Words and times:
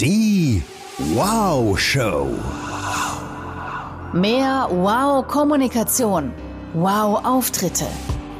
Die 0.00 0.62
Wow 1.14 1.78
Show. 1.78 2.28
Mehr 4.14 4.66
Wow-Kommunikation. 4.70 6.32
Wow-Auftritte. 6.72 7.84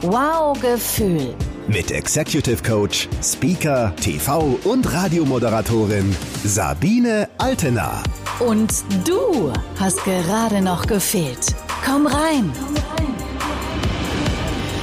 Wow-Gefühl. 0.00 1.34
Mit 1.68 1.90
Executive 1.90 2.62
Coach, 2.62 3.10
Speaker, 3.22 3.94
TV 3.96 4.58
und 4.64 4.90
Radiomoderatorin 4.90 6.16
Sabine 6.44 7.28
Altena. 7.36 8.02
Und 8.38 8.72
du 9.06 9.52
hast 9.78 10.02
gerade 10.04 10.62
noch 10.62 10.86
gefehlt. 10.86 11.54
Komm 11.84 12.06
rein. 12.06 12.50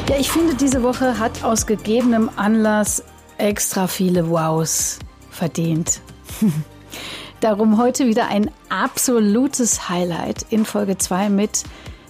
Ja, 0.07 0.18
ich 0.20 0.30
finde, 0.30 0.54
diese 0.54 0.84
Woche 0.84 1.18
hat 1.18 1.44
aus 1.44 1.66
gegebenem 1.66 2.30
Anlass 2.36 3.04
extra 3.39 3.88
viele 3.88 4.30
Wows 4.30 5.00
verdient. 5.32 6.02
Darum 7.40 7.78
heute 7.78 8.08
wieder 8.08 8.27
ein 8.27 8.52
absolutes 8.70 9.90
Highlight 9.90 10.45
in 10.50 10.66
Folge 10.66 10.98
2 10.98 11.30
mit 11.30 11.64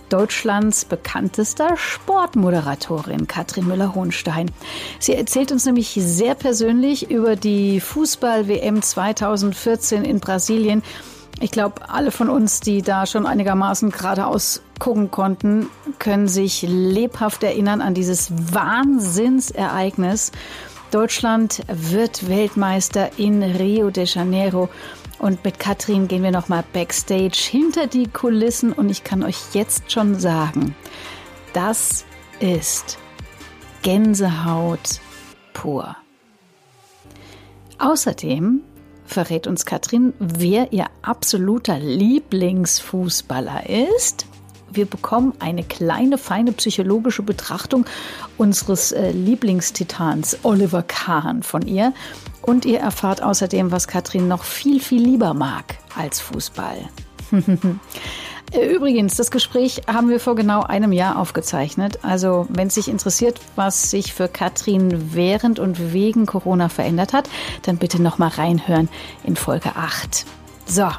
Deutschlands 0.09 0.85
bekanntester 0.85 1.75
Sportmoderatorin 1.75 3.27
Katrin 3.27 3.67
Müller-Hohenstein. 3.67 4.49
Sie 4.99 5.15
erzählt 5.15 5.51
uns 5.51 5.65
nämlich 5.65 5.97
sehr 5.99 6.33
persönlich 6.33 7.11
über 7.11 7.35
die 7.35 7.81
Fußball-WM 7.81 8.81
2014 8.81 10.05
in 10.05 10.21
Brasilien. 10.21 10.81
Ich 11.41 11.51
glaube, 11.51 11.89
alle 11.89 12.11
von 12.11 12.29
uns, 12.29 12.61
die 12.61 12.81
da 12.81 13.05
schon 13.05 13.27
einigermaßen 13.27 13.91
geradeaus 13.91 14.61
gucken 14.79 15.11
konnten, 15.11 15.67
können 15.99 16.27
sich 16.27 16.63
lebhaft 16.63 17.43
erinnern 17.43 17.81
an 17.81 17.93
dieses 17.93 18.31
Wahnsinnsereignis. 18.53 20.31
Deutschland 20.91 21.63
wird 21.67 22.29
Weltmeister 22.29 23.11
in 23.17 23.43
Rio 23.43 23.89
de 23.89 24.05
Janeiro. 24.05 24.69
Und 25.19 25.43
mit 25.43 25.59
Katrin 25.59 26.07
gehen 26.07 26.23
wir 26.23 26.31
nochmal 26.31 26.63
backstage 26.73 27.37
hinter 27.49 27.87
die 27.87 28.07
Kulissen 28.07 28.71
und 28.71 28.89
ich 28.89 29.03
kann 29.03 29.23
euch 29.23 29.37
jetzt 29.53 29.91
schon 29.91 30.19
sagen, 30.19 30.75
das 31.53 32.05
ist 32.39 32.99
Gänsehaut 33.81 35.01
pur. 35.53 35.97
Außerdem 37.79 38.61
verrät 39.05 39.47
uns 39.47 39.65
Katrin, 39.65 40.13
wer 40.19 40.71
ihr 40.71 40.85
absoluter 41.01 41.79
Lieblingsfußballer 41.79 43.69
ist 43.69 44.25
wir 44.71 44.85
bekommen 44.85 45.33
eine 45.39 45.63
kleine, 45.63 46.17
feine 46.17 46.51
psychologische 46.51 47.23
Betrachtung 47.23 47.85
unseres 48.37 48.91
äh, 48.91 49.11
Lieblingstitans 49.11 50.39
Oliver 50.43 50.83
Kahn 50.83 51.43
von 51.43 51.63
ihr. 51.67 51.93
Und 52.41 52.65
ihr 52.65 52.79
erfahrt 52.79 53.21
außerdem, 53.21 53.71
was 53.71 53.87
Katrin 53.87 54.27
noch 54.27 54.43
viel, 54.43 54.79
viel 54.79 55.03
lieber 55.03 55.33
mag 55.33 55.75
als 55.95 56.19
Fußball. 56.19 56.89
Übrigens, 58.53 59.15
das 59.15 59.29
Gespräch 59.29 59.81
haben 59.87 60.09
wir 60.09 60.21
vor 60.21 60.35
genau 60.35 60.61
einem 60.63 60.93
Jahr 60.93 61.19
aufgezeichnet. 61.19 61.99
Also, 62.03 62.47
wenn 62.49 62.67
es 62.67 62.75
sich 62.75 62.87
interessiert, 62.87 63.41
was 63.57 63.91
sich 63.91 64.13
für 64.13 64.29
Katrin 64.29 65.13
während 65.13 65.59
und 65.59 65.91
wegen 65.91 66.25
Corona 66.25 66.69
verändert 66.69 67.11
hat, 67.11 67.29
dann 67.63 67.77
bitte 67.77 68.01
nochmal 68.01 68.29
reinhören 68.29 68.87
in 69.25 69.35
Folge 69.35 69.75
8. 69.75 70.25
So, 70.65 70.89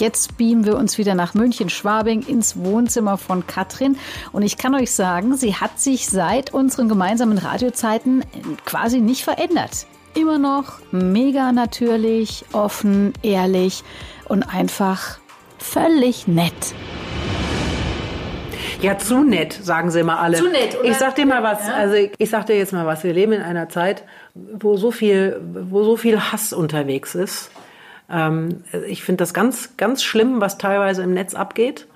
Jetzt 0.00 0.38
beamen 0.38 0.64
wir 0.64 0.78
uns 0.78 0.96
wieder 0.96 1.14
nach 1.14 1.34
München-Schwabing 1.34 2.22
ins 2.22 2.56
Wohnzimmer 2.56 3.18
von 3.18 3.46
Katrin. 3.46 3.98
Und 4.32 4.40
ich 4.40 4.56
kann 4.56 4.74
euch 4.74 4.92
sagen, 4.92 5.36
sie 5.36 5.56
hat 5.56 5.78
sich 5.78 6.08
seit 6.08 6.54
unseren 6.54 6.88
gemeinsamen 6.88 7.36
Radiozeiten 7.36 8.24
quasi 8.64 9.02
nicht 9.02 9.24
verändert. 9.24 9.86
Immer 10.14 10.38
noch 10.38 10.78
mega 10.90 11.52
natürlich, 11.52 12.46
offen, 12.52 13.12
ehrlich 13.22 13.84
und 14.26 14.42
einfach 14.42 15.18
völlig 15.58 16.26
nett. 16.26 16.54
Ja, 18.80 18.96
zu 18.96 19.22
nett, 19.22 19.52
sagen 19.52 19.90
sie 19.90 20.00
immer 20.00 20.18
alle. 20.18 20.38
Zu 20.38 20.48
nett, 20.48 20.78
oder? 20.80 20.88
Ich 20.88 20.96
sag 20.96 21.14
dir 21.16 21.26
mal 21.26 21.42
was, 21.42 21.66
Ja. 21.68 21.74
also 21.74 21.94
ich, 21.96 22.12
ich 22.16 22.30
sag 22.30 22.46
dir 22.46 22.56
jetzt 22.56 22.72
mal 22.72 22.86
was. 22.86 23.04
Wir 23.04 23.12
leben 23.12 23.32
in 23.32 23.42
einer 23.42 23.68
Zeit, 23.68 24.04
wo 24.34 24.78
so 24.78 24.90
viel, 24.90 25.38
wo 25.68 25.84
so 25.84 25.96
viel 25.98 26.18
Hass 26.18 26.54
unterwegs 26.54 27.14
ist. 27.14 27.50
Ähm, 28.10 28.62
ich 28.88 29.02
finde 29.02 29.22
das 29.22 29.34
ganz, 29.34 29.76
ganz 29.76 30.02
schlimm, 30.02 30.40
was 30.40 30.58
teilweise 30.58 31.02
im 31.02 31.12
Netz 31.14 31.34
abgeht. 31.34 31.86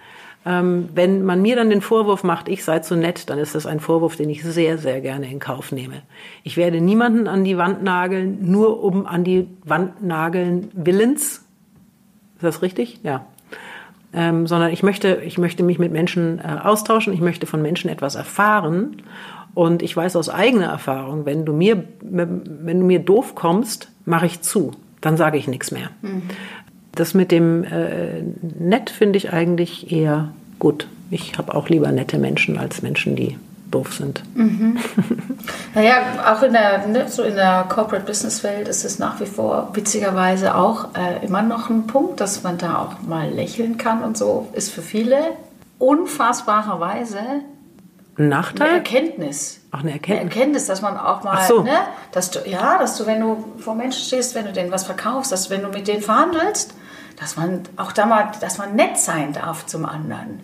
Ähm, 0.47 0.91
wenn 0.95 1.25
man 1.25 1.41
mir 1.41 1.57
dann 1.57 1.71
den 1.71 1.81
Vorwurf 1.81 2.23
macht, 2.23 2.49
ich 2.49 2.65
sei 2.65 2.81
zu 2.81 2.97
nett, 2.97 3.31
dann 3.31 3.39
ist 3.39 3.55
das 3.55 3.65
ein 3.65 3.81
Vorwurf, 3.81 4.17
den 4.17 4.29
ich 4.29 4.45
sehr, 4.45 4.77
sehr 4.77 5.01
gerne 5.01 5.31
in 5.31 5.39
Kauf 5.39 5.73
nehme. 5.73 6.03
Ich 6.43 6.59
werde 6.59 6.83
niemanden 6.83 7.29
an 7.29 7.45
die 7.45 7.57
Wand 7.57 7.83
nageln, 7.83 8.51
nur 8.51 8.83
um 8.83 9.07
an 9.07 9.25
die 9.25 9.49
Wand 9.65 10.03
nageln 10.03 10.71
willens. 10.75 11.45
Ist 12.37 12.43
das 12.43 12.61
richtig? 12.61 13.01
Ja. 13.03 13.25
Ähm, 14.13 14.47
sondern 14.47 14.71
ich 14.71 14.83
möchte, 14.83 15.23
ich 15.25 15.39
möchte 15.39 15.63
mich 15.63 15.79
mit 15.79 15.93
Menschen 15.93 16.39
äh, 16.39 16.59
austauschen, 16.63 17.15
ich 17.15 17.21
möchte 17.21 17.47
von 17.47 17.63
Menschen 17.63 17.89
etwas 17.89 18.15
erfahren. 18.15 19.03
Und 19.55 19.83
ich 19.83 19.97
weiß 19.97 20.17
aus 20.17 20.29
eigener 20.29 20.67
Erfahrung, 20.67 21.25
wenn 21.25 21.45
du 21.47 21.53
mir, 21.53 21.85
wenn 22.01 22.81
du 22.81 22.85
mir 22.85 22.99
doof 22.99 23.35
kommst, 23.35 23.89
mache 24.05 24.27
ich 24.27 24.43
zu. 24.43 24.73
Dann 25.05 25.19
sage 25.19 25.37
ich 25.37 25.47
nichts 25.49 25.71
mehr. 25.71 25.91
Das 26.93 27.13
mit 27.13 27.31
dem 27.31 27.63
äh, 27.63 28.23
nett 28.59 28.89
finde 28.89 29.19
ich 29.19 29.35
eigentlich 29.35 29.93
eher 29.93 30.31
gut. 30.59 30.89
Ich 31.11 31.37
habe 31.37 31.55
auch 31.55 31.69
lieber 31.69 31.93
nette 31.93 32.17
Menschen 32.17 32.57
als 32.57 32.81
Menschen, 32.81 33.15
die 33.15 33.37
doof 33.71 33.93
sind. 33.93 34.23
Naja, 35.75 35.97
auch 36.33 36.43
in 36.43 36.55
der, 36.55 36.87
ne, 36.87 37.05
so 37.09 37.23
in 37.23 37.35
der 37.35 37.67
Corporate 37.69 38.07
Business 38.07 38.43
Welt 38.45 38.67
ist 38.67 38.83
es 38.83 38.99
nach 38.99 39.21
wie 39.21 39.27
vor 39.27 39.73
witzigerweise 39.75 40.55
auch 40.55 40.95
äh, 40.95 41.23
immer 41.23 41.43
noch 41.43 41.69
ein 41.69 41.87
Punkt, 41.87 42.23
dass 42.23 42.43
man 42.43 42.57
da 42.57 42.79
auch 42.79 43.07
mal 43.07 43.29
lächeln 43.29 43.77
kann 43.77 44.03
und 44.03 44.17
so, 44.17 44.49
ist 44.55 44.73
für 44.73 44.81
viele 44.81 45.19
unfassbarerweise 45.79 47.19
Ein 48.17 48.25
eine 48.25 48.29
Nachteil? 48.29 48.75
Erkenntnis. 48.75 49.61
Ach, 49.71 49.81
eine 49.81 49.91
Eine 49.91 49.93
Erkenntnis. 49.95 50.35
Erkenntnis, 50.35 50.67
dass 50.67 50.83
man 50.83 50.97
auch 50.97 51.25
mal, 51.25 51.47
so. 51.47 51.63
ne, 51.63 51.71
dass 52.13 52.31
du, 52.31 52.41
ja, 52.47 52.79
dass 52.79 52.97
du, 52.97 53.07
wenn 53.07 53.21
du 53.21 53.45
vor 53.59 53.75
Menschen 53.75 54.05
stehst, 54.05 54.35
wenn 54.35 54.45
du 54.45 54.53
denen 54.53 54.71
was 54.71 54.85
verkaufst, 54.85 55.33
dass 55.33 55.51
wenn 55.51 55.63
du 55.63 55.69
mit 55.69 55.89
denen 55.89 56.03
verhandelst, 56.03 56.75
dass 57.19 57.37
man 57.37 57.63
auch 57.77 57.93
da 57.93 58.07
mal, 58.07 58.31
dass 58.41 58.59
man 58.59 58.75
nett 58.77 58.99
sein 58.99 59.33
darf 59.33 59.67
zum 59.67 59.85
anderen. 59.87 60.41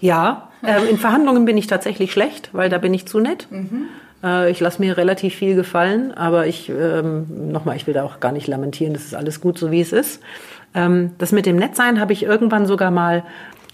Ja, 0.00 0.48
ähm, 0.64 0.88
in 0.88 0.98
Verhandlungen 0.98 1.44
bin 1.44 1.56
ich 1.56 1.66
tatsächlich 1.66 2.12
schlecht, 2.12 2.50
weil 2.52 2.68
da 2.68 2.78
bin 2.78 2.92
ich 2.92 3.06
zu 3.06 3.20
nett. 3.20 3.46
Äh, 4.22 4.50
ich 4.50 4.60
lasse 4.60 4.80
mir 4.82 4.96
relativ 4.96 5.34
viel 5.34 5.54
gefallen, 5.54 6.12
aber 6.12 6.46
ich, 6.46 6.68
ähm, 6.68 7.52
nochmal, 7.52 7.76
ich 7.76 7.86
will 7.86 7.94
da 7.94 8.04
auch 8.04 8.20
gar 8.20 8.32
nicht 8.32 8.46
lamentieren, 8.46 8.92
das 8.92 9.04
ist 9.04 9.14
alles 9.14 9.40
gut 9.40 9.58
so, 9.58 9.70
wie 9.70 9.80
es 9.80 9.92
ist. 9.92 10.20
Ähm, 10.74 11.12
das 11.18 11.32
mit 11.32 11.46
dem 11.46 11.56
Nettsein 11.56 12.00
habe 12.00 12.12
ich 12.12 12.22
irgendwann 12.22 12.66
sogar 12.66 12.90
mal, 12.90 13.24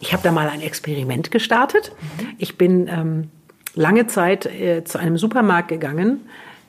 ich 0.00 0.12
habe 0.12 0.22
da 0.22 0.32
mal 0.32 0.48
ein 0.48 0.60
Experiment 0.60 1.30
gestartet. 1.30 1.92
Ich 2.38 2.58
bin 2.58 2.88
ähm, 2.88 3.30
lange 3.74 4.06
Zeit 4.06 4.46
äh, 4.46 4.84
zu 4.84 4.98
einem 4.98 5.18
Supermarkt 5.18 5.68
gegangen, 5.68 6.20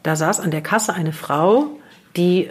da 0.04 0.16
saß 0.16 0.40
an 0.40 0.52
der 0.52 0.62
Kasse 0.62 0.94
eine 0.94 1.12
Frau, 1.12 1.68
die 2.16 2.50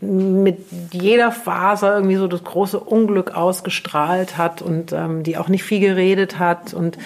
mit 0.00 0.58
jeder 0.92 1.30
Faser 1.30 1.94
irgendwie 1.94 2.16
so 2.16 2.26
das 2.26 2.42
große 2.42 2.80
Unglück 2.80 3.34
ausgestrahlt 3.34 4.38
hat 4.38 4.62
und 4.62 4.92
ähm, 4.92 5.22
die 5.22 5.36
auch 5.36 5.48
nicht 5.48 5.62
viel 5.62 5.80
geredet 5.80 6.38
hat 6.38 6.74
und 6.74 6.98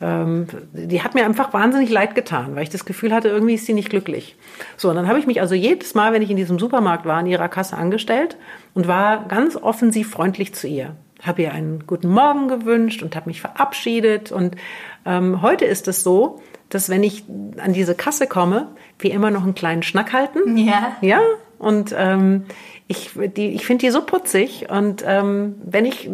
ähm, 0.00 0.46
die 0.72 1.02
hat 1.02 1.14
mir 1.14 1.24
einfach 1.24 1.52
wahnsinnig 1.52 1.90
leid 1.90 2.14
getan, 2.14 2.54
weil 2.54 2.64
ich 2.64 2.68
das 2.68 2.84
Gefühl 2.84 3.12
hatte, 3.12 3.28
irgendwie 3.28 3.54
ist 3.54 3.66
sie 3.66 3.74
nicht 3.74 3.90
glücklich. 3.90 4.36
So, 4.76 4.90
und 4.90 4.96
dann 4.96 5.08
habe 5.08 5.18
ich 5.18 5.26
mich 5.26 5.40
also 5.40 5.54
jedes 5.54 5.94
Mal, 5.94 6.12
wenn 6.12 6.22
ich 6.22 6.30
in 6.30 6.36
diesem 6.36 6.58
Supermarkt 6.58 7.06
war, 7.06 7.16
an 7.16 7.26
ihrer 7.26 7.48
Kasse 7.48 7.76
angestellt 7.76 8.36
und 8.74 8.86
war 8.86 9.26
ganz 9.26 9.56
offensiv 9.56 10.10
freundlich 10.10 10.54
zu 10.54 10.68
ihr. 10.68 10.94
Habe 11.22 11.42
ihr 11.42 11.52
einen 11.52 11.86
guten 11.86 12.08
Morgen 12.08 12.48
gewünscht 12.48 13.02
und 13.02 13.16
habe 13.16 13.28
mich 13.28 13.40
verabschiedet. 13.40 14.30
Und 14.32 14.56
ähm, 15.04 15.42
heute 15.42 15.64
ist 15.64 15.88
es 15.88 16.02
so, 16.02 16.40
dass 16.68 16.88
wenn 16.88 17.02
ich 17.02 17.24
an 17.58 17.72
diese 17.72 17.94
Kasse 17.94 18.26
komme, 18.26 18.68
wir 18.98 19.12
immer 19.12 19.30
noch 19.30 19.42
einen 19.42 19.54
kleinen 19.54 19.82
Schnack 19.82 20.12
halten. 20.12 20.56
Ja. 20.56 20.96
Ja, 21.00 21.20
und 21.58 21.94
ähm, 21.96 22.44
ich, 22.86 23.10
die, 23.36 23.48
ich 23.48 23.66
finde 23.66 23.86
die 23.86 23.90
so 23.90 24.02
putzig. 24.02 24.70
Und 24.70 25.02
ähm, 25.06 25.56
wenn 25.64 25.84
ich 25.84 26.08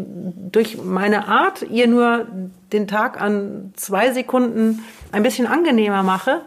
durch 0.51 0.83
meine 0.83 1.29
Art 1.29 1.63
ihr 1.63 1.87
nur 1.87 2.27
den 2.73 2.89
Tag 2.89 3.21
an 3.21 3.73
zwei 3.77 4.13
Sekunden 4.13 4.83
ein 5.13 5.23
bisschen 5.23 5.47
angenehmer 5.47 6.03
mache, 6.03 6.43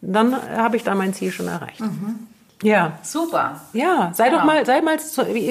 dann 0.00 0.34
habe 0.34 0.76
ich 0.76 0.82
da 0.84 0.94
mein 0.94 1.14
Ziel 1.14 1.30
schon 1.30 1.46
erreicht. 1.46 1.82
Ja. 2.62 2.98
Super. 3.02 3.60
Ja, 3.72 4.10
sei 4.14 4.30
doch 4.30 4.38
Ja. 4.38 4.44
mal, 4.44 4.66
sei 4.66 4.80
mal, 4.82 4.98
so, 4.98 5.22
ich, 5.22 5.48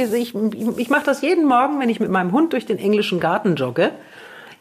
ich, 0.78 0.90
mache 0.90 1.06
das 1.06 1.22
jeden 1.22 1.46
Morgen, 1.46 1.80
wenn 1.80 1.90
ich 1.90 2.00
mit 2.00 2.10
meinem 2.10 2.32
Hund 2.32 2.54
durch 2.54 2.66
den 2.66 2.78
englischen 2.78 3.20
Garten 3.20 3.56
jogge. 3.56 3.92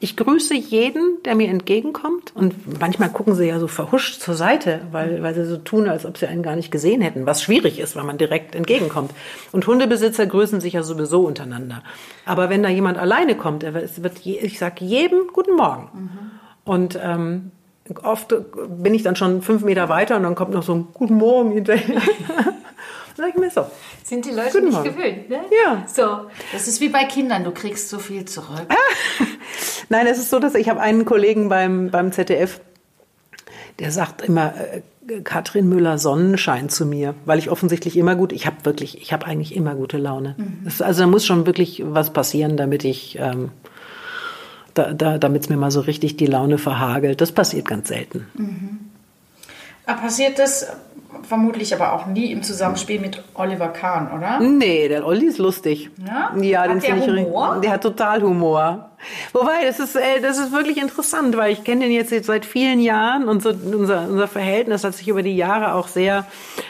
Ich 0.01 0.17
grüße 0.17 0.55
jeden, 0.55 1.21
der 1.25 1.35
mir 1.35 1.49
entgegenkommt. 1.49 2.31
Und 2.37 2.79
manchmal 2.81 3.09
gucken 3.11 3.35
sie 3.35 3.47
ja 3.49 3.59
so 3.59 3.67
verhuscht 3.67 4.21
zur 4.21 4.35
Seite, 4.35 4.81
weil, 4.93 5.25
weil 5.25 5.35
sie 5.35 5.45
so 5.45 5.57
tun, 5.57 5.89
als 5.89 6.07
ob 6.07 6.17
sie 6.17 6.29
einen 6.29 6.45
gar 6.45 6.55
nicht 6.55 6.71
gesehen 6.71 7.01
hätten, 7.01 7.27
was 7.27 7.43
schwierig 7.43 7.81
ist, 7.81 7.97
weil 7.97 8.05
man 8.05 8.17
direkt 8.17 8.55
entgegenkommt. 8.55 9.11
Und 9.51 9.67
Hundebesitzer 9.67 10.27
grüßen 10.27 10.61
sich 10.61 10.75
ja 10.75 10.85
sowieso 10.85 11.23
untereinander. 11.27 11.83
Aber 12.27 12.49
wenn 12.49 12.63
da 12.63 12.69
jemand 12.69 12.97
alleine 12.97 13.35
kommt, 13.35 13.65
er- 13.65 13.75
wird 13.75 14.25
ich 14.25 14.59
sage 14.61 14.85
jedem 14.85 15.27
Guten 15.33 15.57
Morgen. 15.57 16.11
Und 16.65 16.97
ähm, 17.03 17.51
oft 18.03 18.35
bin 18.69 18.95
ich 18.95 19.03
dann 19.03 19.17
schon 19.17 19.43
fünf 19.43 19.63
Meter 19.63 19.89
weiter 19.89 20.17
und 20.17 20.23
dann 20.23 20.35
kommt 20.35 20.53
noch 20.53 20.63
so 20.63 20.75
ein 20.75 20.89
Guten 20.95 21.15
Morgen 21.15 21.53
hinterher. 21.53 22.01
Sag 23.17 23.31
ich 23.31 23.37
mir 23.37 23.51
so. 23.51 23.67
Sind 24.05 24.25
die 24.27 24.31
Leute 24.31 24.53
Guten 24.53 24.67
nicht 24.67 24.75
Morgen. 24.75 24.95
gewöhnt, 24.95 25.29
ne? 25.29 25.41
Ja. 25.65 25.85
So, 25.87 26.29
das 26.53 26.69
ist 26.69 26.81
wie 26.81 26.89
bei 26.89 27.05
Kindern, 27.05 27.45
du 27.45 27.51
kriegst 27.51 27.89
so 27.89 27.99
viel 27.99 28.25
zurück. 28.25 28.67
Nein, 29.89 30.07
es 30.07 30.19
ist 30.19 30.31
so, 30.31 30.39
dass 30.39 30.55
ich 30.55 30.69
habe 30.69 30.81
einen 30.81 31.05
Kollegen 31.05 31.49
beim, 31.49 31.91
beim 31.91 32.13
ZDF, 32.13 32.61
der 33.81 33.91
sagt 33.91 34.23
immer, 34.23 34.55
äh, 34.57 34.83
Katrin 35.23 35.69
Müller 35.69 35.99
Sonnenschein 35.99 36.69
zu 36.69 36.85
mir, 36.85 37.15
weil 37.25 37.39
ich 37.39 37.51
offensichtlich 37.51 37.97
immer 37.97 38.15
gut, 38.15 38.33
ich 38.33 38.47
habe 38.47 38.57
wirklich, 38.65 39.01
ich 39.01 39.13
habe 39.13 39.27
eigentlich 39.27 39.57
immer 39.57 39.75
gute 39.75 39.97
Laune. 39.97 40.37
Das, 40.65 40.83
also 40.83 41.03
da 41.03 41.07
muss 41.07 41.25
schon 41.25 41.47
wirklich 41.47 41.83
was 41.87 42.13
passieren, 42.13 42.57
damit 42.57 42.85
ich, 42.85 43.19
ähm, 43.19 43.51
da, 44.79 44.93
da, 44.93 45.19
damit 45.19 45.43
es 45.43 45.49
mir 45.49 45.57
mal 45.57 45.71
so 45.71 45.81
richtig 45.81 46.17
die 46.17 46.27
Laune 46.27 46.59
verhagelt. 46.59 47.21
Das 47.21 47.33
passiert 47.33 47.67
ganz 47.67 47.89
selten. 47.89 48.27
Aber 49.87 50.01
passiert 50.01 50.39
das 50.39 50.69
vermutlich 51.23 51.75
aber 51.75 51.93
auch 51.93 52.07
nie 52.07 52.33
im 52.33 52.43
Zusammenspiel 52.43 53.01
mit 53.01 53.23
Oliver 53.35 53.69
Kahn, 53.69 54.11
oder? 54.17 54.41
Nee, 54.41 54.89
der 54.89 55.07
Olli 55.07 55.27
ist 55.27 55.39
lustig. 55.39 55.91
Ja? 56.05 56.35
Ja, 56.41 56.63
Hat 56.63 56.71
den 56.71 56.81
der 56.81 56.97
finde 56.97 57.21
ich 57.21 57.27
Humor? 57.27 57.61
Der 57.63 57.71
hat 57.73 57.83
total 57.83 58.23
Humor. 58.23 58.91
Wobei, 59.33 59.65
das 59.65 59.79
ist, 59.79 59.95
äh, 59.95 60.21
das 60.21 60.39
ist 60.39 60.53
wirklich 60.53 60.77
interessant, 60.79 61.37
weil 61.37 61.53
ich 61.53 61.63
kenne 61.63 61.85
den 61.85 61.93
jetzt 61.93 62.13
seit 62.25 62.45
vielen 62.45 62.81
Jahren 62.81 63.29
und 63.29 63.43
so, 63.43 63.51
unser, 63.51 64.09
unser 64.09 64.27
Verhältnis 64.27 64.83
hat 64.83 64.95
sich 64.95 65.07
über 65.09 65.23
die 65.23 65.37
Jahre 65.37 65.75
auch 65.75 65.87
sehr, 65.87 66.27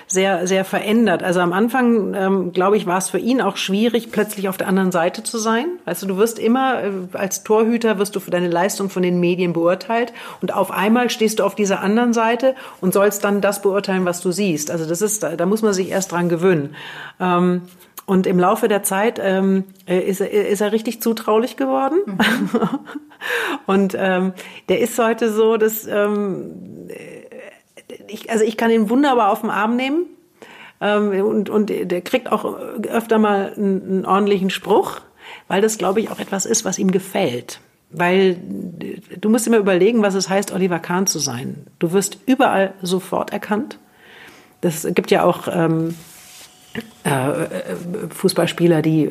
sehr, 0.07 0.47
sehr 0.47 0.65
verändert. 0.65 1.23
Also 1.23 1.41
am 1.41 1.53
Anfang, 1.55 2.15
ähm, 2.15 2.53
glaube 2.53 2.77
ich, 2.77 2.87
war 2.87 2.99
es 2.99 3.09
für 3.09 3.19
ihn 3.19 3.41
auch 3.41 3.57
schwierig, 3.57 4.13
plötzlich 4.13 4.49
auf 4.49 4.59
der 4.59 4.69
anderen 4.69 4.93
Seite 4.93 5.23
zu 5.23 5.39
sein. 5.39 5.67
Also 5.87 6.07
du 6.07 6.19
wirst 6.19 6.39
immer, 6.39 6.83
äh, 6.83 6.91
als 7.15 7.45
Torhüter 7.45 7.99
wirst 7.99 8.15
du 8.15 8.21
für 8.21 8.31
deine 8.31 8.49
Leistung 8.49 8.91
von 8.91 9.03
den 9.03 9.21
Medien 9.21 9.55
beurteilt 9.55 10.13
und 10.43 10.53
auf 10.53 10.71
einmal 10.71 11.09
stehst 11.09 11.39
du 11.39 11.45
auf 11.45 11.55
dieser 11.55 11.81
anderen 11.81 12.13
Seite 12.13 12.55
und 12.83 12.93
sollst 12.93 13.25
dann 13.25 13.41
das 13.41 13.63
beurteilen, 13.63 14.05
was 14.05 14.21
du 14.21 14.28
siehst. 14.33 14.71
Also 14.71 14.87
das 14.87 15.03
ist, 15.03 15.23
da, 15.23 15.47
muss 15.47 15.63
man 15.63 15.73
sich 15.73 15.91
erst 15.91 16.13
dran 16.13 16.29
gewöhnen. 16.29 16.75
Ähm, 17.21 17.63
und 18.07 18.27
im 18.27 18.39
Laufe 18.39 18.69
der 18.69 18.83
Zeit 18.83 19.21
ähm, 19.23 19.65
äh, 19.87 19.99
ist, 19.99 20.21
er, 20.21 20.49
ist 20.49 20.63
er 20.63 20.73
richtig 20.73 21.03
zutraulich 21.03 21.57
geworden. 21.57 21.99
und 23.67 23.95
ähm, 23.99 24.33
der 24.71 24.81
ist 24.81 24.99
heute 24.99 25.31
so, 25.31 25.59
dass 25.59 25.87
ähm, 25.87 26.89
ich, 28.09 28.31
also 28.31 28.45
ich 28.45 28.57
kann 28.57 28.71
ihn 28.71 28.89
wunderbar 28.89 29.31
auf 29.31 29.43
den 29.43 29.51
Arm 29.51 29.77
nehmen. 29.77 30.07
Ähm, 30.81 31.25
und, 31.25 31.51
und 31.51 31.71
der 31.71 32.01
kriegt 32.01 32.31
auch 32.33 32.45
öfter 32.45 33.19
mal 33.19 33.53
einen, 33.57 33.83
einen 33.83 34.07
ordentlichen 34.07 34.51
Spruch, 34.51 35.01
weil 35.49 35.61
das, 35.61 35.79
glaube 35.79 36.01
ich, 36.01 36.11
auch 36.11 36.19
etwas 36.19 36.47
ist, 36.47 36.65
was 36.65 36.79
ihm 36.79 36.91
gefällt. 36.91 37.61
Weil 37.91 38.37
du 39.21 39.29
musst 39.31 39.47
immer 39.47 39.57
überlegen, 39.57 40.03
was 40.03 40.15
es 40.15 40.29
heißt, 40.29 40.53
Oliver 40.53 40.79
Kahn 40.79 41.07
zu 41.07 41.19
sein. 41.19 41.67
Du 41.79 41.93
wirst 41.93 42.19
überall 42.27 42.75
sofort 42.83 43.33
erkannt. 43.33 43.79
Das 44.61 44.87
gibt 44.93 45.11
ja 45.11 45.23
auch 45.25 45.49
ähm, 45.51 45.95
Fußballspieler, 48.11 48.83
die, 48.83 49.11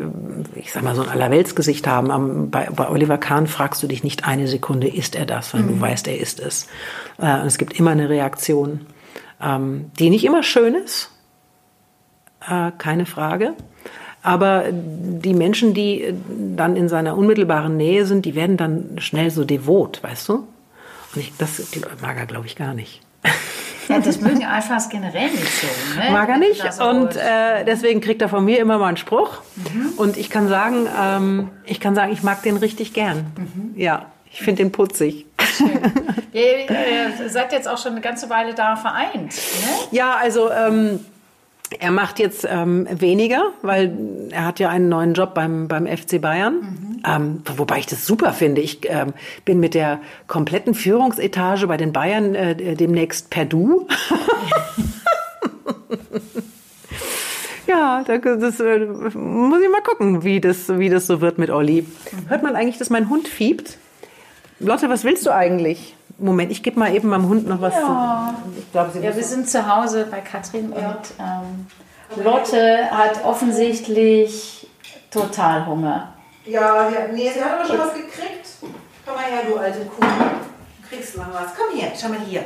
ich 0.55 0.71
sag 0.71 0.83
mal, 0.83 0.95
so 0.95 1.01
ein 1.01 1.09
Allerweltsgesicht 1.09 1.87
haben. 1.87 2.11
Am, 2.11 2.49
bei, 2.49 2.69
bei 2.69 2.89
Oliver 2.89 3.17
Kahn 3.17 3.47
fragst 3.47 3.81
du 3.81 3.87
dich 3.87 4.03
nicht 4.03 4.27
eine 4.27 4.47
Sekunde, 4.47 4.87
ist 4.87 5.15
er 5.15 5.25
das, 5.25 5.53
weil 5.53 5.63
du 5.63 5.79
weißt, 5.79 6.07
er 6.07 6.19
ist 6.19 6.39
es. 6.39 6.67
Äh, 7.17 7.41
und 7.41 7.47
es 7.47 7.57
gibt 7.57 7.79
immer 7.79 7.91
eine 7.91 8.09
Reaktion, 8.09 8.85
ähm, 9.41 9.91
die 9.99 10.09
nicht 10.09 10.25
immer 10.25 10.43
schön 10.43 10.75
ist, 10.75 11.11
äh, 12.47 12.71
keine 12.77 13.05
Frage. 13.05 13.53
Aber 14.21 14.65
die 14.71 15.33
Menschen, 15.33 15.73
die 15.73 16.03
äh, 16.03 16.13
dann 16.55 16.75
in 16.75 16.89
seiner 16.89 17.17
unmittelbaren 17.17 17.77
Nähe 17.77 18.05
sind, 18.05 18.25
die 18.25 18.35
werden 18.35 18.57
dann 18.57 18.97
schnell 18.99 19.31
so 19.31 19.45
devot, 19.45 20.03
weißt 20.03 20.29
du? 20.29 20.33
Und 20.33 21.21
ich, 21.21 21.33
das 21.37 21.61
mag 22.01 22.17
er, 22.17 22.25
glaube 22.25 22.45
ich, 22.45 22.55
gar 22.55 22.73
nicht. 22.73 23.01
Ja, 23.89 23.99
das 23.99 24.19
mögen 24.21 24.43
Alphas 24.45 24.89
generell 24.89 25.29
nicht 25.31 25.47
so. 25.61 25.67
Ne? 25.99 26.11
Mag 26.11 26.27
er 26.29 26.37
nicht. 26.37 26.73
So- 26.73 26.83
Und 26.83 27.15
äh, 27.15 27.63
deswegen 27.65 28.01
kriegt 28.01 28.21
er 28.21 28.29
von 28.29 28.43
mir 28.45 28.59
immer 28.59 28.77
mal 28.77 28.87
einen 28.89 28.97
Spruch. 28.97 29.39
Und 29.97 30.17
ich 30.17 30.29
kann 30.29 30.47
sagen, 30.49 30.87
ähm, 31.01 31.49
ich 31.65 31.79
kann 31.79 31.95
sagen, 31.95 32.11
ich 32.11 32.23
mag 32.23 32.41
den 32.43 32.57
richtig 32.57 32.93
gern. 32.93 33.25
Ja, 33.75 34.05
ich 34.31 34.39
finde 34.41 34.63
den 34.63 34.71
putzig. 34.71 35.25
Ihr 36.33 36.69
äh, 36.69 37.29
seid 37.29 37.51
jetzt 37.51 37.67
auch 37.67 37.77
schon 37.77 37.93
eine 37.93 38.01
ganze 38.01 38.29
Weile 38.29 38.53
da 38.53 38.75
vereint. 38.75 39.31
Ne? 39.33 39.69
Ja, 39.91 40.15
also 40.21 40.51
ähm, 40.51 40.99
er 41.79 41.91
macht 41.91 42.19
jetzt 42.19 42.47
ähm, 42.49 42.87
weniger, 42.91 43.51
weil 43.61 43.97
er 44.31 44.45
hat 44.45 44.59
ja 44.59 44.69
einen 44.69 44.89
neuen 44.89 45.13
Job 45.13 45.33
beim, 45.33 45.67
beim 45.67 45.85
FC 45.87 46.21
Bayern. 46.21 47.01
Ähm, 47.05 47.41
wobei 47.55 47.79
ich 47.79 47.85
das 47.85 48.05
super 48.05 48.33
finde. 48.33 48.61
Ich 48.61 48.79
ähm, 48.89 49.13
bin 49.45 49.59
mit 49.59 49.73
der 49.73 49.99
kompletten 50.27 50.73
Führungsetage 50.73 51.67
bei 51.67 51.77
den 51.77 51.93
Bayern 51.93 52.35
äh, 52.35 52.75
demnächst 52.75 53.29
per 53.29 53.45
Du. 53.45 53.87
Ja, 57.67 58.01
da- 58.07 58.17
das 58.17 58.61
äh, 58.61 58.79
muss 58.85 59.61
ich 59.61 59.69
mal 59.69 59.81
gucken, 59.83 60.23
wie 60.23 60.39
das, 60.39 60.69
wie 60.79 60.87
das 60.89 61.05
so 61.05 61.19
wird 61.19 61.37
mit 61.37 61.49
Olli. 61.49 61.85
Hört 62.29 62.41
man 62.41 62.55
eigentlich, 62.55 62.77
dass 62.77 62.89
mein 62.89 63.09
Hund 63.09 63.27
fiebt? 63.27 63.77
Lotte, 64.59 64.87
was 64.89 65.03
willst 65.03 65.25
du 65.25 65.31
eigentlich? 65.35 65.96
Moment, 66.19 66.51
ich 66.51 66.63
gebe 66.63 66.79
mal 66.79 66.93
eben 66.95 67.09
meinem 67.09 67.27
Hund 67.27 67.47
noch 67.47 67.61
was 67.61 67.73
zu. 67.75 68.59
Ich 68.59 68.71
glaube, 68.71 68.91
sie 68.91 68.99
Ja, 68.99 69.15
wir 69.15 69.23
sind 69.23 69.49
zu 69.49 69.67
Hause 69.67 70.07
bei 70.09 70.19
Katrin 70.21 70.71
und 70.71 70.97
ähm, 71.19 71.67
Lotte 72.23 72.89
hat 72.89 73.23
offensichtlich 73.23 74.67
total 75.11 75.65
Hunger. 75.65 76.13
Ja, 76.45 76.89
ja, 76.89 77.07
nee, 77.13 77.29
sie 77.31 77.43
hat 77.43 77.59
aber 77.59 77.67
schon 77.67 77.77
was 77.77 77.93
gekriegt. 77.93 78.47
Komm 79.05 79.15
mal 79.15 79.23
her, 79.25 79.41
du 79.47 79.57
alte 79.57 79.79
Kuh. 79.85 80.01
Du 80.01 80.87
kriegst 80.89 81.17
noch 81.17 81.27
was. 81.33 81.51
Komm 81.57 81.77
her, 81.77 81.91
schau 81.99 82.09
mal 82.09 82.19
hier. 82.27 82.43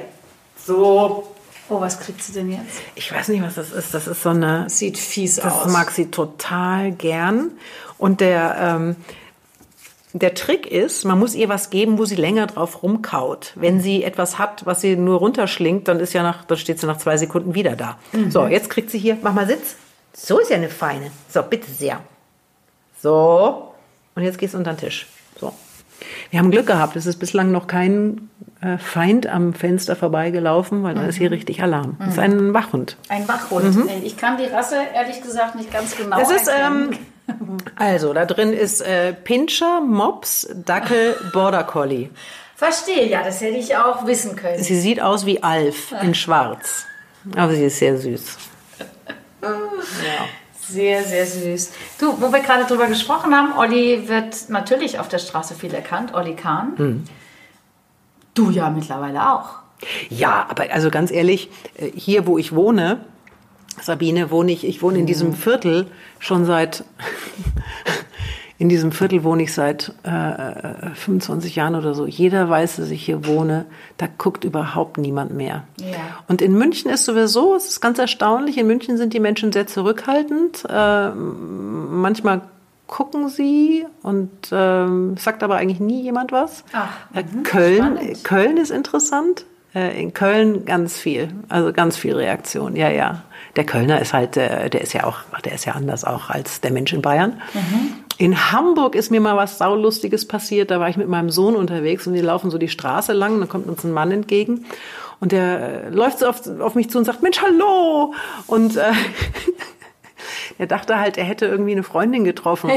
So. 0.57 1.27
Oh, 1.69 1.79
was 1.79 1.99
kriegt 1.99 2.21
sie 2.21 2.33
denn 2.33 2.51
jetzt? 2.51 2.81
Ich 2.95 3.13
weiß 3.13 3.29
nicht, 3.29 3.41
was 3.43 3.55
das 3.55 3.71
ist. 3.71 3.93
Das 3.93 4.07
ist 4.07 4.21
so 4.23 4.29
eine. 4.29 4.69
Sieht 4.69 4.97
fies 4.97 5.35
Das 5.37 5.53
aus. 5.53 5.67
mag 5.71 5.91
sie 5.91 6.11
total 6.11 6.91
gern. 6.91 7.51
Und 7.97 8.19
der, 8.19 8.55
ähm, 8.59 8.95
der 10.13 10.33
Trick 10.33 10.67
ist, 10.67 11.05
man 11.05 11.19
muss 11.19 11.35
ihr 11.35 11.47
was 11.49 11.69
geben, 11.69 11.97
wo 11.97 12.05
sie 12.05 12.15
länger 12.15 12.47
drauf 12.47 12.83
rumkaut. 12.83 13.53
Wenn 13.55 13.79
sie 13.79 14.03
etwas 14.03 14.37
hat, 14.37 14.65
was 14.65 14.81
sie 14.81 14.95
nur 14.95 15.19
runterschlingt, 15.19 15.87
dann 15.87 15.99
ist 15.99 16.13
ja 16.13 16.23
nach, 16.23 16.43
dann 16.45 16.57
steht 16.57 16.79
sie 16.79 16.87
nach 16.87 16.97
zwei 16.97 17.17
Sekunden 17.17 17.55
wieder 17.55 17.75
da. 17.75 17.97
So, 18.29 18.47
jetzt 18.47 18.69
kriegt 18.69 18.89
sie 18.89 18.99
hier, 18.99 19.17
mach 19.21 19.33
mal 19.33 19.47
Sitz. 19.47 19.75
So 20.13 20.39
ist 20.39 20.49
ja 20.49 20.57
eine 20.57 20.69
feine. 20.69 21.11
So, 21.29 21.41
bitte 21.41 21.71
sehr. 21.71 22.01
So. 23.01 23.73
Und 24.15 24.23
jetzt 24.23 24.37
gehst 24.37 24.53
du 24.53 24.57
unter 24.57 24.73
den 24.73 24.79
Tisch. 24.79 25.07
So. 25.39 25.53
Wir 26.29 26.39
haben 26.39 26.51
Glück 26.51 26.67
gehabt. 26.67 26.95
Es 26.95 27.05
ist 27.05 27.17
bislang 27.17 27.51
noch 27.51 27.67
kein 27.67 28.29
äh, 28.61 28.77
Feind 28.77 29.27
am 29.27 29.53
Fenster 29.53 29.95
vorbeigelaufen, 29.95 30.83
weil 30.83 30.95
da 30.95 31.05
ist 31.05 31.15
hier 31.15 31.31
richtig 31.31 31.61
Alarm. 31.61 31.95
Das 31.99 32.09
ist 32.09 32.19
ein 32.19 32.53
Wachhund. 32.53 32.97
Ein 33.07 33.27
Wachhund. 33.27 33.89
Ich 34.03 34.17
kann 34.17 34.37
die 34.37 34.45
Rasse 34.45 34.77
ehrlich 34.93 35.21
gesagt 35.21 35.55
nicht 35.55 35.71
ganz 35.71 35.95
genau 35.95 36.19
Das 36.19 36.31
ist, 36.31 36.49
ähm, 36.49 36.89
also, 37.75 38.13
da 38.13 38.25
drin 38.25 38.53
ist 38.53 38.81
äh, 38.81 39.13
Pinscher, 39.13 39.81
Mops, 39.81 40.49
Dackel, 40.53 41.15
Border 41.33 41.63
Collie. 41.63 42.09
Verstehe, 42.55 43.07
ja, 43.07 43.23
das 43.23 43.41
hätte 43.41 43.57
ich 43.57 43.75
auch 43.75 44.05
wissen 44.05 44.35
können. 44.35 44.61
Sie 44.61 44.79
sieht 44.79 45.01
aus 45.01 45.25
wie 45.25 45.41
Alf 45.41 45.93
in 46.01 46.13
schwarz. 46.13 46.85
Aber 47.35 47.53
sie 47.53 47.65
ist 47.65 47.79
sehr 47.79 47.97
süß. 47.97 48.37
Sehr, 50.67 51.03
sehr 51.03 51.25
süß. 51.25 51.71
Du, 51.99 52.21
wo 52.21 52.31
wir 52.31 52.39
gerade 52.39 52.65
drüber 52.65 52.87
gesprochen 52.87 53.33
haben, 53.35 53.57
Olli 53.57 54.07
wird 54.07 54.49
natürlich 54.49 54.99
auf 54.99 55.07
der 55.07 55.19
Straße 55.19 55.55
viel 55.55 55.73
erkannt, 55.73 56.13
Olli 56.13 56.35
Kahn. 56.35 56.73
Hm. 56.77 57.03
Du 58.33 58.49
ja 58.49 58.69
mittlerweile 58.69 59.33
auch. 59.33 59.55
Ja, 60.09 60.45
aber 60.47 60.71
also 60.71 60.91
ganz 60.91 61.11
ehrlich, 61.11 61.49
äh, 61.75 61.89
hier 61.93 62.27
wo 62.27 62.37
ich 62.37 62.55
wohne, 62.55 63.03
Sabine, 63.81 64.31
wohne 64.31 64.51
ich, 64.51 64.65
ich 64.65 64.81
wohne 64.81 64.99
in 64.99 65.05
diesem 65.05 65.33
Viertel 65.33 65.87
schon 66.19 66.45
seit, 66.45 66.83
in 68.57 68.69
diesem 68.69 68.91
Viertel 68.91 69.23
wohne 69.23 69.43
ich 69.43 69.53
seit 69.53 69.93
äh, 70.03 70.93
25 70.93 71.55
Jahren 71.55 71.75
oder 71.75 71.93
so. 71.93 72.05
Jeder 72.05 72.49
weiß, 72.49 72.77
dass 72.77 72.89
ich 72.89 73.03
hier 73.03 73.25
wohne. 73.25 73.65
Da 73.97 74.07
guckt 74.17 74.43
überhaupt 74.43 74.97
niemand 74.97 75.33
mehr. 75.33 75.63
Ja. 75.79 75.97
Und 76.27 76.41
in 76.41 76.57
München 76.57 76.91
ist 76.91 77.05
sowieso, 77.05 77.55
es 77.55 77.67
ist 77.67 77.81
ganz 77.81 77.97
erstaunlich, 77.99 78.57
in 78.57 78.67
München 78.67 78.97
sind 78.97 79.13
die 79.13 79.19
Menschen 79.19 79.51
sehr 79.51 79.67
zurückhaltend. 79.67 80.65
Äh, 80.69 81.09
manchmal 81.09 82.41
gucken 82.91 83.29
sie 83.29 83.85
und 84.03 84.29
ähm, 84.51 85.15
sagt 85.17 85.41
aber 85.43 85.55
eigentlich 85.55 85.79
nie 85.79 86.01
jemand 86.03 86.31
was. 86.31 86.63
Ach, 86.73 86.89
äh, 87.15 87.23
Köln, 87.43 87.77
spannend. 87.77 88.23
Köln 88.23 88.57
ist 88.57 88.69
interessant. 88.69 89.45
Äh, 89.73 89.99
in 90.01 90.13
Köln 90.13 90.65
ganz 90.65 90.97
viel, 90.97 91.29
also 91.47 91.71
ganz 91.71 91.95
viel 91.95 92.13
Reaktion. 92.13 92.75
Ja, 92.75 92.89
ja. 92.89 93.23
Der 93.55 93.65
Kölner 93.65 94.01
ist 94.01 94.13
halt, 94.13 94.37
äh, 94.37 94.69
der 94.69 94.81
ist 94.81 94.93
ja 94.93 95.03
auch, 95.03 95.17
der 95.43 95.53
ist 95.53 95.65
ja 95.65 95.73
anders 95.73 96.05
auch 96.05 96.29
als 96.29 96.61
der 96.61 96.71
Mensch 96.71 96.93
in 96.93 97.01
Bayern. 97.01 97.41
In 98.17 98.51
Hamburg 98.51 98.95
ist 98.95 99.11
mir 99.11 99.19
mal 99.19 99.35
was 99.35 99.57
Saulustiges 99.57 100.27
passiert. 100.27 100.71
Da 100.71 100.79
war 100.79 100.89
ich 100.89 100.97
mit 100.97 101.09
meinem 101.09 101.29
Sohn 101.29 101.55
unterwegs 101.55 102.07
und 102.07 102.13
die 102.13 102.21
laufen 102.21 102.51
so 102.51 102.57
die 102.57 102.69
Straße 102.69 103.13
lang. 103.13 103.33
Und 103.33 103.39
dann 103.41 103.49
kommt 103.49 103.67
uns 103.67 103.83
ein 103.83 103.91
Mann 103.91 104.11
entgegen 104.11 104.65
und 105.21 105.31
der 105.31 105.85
äh, 105.85 105.89
läuft 105.89 106.19
so 106.19 106.27
auf, 106.27 106.41
auf 106.59 106.75
mich 106.75 106.89
zu 106.89 106.97
und 106.97 107.05
sagt, 107.05 107.21
Mensch, 107.21 107.41
hallo! 107.41 108.13
Und 108.47 108.75
äh, 108.75 108.91
er 110.57 110.65
dachte 110.65 110.99
halt, 110.99 111.17
er 111.17 111.23
hätte 111.23 111.45
irgendwie 111.45 111.73
eine 111.73 111.83
Freundin 111.83 112.23
getroffen. 112.23 112.71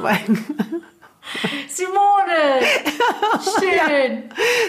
Weil, 0.00 0.18
Simone! 1.68 2.64
Schön! 3.60 4.22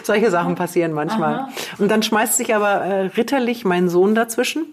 Solche 0.03 0.30
Sachen 0.30 0.56
passieren 0.56 0.91
manchmal. 0.91 1.48
Und 1.77 1.89
dann 1.89 2.03
schmeißt 2.03 2.36
sich 2.36 2.53
aber 2.53 2.82
äh, 2.82 3.06
ritterlich 3.06 3.63
mein 3.63 3.88
Sohn 3.88 4.13
dazwischen, 4.13 4.65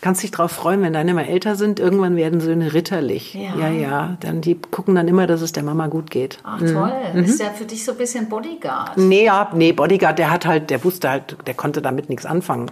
kannst 0.00 0.22
dich 0.22 0.30
drauf 0.30 0.52
freuen, 0.52 0.82
wenn 0.82 0.92
deine 0.92 1.14
mal 1.14 1.24
älter 1.24 1.56
sind, 1.56 1.80
irgendwann 1.80 2.16
werden 2.16 2.40
Söhne 2.40 2.72
ritterlich. 2.72 3.34
Ja. 3.34 3.56
ja, 3.56 3.68
ja. 3.68 4.16
Dann, 4.20 4.40
die 4.40 4.54
gucken 4.54 4.94
dann 4.94 5.08
immer, 5.08 5.26
dass 5.26 5.42
es 5.42 5.52
der 5.52 5.62
Mama 5.62 5.88
gut 5.88 6.10
geht. 6.10 6.38
Ach 6.44 6.60
toll, 6.60 6.92
ist 7.14 7.40
ja 7.40 7.50
für 7.50 7.64
dich 7.64 7.84
so 7.84 7.92
ein 7.92 7.98
bisschen 7.98 8.28
Bodyguard. 8.28 8.96
Nee, 8.96 9.24
ja, 9.24 9.50
nee, 9.54 9.72
Bodyguard, 9.72 10.18
der 10.18 10.30
hat 10.30 10.46
halt, 10.46 10.70
der 10.70 10.84
wusste 10.84 11.10
halt, 11.10 11.36
der 11.46 11.54
konnte 11.54 11.82
damit 11.82 12.08
nichts 12.08 12.26
anfangen. 12.26 12.70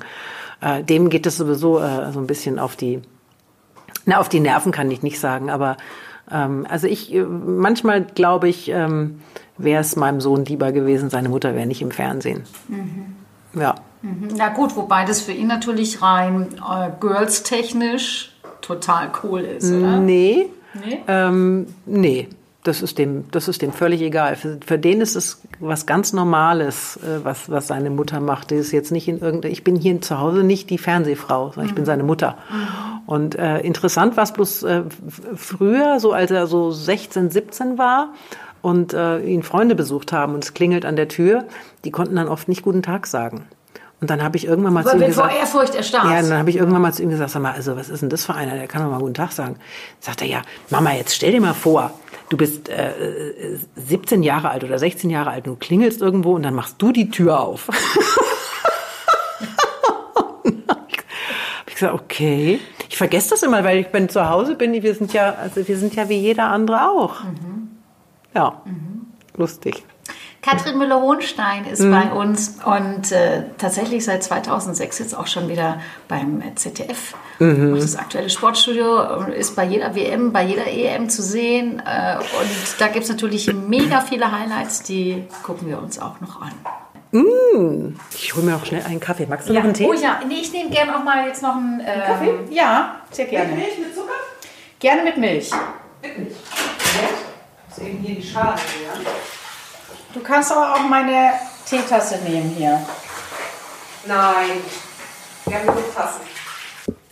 Äh, 0.60 0.82
dem 0.82 1.10
geht 1.10 1.26
es 1.26 1.36
sowieso 1.36 1.80
äh, 1.80 2.12
so 2.12 2.20
ein 2.20 2.26
bisschen 2.26 2.58
auf 2.58 2.76
die, 2.76 3.02
na, 4.04 4.18
auf 4.18 4.28
die 4.28 4.40
Nerven 4.40 4.72
kann 4.72 4.90
ich 4.90 5.02
nicht 5.02 5.20
sagen, 5.20 5.50
aber 5.50 5.76
ähm, 6.30 6.66
also 6.68 6.86
ich, 6.86 7.12
äh, 7.14 7.24
manchmal 7.24 8.04
glaube 8.04 8.48
ich, 8.48 8.68
ähm, 8.70 9.20
wäre 9.58 9.80
es 9.80 9.96
meinem 9.96 10.20
Sohn 10.20 10.44
lieber 10.44 10.72
gewesen, 10.72 11.10
seine 11.10 11.28
Mutter 11.28 11.54
wäre 11.54 11.66
nicht 11.66 11.82
im 11.82 11.90
Fernsehen. 11.90 12.44
Ja. 13.54 13.74
Na 14.36 14.48
gut, 14.50 14.76
wobei 14.76 15.04
das 15.04 15.20
für 15.20 15.32
ihn 15.32 15.46
natürlich 15.46 16.02
rein 16.02 16.48
äh, 16.56 16.90
girls-technisch 17.00 18.32
total 18.60 19.10
cool 19.22 19.40
ist, 19.40 19.72
oder? 19.72 19.98
Nee. 19.98 20.46
Nee? 20.74 21.00
Ähm, 21.08 21.66
nee. 21.86 22.28
Das 22.62 22.82
ist 22.82 22.98
dem, 22.98 23.30
das 23.30 23.46
ist 23.46 23.62
dem 23.62 23.72
völlig 23.72 24.02
egal. 24.02 24.34
Für, 24.34 24.58
für 24.66 24.76
den 24.76 25.00
ist 25.00 25.14
es 25.14 25.40
was 25.60 25.86
ganz 25.86 26.12
Normales, 26.12 26.96
äh, 26.96 27.24
was, 27.24 27.48
was 27.48 27.68
seine 27.68 27.90
Mutter 27.90 28.18
macht. 28.18 28.50
Die 28.50 28.56
ist 28.56 28.72
jetzt 28.72 28.90
nicht 28.90 29.06
in 29.06 29.20
irgendeiner, 29.20 29.52
ich 29.52 29.62
bin 29.62 29.76
hier 29.76 30.00
zu 30.00 30.18
Hause 30.18 30.42
nicht 30.42 30.68
die 30.70 30.78
Fernsehfrau, 30.78 31.52
sondern 31.52 31.66
ich 31.66 31.76
bin 31.76 31.84
seine 31.84 32.02
Mutter. 32.02 32.36
Und 33.06 33.36
äh, 33.36 33.60
interessant 33.60 34.16
war 34.16 34.24
es 34.24 34.32
bloß 34.32 34.64
äh, 34.64 34.82
früher, 35.36 36.00
so 36.00 36.12
als 36.12 36.32
er 36.32 36.48
so 36.48 36.72
16, 36.72 37.30
17 37.30 37.78
war 37.78 38.12
und 38.62 38.92
äh, 38.94 39.20
ihn 39.20 39.44
Freunde 39.44 39.76
besucht 39.76 40.12
haben 40.12 40.34
und 40.34 40.42
es 40.42 40.52
klingelt 40.52 40.84
an 40.84 40.96
der 40.96 41.06
Tür, 41.06 41.44
die 41.84 41.92
konnten 41.92 42.16
dann 42.16 42.26
oft 42.26 42.48
nicht 42.48 42.62
guten 42.62 42.82
Tag 42.82 43.06
sagen. 43.06 43.46
Und 44.00 44.10
dann 44.10 44.22
habe 44.22 44.36
ich 44.36 44.46
irgendwann 44.46 44.74
mal 44.74 44.82
zu 44.84 44.90
Weil 44.90 44.96
ihm 44.96 45.00
wenn 45.02 45.12
vor 45.12 45.24
gesagt, 45.24 45.40
Ehrfurcht 45.40 45.74
erstarrt. 45.74 46.04
ja, 46.10 46.20
dann 46.20 46.38
habe 46.38 46.50
ich 46.50 46.56
irgendwann 46.56 46.82
mal 46.82 46.92
zu 46.92 47.02
ihm 47.02 47.08
gesagt, 47.08 47.30
sag 47.30 47.40
mal, 47.40 47.52
also 47.52 47.76
was 47.76 47.88
ist 47.88 48.02
denn 48.02 48.10
das 48.10 48.26
für 48.26 48.34
einer? 48.34 48.54
Der 48.54 48.66
kann 48.66 48.82
doch 48.82 48.90
mal 48.90 48.98
guten 48.98 49.14
Tag 49.14 49.32
sagen. 49.32 49.56
Sagt 50.00 50.20
er, 50.20 50.28
ja, 50.28 50.42
Mama, 50.68 50.92
jetzt 50.92 51.14
stell 51.14 51.32
dir 51.32 51.40
mal 51.40 51.54
vor, 51.54 51.92
du 52.28 52.36
bist 52.36 52.68
äh, 52.68 52.90
äh, 52.90 53.58
17 53.76 54.22
Jahre 54.22 54.50
alt 54.50 54.64
oder 54.64 54.78
16 54.78 55.08
Jahre 55.08 55.30
alt, 55.30 55.46
und 55.46 55.54
du 55.54 55.58
klingelst 55.58 56.02
irgendwo 56.02 56.34
und 56.34 56.42
dann 56.42 56.54
machst 56.54 56.76
du 56.78 56.92
die 56.92 57.08
Tür 57.10 57.40
auf. 57.40 57.68
hab 60.68 61.68
ich 61.68 61.74
gesagt, 61.74 61.94
okay. 61.94 62.60
Ich 62.90 62.98
vergesse 62.98 63.30
das 63.30 63.42
immer, 63.42 63.64
weil 63.64 63.78
ich 63.78 63.88
bin 63.88 64.10
zu 64.10 64.28
Hause 64.28 64.56
bin. 64.56 64.72
Wir 64.82 64.94
sind 64.94 65.12
ja, 65.14 65.34
also 65.34 65.66
wir 65.66 65.76
sind 65.78 65.94
ja 65.94 66.08
wie 66.08 66.18
jeder 66.18 66.48
andere 66.48 66.88
auch. 66.90 67.16
Ja, 68.34 68.60
lustig. 69.36 69.84
Katrin 70.46 70.78
Müller-Hohenstein 70.78 71.64
ist 71.66 71.80
Mhm. 71.80 71.90
bei 71.90 72.12
uns 72.12 72.56
und 72.64 73.10
äh, 73.10 73.42
tatsächlich 73.58 74.04
seit 74.04 74.22
2006 74.22 75.00
jetzt 75.00 75.16
auch 75.18 75.26
schon 75.26 75.48
wieder 75.48 75.80
beim 76.06 76.40
ZDF. 76.54 77.14
Mhm. 77.40 77.72
Macht 77.72 77.82
Das 77.82 77.96
aktuelle 77.96 78.30
Sportstudio 78.30 79.26
äh, 79.26 79.36
ist 79.38 79.56
bei 79.56 79.64
jeder 79.64 79.96
WM, 79.96 80.32
bei 80.32 80.44
jeder 80.44 80.66
EM 80.68 81.08
zu 81.08 81.20
sehen. 81.22 81.82
Äh, 81.84 82.16
und 82.18 82.80
da 82.80 82.86
gibt 82.86 83.04
es 83.04 83.10
natürlich 83.10 83.52
mega 83.52 84.00
viele 84.02 84.30
Highlights, 84.30 84.84
die 84.84 85.24
gucken 85.42 85.68
wir 85.68 85.82
uns 85.82 85.98
auch 85.98 86.20
noch 86.20 86.40
an. 86.40 86.52
Ich 88.14 88.34
hole 88.36 88.44
mir 88.44 88.54
auch 88.56 88.64
schnell 88.66 88.82
einen 88.84 89.00
Kaffee. 89.00 89.26
Magst 89.26 89.48
du 89.48 89.52
noch 89.52 89.64
einen 89.64 89.74
Tee? 89.74 89.86
Oh 89.88 89.94
ja, 89.94 90.20
nee, 90.28 90.40
ich 90.42 90.52
nehme 90.52 90.70
gerne 90.70 90.96
auch 90.96 91.02
mal 91.02 91.26
jetzt 91.26 91.42
noch 91.42 91.56
einen 91.56 91.80
ähm, 91.80 92.02
Kaffee. 92.06 92.34
Ja, 92.50 92.96
sehr 93.10 93.24
gerne. 93.26 93.52
Milch 93.54 93.78
mit 93.78 93.94
Zucker? 93.94 94.12
Gerne 94.78 95.02
mit 95.02 95.16
Milch. 95.16 95.50
Das 96.02 97.78
ist 97.78 97.84
eben 97.84 97.98
hier 97.98 98.16
die 98.16 98.22
Schale, 98.22 98.54
ja. 98.54 99.00
Du 100.16 100.22
kannst 100.22 100.50
aber 100.50 100.72
auch 100.72 100.88
meine 100.88 101.32
Teetasse 101.66 102.16
nehmen 102.24 102.48
hier. 102.48 102.80
Nein. 104.06 104.62
Wir 105.44 105.58
haben 105.58 105.66
nur 105.66 105.94
Tassen. 105.94 106.22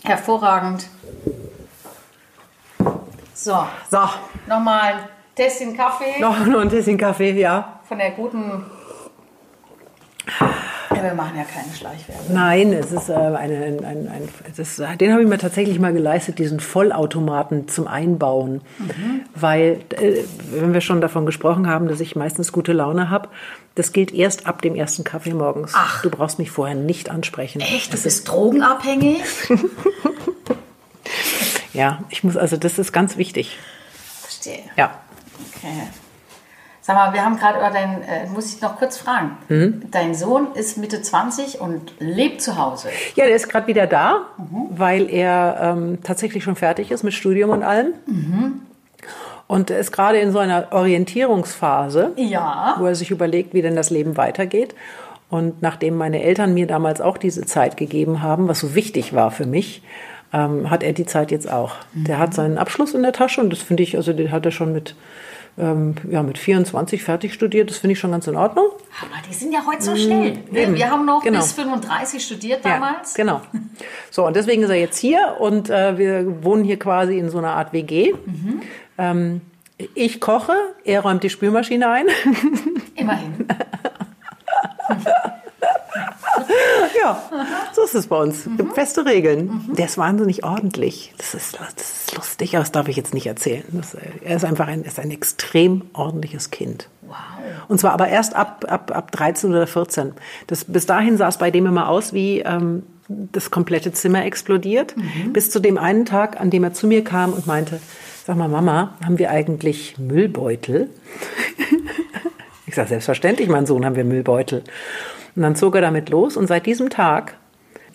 Hervorragend. 0.03 0.87
So, 3.35 3.67
So, 3.91 4.09
nochmal 4.47 4.81
ein 4.81 5.09
Tässchen 5.37 5.77
Kaffee 5.77 6.19
noch, 6.19 6.47
noch 6.47 6.61
ein 6.61 6.71
bisschen 6.71 6.97
Kaffee, 6.97 7.33
ja. 7.33 7.79
von 7.87 7.99
der 7.99 8.13
guten. 8.13 8.71
Wir 11.05 11.15
machen 11.15 11.37
ja 11.37 11.45
keine 11.45 11.73
Schleichwerbung. 11.75 12.35
Nein, 12.35 12.73
es 12.73 12.93
ist 12.93 13.09
äh, 13.09 13.13
eine, 13.13 13.37
ein, 13.37 13.85
ein, 13.85 14.09
ein 14.09 14.29
das, 14.57 14.77
den 15.01 15.13
habe 15.13 15.23
ich 15.23 15.29
mir 15.29 15.39
tatsächlich 15.39 15.79
mal 15.79 15.93
geleistet, 15.93 16.39
diesen 16.39 16.61
Vollautomaten 16.61 17.69
zum 17.69 17.87
Einbauen. 17.87 18.63
Weil, 19.35 19.81
äh, 20.01 20.25
wenn 20.51 20.73
wir 20.73 20.81
schon 20.81 21.01
davon 21.01 21.27
gesprochen 21.27 21.69
haben, 21.69 21.89
dass 21.89 22.01
ich 22.01 22.17
meistens 22.17 22.53
gute 22.53 22.73
Laune 22.73 23.11
habe, 23.11 23.29
das 23.75 23.93
gilt 23.93 24.13
erst 24.15 24.47
ab 24.47 24.63
dem 24.63 24.75
ersten 24.75 25.05
Kaffee 25.05 25.35
morgens. 25.35 25.73
Ach. 25.75 26.03
Du 26.03 26.11
brauchst 26.11 26.39
mich 26.39 26.51
vorher 26.51 26.77
nicht 26.77 27.11
ansprechen. 27.11 27.61
Echt? 27.61 27.93
Du 27.93 28.03
bist 28.03 28.29
drogenabhängig? 28.29 29.23
Ja, 31.75 32.05
ich 32.09 32.23
muss, 32.23 32.37
also 32.37 32.57
das 32.57 32.79
ist 32.79 32.93
ganz 32.93 33.17
wichtig. 33.17 33.59
Verstehe. 34.21 34.61
Ja. 34.77 34.97
Okay. 35.57 35.89
Sag 36.87 36.97
mal, 36.97 37.15
wir 37.15 37.25
haben 37.25 37.39
gerade 37.39 37.59
über 37.59 37.71
deinen, 37.71 38.03
äh, 38.03 38.27
muss 38.29 38.55
ich 38.55 38.61
noch 38.61 38.77
kurz 38.79 38.99
fragen. 38.99 39.83
Dein 39.91 40.15
Sohn 40.15 40.49
ist 40.55 40.77
Mitte 40.77 41.01
20 41.01 41.59
und 41.63 41.95
lebt 41.99 42.43
zu 42.43 42.59
Hause. 42.59 42.89
Ja, 43.15 43.25
der 43.25 43.35
ist 43.37 43.49
gerade 43.49 43.67
wieder 43.69 43.87
da, 43.87 44.19
weil 44.69 45.09
er 45.09 45.59
ähm, 45.63 45.99
tatsächlich 46.03 46.45
schon 46.45 46.57
fertig 46.57 46.91
ist 46.91 47.03
mit 47.03 47.15
Studium 47.15 47.49
und 47.51 47.63
allem. 47.63 47.95
Und 49.47 49.71
er 49.71 49.79
ist 49.79 49.93
gerade 49.93 50.19
in 50.19 50.31
so 50.31 50.39
einer 50.41 50.69
Orientierungsphase, 50.73 52.13
Ja. 52.17 52.75
wo 52.79 52.85
er 52.85 52.95
sich 52.95 53.11
überlegt, 53.11 53.55
wie 53.55 53.63
denn 53.63 53.77
das 53.77 53.89
Leben 53.89 54.19
weitergeht. 54.19 54.75
Und 55.31 55.63
nachdem 55.63 55.97
meine 55.97 56.23
Eltern 56.23 56.53
mir 56.53 56.67
damals 56.67 57.01
auch 57.01 57.17
diese 57.17 57.47
Zeit 57.47 57.79
gegeben 57.79 58.21
haben, 58.23 58.47
was 58.47 58.61
so 58.61 58.75
wichtig 58.75 59.15
war 59.15 59.31
für 59.31 59.47
mich, 59.47 59.83
ähm, 60.35 60.69
hat 60.71 60.83
er 60.83 60.93
die 60.93 61.07
Zeit 61.07 61.31
jetzt 61.31 61.51
auch. 61.51 61.77
Der 61.95 62.19
hat 62.19 62.35
seinen 62.35 62.59
Abschluss 62.59 62.93
in 62.93 63.03
der 63.03 63.13
Tasche 63.13 63.41
und 63.41 63.51
das 63.51 63.63
finde 63.63 63.83
ich, 63.83 63.97
also 63.97 64.13
den 64.13 64.31
hat 64.31 64.45
er 64.45 64.53
schon 64.53 64.73
mit, 64.75 64.95
ähm, 65.59 65.95
ja, 66.11 66.23
mit 66.23 66.37
24 66.39 67.03
fertig 67.03 67.33
studiert. 67.33 67.71
Das 67.71 67.79
finde 67.79 67.93
ich 67.93 67.99
schon 68.01 68.11
ganz 68.11 68.27
in 68.27 68.37
Ordnung. 68.37 68.67
Aber 69.01 69.23
die 69.29 69.35
sind 69.35 69.53
ja 69.53 69.61
heute 69.67 69.83
so 69.83 69.95
schnell. 69.97 70.39
Ne? 70.51 70.61
eben. 70.61 70.75
Wir 70.75 70.91
haben 70.91 71.05
noch 71.07 71.23
Genau. 71.23 71.39
bis 71.39 71.53
35 71.53 72.25
studiert 72.25 72.65
damals. 72.65 73.17
Ja, 73.17 73.25
genau. 73.25 73.41
So, 74.11 74.27
und 74.27 74.35
deswegen 74.37 74.63
ist 74.63 74.71
er 74.71 74.77
jetzt 74.77 74.99
hier 74.99 75.37
und 75.39 75.71
äh, 75.71 75.97
wir 75.99 76.43
wohnen 76.45 76.65
hier 76.65 76.79
quasi 76.79 77.19
in 77.19 77.31
so 77.31 77.39
einer 77.39 77.55
Art 77.55 77.73
WG. 77.73 78.13
Ähm, 78.99 79.41
ich 79.95 80.21
koche, 80.21 80.55
er 80.85 81.01
räumt 81.01 81.23
die 81.23 81.31
Spülmaschine 81.31 81.89
ein. 81.89 82.07
Immerhin. 82.97 83.47
ja, 87.03 87.23
so 87.73 87.83
ist 87.83 87.95
es 87.95 88.07
bei 88.07 88.17
uns. 88.17 88.47
Es 88.47 88.57
gibt 88.57 88.75
feste 88.75 89.05
Regeln. 89.05 89.69
Der 89.77 89.87
ist 89.87 89.99
wahnsinnig 89.99 90.45
ordentlich. 90.45 91.15
Das 91.19 91.35
ist, 91.35 91.59
das 91.59 91.91
ist 91.91 92.17
lustig, 92.17 92.55
aber 92.57 92.63
das 92.63 92.73
darf 92.73 92.89
ich 92.89 92.97
jetzt 92.97 93.15
nicht 93.15 93.27
erzählen. 93.27 93.65
Das, 93.73 93.95
äh, 93.95 94.01
er 94.25 94.37
ist 94.37 94.45
einfach 94.45 94.67
ein, 94.67 94.83
ist 94.83 94.99
ein 94.99 95.11
extrem 95.11 95.83
ordentliches 95.93 96.51
Kind. 96.51 96.89
Wow. 97.03 97.17
Und 97.69 97.81
zwar 97.81 97.93
aber 97.93 98.09
erst 98.09 98.35
ab, 98.35 98.65
ab, 98.69 98.91
ab 98.95 99.13
13 99.13 99.51
oder 99.51 99.67
14. 99.67 100.13
Das, 100.47 100.65
bis 100.65 100.87
dahin 100.87 101.17
sah 101.17 101.29
es 101.29 101.39
bei 101.39 101.51
dem 101.51 101.67
immer 101.67 101.89
aus 101.89 102.13
wie 102.13 102.41
ähm, 102.41 102.85
das 103.09 103.51
komplette 103.51 103.93
Zimmer 103.93 104.25
explodiert. 104.25 104.95
Bis 105.33 105.51
zu 105.51 105.61
dem 105.61 105.79
einen 105.79 106.07
Tag, 106.07 106.41
an 106.41 106.51
dem 106.51 106.65
er 106.65 106.73
zu 106.73 106.87
mir 106.87 107.05
kam 107.05 107.33
und 107.33 107.47
meinte, 107.47 107.81
sag 108.27 108.37
mal, 108.37 108.49
Mama, 108.49 108.95
haben 109.05 109.19
wir 109.19 109.31
eigentlich 109.31 109.99
Müllbeutel? 109.99 110.89
ich 112.67 112.75
sage, 112.75 112.89
selbstverständlich, 112.89 113.49
mein 113.49 113.67
Sohn, 113.67 113.85
haben 113.85 113.97
wir 113.97 114.05
Müllbeutel. 114.05 114.65
Und 115.37 115.43
dann 115.43 115.57
zog 115.57 115.75
er 115.75 115.81
damit 115.81 116.11
los 116.11 116.37
und 116.37 116.47
seit 116.47 116.67
diesem 116.67 116.91
Tag 116.91 117.35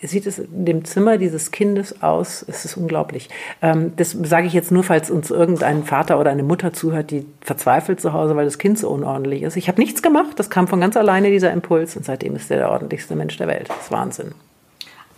sieht 0.02 0.26
es 0.26 0.38
in 0.38 0.64
dem 0.64 0.84
Zimmer 0.84 1.18
dieses 1.18 1.50
Kindes 1.50 2.02
aus, 2.02 2.44
es 2.48 2.64
ist 2.64 2.76
unglaublich. 2.76 3.28
Ähm, 3.60 3.92
das 3.96 4.12
sage 4.12 4.46
ich 4.46 4.52
jetzt 4.52 4.72
nur, 4.72 4.82
falls 4.82 5.10
uns 5.10 5.30
irgendein 5.30 5.84
Vater 5.84 6.18
oder 6.18 6.30
eine 6.30 6.42
Mutter 6.42 6.72
zuhört, 6.72 7.10
die 7.10 7.26
verzweifelt 7.42 8.00
zu 8.00 8.12
Hause, 8.12 8.34
weil 8.36 8.46
das 8.46 8.58
Kind 8.58 8.78
so 8.78 8.88
unordentlich 8.88 9.42
ist. 9.42 9.56
Ich 9.56 9.68
habe 9.68 9.80
nichts 9.80 10.02
gemacht, 10.02 10.38
das 10.38 10.48
kam 10.48 10.68
von 10.68 10.80
ganz 10.80 10.96
alleine, 10.96 11.30
dieser 11.30 11.52
Impuls. 11.52 11.96
Und 11.96 12.04
seitdem 12.04 12.34
ist 12.36 12.50
er 12.50 12.58
der 12.58 12.70
ordentlichste 12.70 13.14
Mensch 13.14 13.36
der 13.36 13.48
Welt. 13.48 13.68
Das 13.68 13.76
ist 13.76 13.92
Wahnsinn. 13.92 14.32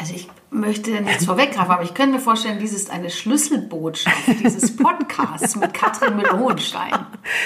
Also 0.02 0.14
ich 0.16 0.28
möchte 0.50 0.90
nichts 1.00 1.26
vorweggreifen, 1.26 1.71
aber 1.71 1.85
ich 1.85 1.94
könnte 1.94 2.14
mir 2.14 2.18
vorstellen, 2.18 2.59
dies 2.59 2.73
ist 2.73 2.90
eine 2.90 3.09
Schlüsselbotschaft 3.09 4.16
dieses 4.42 4.75
Podcasts 4.76 5.54
mit 5.54 5.73
Katrin 5.75 6.16
Müller-Hohenstein. 6.16 6.90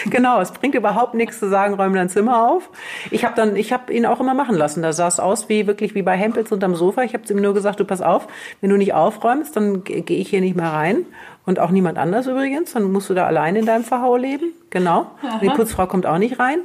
Genau, 0.06 0.40
es 0.40 0.52
bringt 0.52 0.74
überhaupt 0.74 1.12
nichts 1.12 1.38
zu 1.38 1.50
sagen, 1.50 1.74
räum 1.74 1.92
dein 1.94 2.08
Zimmer 2.08 2.48
auf. 2.48 2.70
Ich 3.10 3.26
habe 3.26 3.34
dann, 3.36 3.56
ich 3.56 3.74
habe 3.74 3.92
ihn 3.92 4.06
auch 4.06 4.20
immer 4.20 4.32
machen 4.32 4.54
lassen. 4.56 4.80
Da 4.82 4.94
sah 4.94 5.06
es 5.06 5.20
aus 5.20 5.50
wie 5.50 5.66
wirklich 5.66 5.94
wie 5.94 6.00
bei 6.00 6.16
Hempels 6.16 6.50
unterm 6.50 6.74
Sofa. 6.76 7.02
Ich 7.02 7.12
habe 7.12 7.24
ihm 7.28 7.42
nur 7.42 7.52
gesagt, 7.52 7.78
du 7.78 7.84
pass 7.84 8.00
auf, 8.00 8.26
wenn 8.62 8.70
du 8.70 8.78
nicht 8.78 8.94
aufräumst, 8.94 9.54
dann 9.54 9.84
ge- 9.84 10.00
gehe 10.00 10.18
ich 10.18 10.30
hier 10.30 10.40
nicht 10.40 10.56
mehr 10.56 10.72
rein. 10.72 11.04
Und 11.44 11.58
auch 11.60 11.68
niemand 11.70 11.98
anders 11.98 12.26
übrigens. 12.26 12.72
Dann 12.72 12.90
musst 12.90 13.10
du 13.10 13.14
da 13.14 13.26
allein 13.26 13.54
in 13.56 13.66
deinem 13.66 13.84
Verhau 13.84 14.16
leben. 14.16 14.46
Genau. 14.70 15.10
Und 15.22 15.42
die 15.42 15.48
Putzfrau 15.50 15.86
kommt 15.86 16.06
auch 16.06 16.16
nicht 16.18 16.38
rein. 16.38 16.60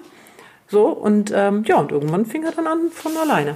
So, 0.69 0.87
und 0.87 1.33
ähm, 1.35 1.63
ja, 1.67 1.75
und 1.75 1.91
irgendwann 1.91 2.25
fing 2.25 2.43
er 2.45 2.53
dann 2.53 2.65
an 2.67 2.79
von 2.93 3.11
alleine. 3.17 3.55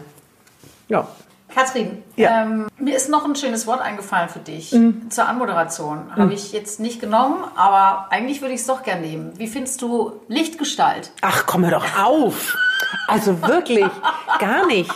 Ja. 0.89 1.07
Katrin, 1.55 2.03
Ja. 2.17 2.41
ähm, 2.43 2.67
mir 2.77 2.95
ist 2.97 3.09
noch 3.09 3.23
ein 3.23 3.35
schönes 3.35 3.65
Wort 3.65 3.79
eingefallen 3.81 4.27
für 4.27 4.39
dich 4.39 4.75
zur 5.09 5.27
Anmoderation. 5.27 6.13
Habe 6.15 6.33
ich 6.33 6.51
jetzt 6.51 6.81
nicht 6.81 6.99
genommen, 6.99 7.43
aber 7.55 8.07
eigentlich 8.09 8.41
würde 8.41 8.53
ich 8.53 8.59
es 8.59 8.67
doch 8.67 8.83
gerne 8.83 9.01
nehmen. 9.07 9.31
Wie 9.37 9.47
findest 9.47 9.81
du 9.81 10.19
Lichtgestalt? 10.27 11.11
Ach, 11.21 11.45
komm 11.45 11.63
hör 11.63 11.71
doch 11.79 11.97
auf. 12.03 12.57
Also 13.07 13.41
wirklich, 13.41 13.85
gar 14.39 14.65
nicht. 14.67 14.91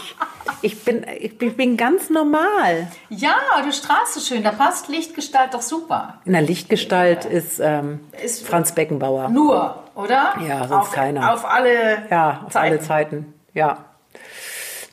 Ich 0.61 0.83
bin, 0.83 1.05
ich 1.19 1.37
bin 1.37 1.77
ganz 1.77 2.09
normal. 2.09 2.87
Ja, 3.09 3.35
du 3.63 3.71
strahlst 3.71 4.15
so 4.15 4.19
schön. 4.19 4.43
Da 4.43 4.51
passt 4.51 4.89
Lichtgestalt 4.89 5.53
doch 5.53 5.61
super. 5.61 6.15
In 6.25 6.33
der 6.33 6.41
Lichtgestalt 6.41 7.23
ist, 7.23 7.59
ähm, 7.61 8.01
Ist- 8.21 8.45
Franz 8.45 8.73
Beckenbauer. 8.73 9.29
Nur, 9.29 9.75
oder? 9.95 10.33
Ja, 10.45 10.67
sonst 10.67 10.87
auf, 10.87 10.91
keiner. 10.91 11.33
Auf 11.33 11.45
alle 11.45 12.03
Ja, 12.09 12.41
auf 12.45 12.55
alle 12.57 12.79
Zeiten. 12.81 13.33
Ja. 13.53 13.77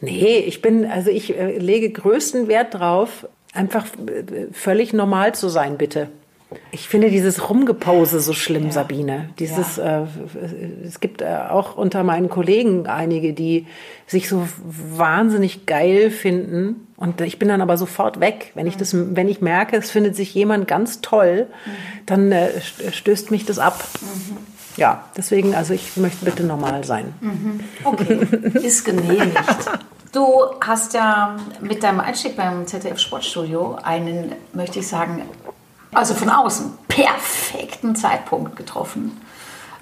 Nee, 0.01 0.39
ich 0.39 0.61
bin, 0.63 0.85
also 0.87 1.11
ich 1.11 1.37
äh, 1.39 1.59
lege 1.59 1.91
größten 1.91 2.49
Wert 2.49 2.75
drauf, 2.75 3.27
einfach 3.53 3.87
äh, 3.87 4.47
völlig 4.53 4.93
normal 4.93 5.35
zu 5.35 5.49
sein, 5.49 5.79
bitte. 5.79 6.09
Ich 6.71 6.89
finde 6.89 7.11
dieses 7.11 7.51
Rumgepose 7.51 8.21
so 8.21 8.33
schlimm, 8.33 8.71
Sabine. 8.71 9.31
Dieses, 9.41 9.79
äh, 9.79 10.03
es 10.87 11.01
gibt 11.01 11.21
äh, 11.21 11.27
auch 11.51 11.77
unter 11.77 12.05
meinen 12.05 12.29
Kollegen 12.29 12.87
einige, 12.87 13.33
die 13.33 13.67
sich 14.07 14.29
so 14.29 14.47
wahnsinnig 14.65 15.67
geil 15.67 16.11
finden. 16.13 16.87
Und 16.97 17.21
ich 17.21 17.41
bin 17.41 17.49
dann 17.49 17.61
aber 17.61 17.77
sofort 17.77 18.21
weg. 18.21 18.53
Wenn 18.55 18.69
ich 18.69 18.77
das, 18.77 18.95
wenn 18.95 19.29
ich 19.29 19.41
merke, 19.41 19.77
es 19.77 19.91
findet 19.91 20.15
sich 20.15 20.33
jemand 20.35 20.69
ganz 20.69 21.01
toll, 21.01 21.49
dann 22.07 22.31
äh, 22.31 22.51
st- 22.61 22.93
stößt 22.93 23.33
mich 23.33 23.45
das 23.45 23.59
ab. 23.59 23.83
Ja, 24.77 25.05
deswegen, 25.17 25.55
also 25.55 25.73
ich 25.75 25.97
möchte 25.97 26.25
bitte 26.25 26.45
normal 26.45 26.85
sein. 26.85 27.15
Okay, 27.85 28.27
ist 28.55 28.85
genehmigt. 28.85 29.37
Du 30.13 30.45
hast 30.61 30.95
ja 30.95 31.37
mit 31.61 31.83
deinem 31.83 32.01
Einstieg 32.01 32.37
beim 32.37 32.67
ZDF 32.67 32.99
Sportstudio 32.99 33.79
einen, 33.83 34.33
möchte 34.53 34.79
ich 34.79 34.89
sagen, 34.89 35.23
also 35.93 36.15
von 36.15 36.31
außen 36.31 36.73
perfekten 36.89 37.97
Zeitpunkt 37.97 38.57
getroffen 38.57 39.21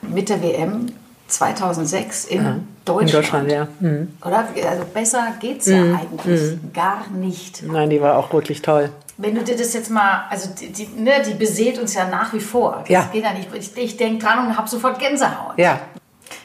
mit 0.03 0.29
der 0.29 0.43
WM 0.43 0.87
2006 1.29 2.27
in 2.27 2.67
Deutschland. 2.85 3.11
In 3.11 3.17
Deutschland, 3.17 3.53
ja. 3.53 3.69
Mhm. 3.81 4.09
Oder? 4.25 4.49
Also 4.69 4.85
besser 4.93 5.35
geht's 5.41 5.67
ja 5.67 5.83
eigentlich 5.83 6.59
gar 6.73 7.09
nicht. 7.13 7.63
Nein, 7.63 7.91
die 7.91 8.01
war 8.01 8.17
auch 8.17 8.33
wirklich 8.33 8.63
toll. 8.63 8.91
Wenn 9.17 9.35
du 9.35 9.43
dir 9.43 9.57
das 9.57 9.73
jetzt 9.75 9.91
mal, 9.91 10.25
also 10.31 10.51
die, 10.59 10.73
die, 10.73 10.87
ne, 11.01 11.23
die 11.27 11.35
beseelt 11.35 11.79
uns 11.79 11.95
ja 11.95 12.07
nach 12.09 12.33
wie 12.33 12.41
vor. 12.41 12.79
Das 12.81 12.89
Ja. 12.89 13.09
geht 13.13 13.23
ja 13.25 13.33
nicht. 13.33 13.49
Ich, 13.55 13.77
ich 13.77 13.97
denke 13.97 14.25
dran 14.25 14.47
und 14.47 14.57
habe 14.57 14.69
sofort 14.69 14.99
Gänsehaut. 14.99 15.57
Ja, 15.59 15.81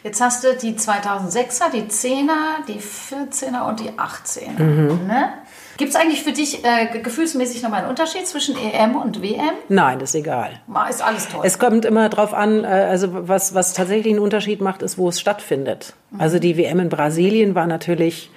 Jetzt 0.04 0.22
hast 0.22 0.44
du 0.44 0.54
die 0.56 0.74
2006er, 0.76 1.72
die 1.74 1.82
10er, 1.84 2.64
die 2.68 2.80
14er 2.80 3.68
und 3.68 3.80
die 3.80 3.90
18er. 3.92 4.62
Mhm. 4.62 5.08
Ne? 5.08 5.30
Gibt 5.78 5.92
es 5.92 5.96
eigentlich 5.96 6.22
für 6.24 6.32
dich 6.32 6.64
äh, 6.66 6.88
ge- 6.92 7.02
gefühlsmäßig 7.02 7.64
nochmal 7.64 7.82
einen 7.82 7.90
Unterschied 7.90 8.28
zwischen 8.28 8.56
EM 8.58 8.96
und 8.96 9.22
WM? 9.22 9.52
nein, 9.68 10.00
das 10.00 10.10
ist 10.10 10.16
egal. 10.16 10.52
Ist 10.90 11.02
alles 11.02 11.28
toll. 11.30 11.42
Es 11.44 11.60
kommt 11.60 11.86
immer 11.86 12.08
drauf 12.10 12.34
an, 12.34 12.64
äh, 12.64 12.68
also 12.68 13.28
was, 13.28 13.54
was 13.56 13.74
tatsächlich 13.74 14.14
einen 14.14 14.22
Unterschied 14.24 14.62
macht, 14.62 14.82
ist, 14.82 14.98
wo 14.98 15.10
es 15.10 15.20
stattfindet. 15.20 15.94
Also 16.18 16.40
die 16.40 16.56
WM 16.58 16.80
in 16.80 16.90
Brasilien 16.90 17.56
war 17.56 17.66
natürlich, 17.68 18.30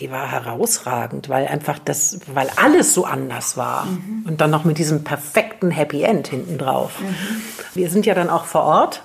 die 0.00 0.10
war 0.10 0.30
herausragend, 0.30 1.28
weil 1.28 1.46
einfach 1.46 1.78
das, 1.78 2.20
weil 2.32 2.48
alles 2.56 2.94
so 2.94 3.04
anders 3.04 3.56
war. 3.56 3.86
Und 4.26 4.40
dann 4.40 4.50
noch 4.50 4.64
mit 4.64 4.78
diesem 4.78 5.04
perfekten 5.04 5.70
Happy 5.70 6.02
End 6.02 6.28
hinten 6.28 6.58
drauf. 6.58 6.92
Wir 7.74 7.90
sind 7.90 8.06
ja 8.06 8.14
dann 8.14 8.30
auch 8.30 8.44
vor 8.44 8.62
Ort. 8.62 9.02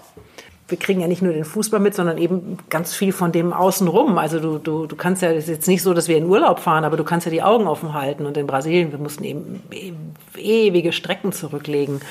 Wir 0.68 0.78
kriegen 0.78 1.02
ja 1.02 1.08
nicht 1.08 1.24
nur 1.24 1.34
den 1.34 1.46
Fußball 1.46 1.80
mit, 1.80 1.96
sondern 1.96 2.20
eben 2.20 2.60
ganz 2.70 2.94
viel 2.94 3.12
von 3.12 3.32
dem 3.32 3.54
außenrum. 3.54 4.20
Also 4.20 4.40
du, 4.40 4.60
du, 4.60 4.86
du 4.86 4.96
kannst 4.96 5.24
ja, 5.24 5.32
es 5.32 5.46
ist 5.46 5.50
jetzt 5.50 5.68
nicht 5.68 5.82
so, 5.82 5.96
dass 5.96 6.08
wir 6.08 6.16
in 6.16 6.26
Urlaub 6.26 6.60
fahren, 6.60 6.84
aber 6.84 6.96
du 6.96 7.04
kannst 7.04 7.26
ja 7.26 7.32
die 7.32 7.42
Augen 7.42 7.68
offen 7.68 7.94
halten. 7.94 8.28
Und 8.28 8.38
in 8.38 8.46
Brasilien, 8.46 8.92
wir 8.92 9.00
mussten 9.00 9.24
eben 9.24 9.64
e- 9.72 9.94
ewige 10.38 10.92
Strecken 10.92 11.32
zurücklegen 11.32 12.02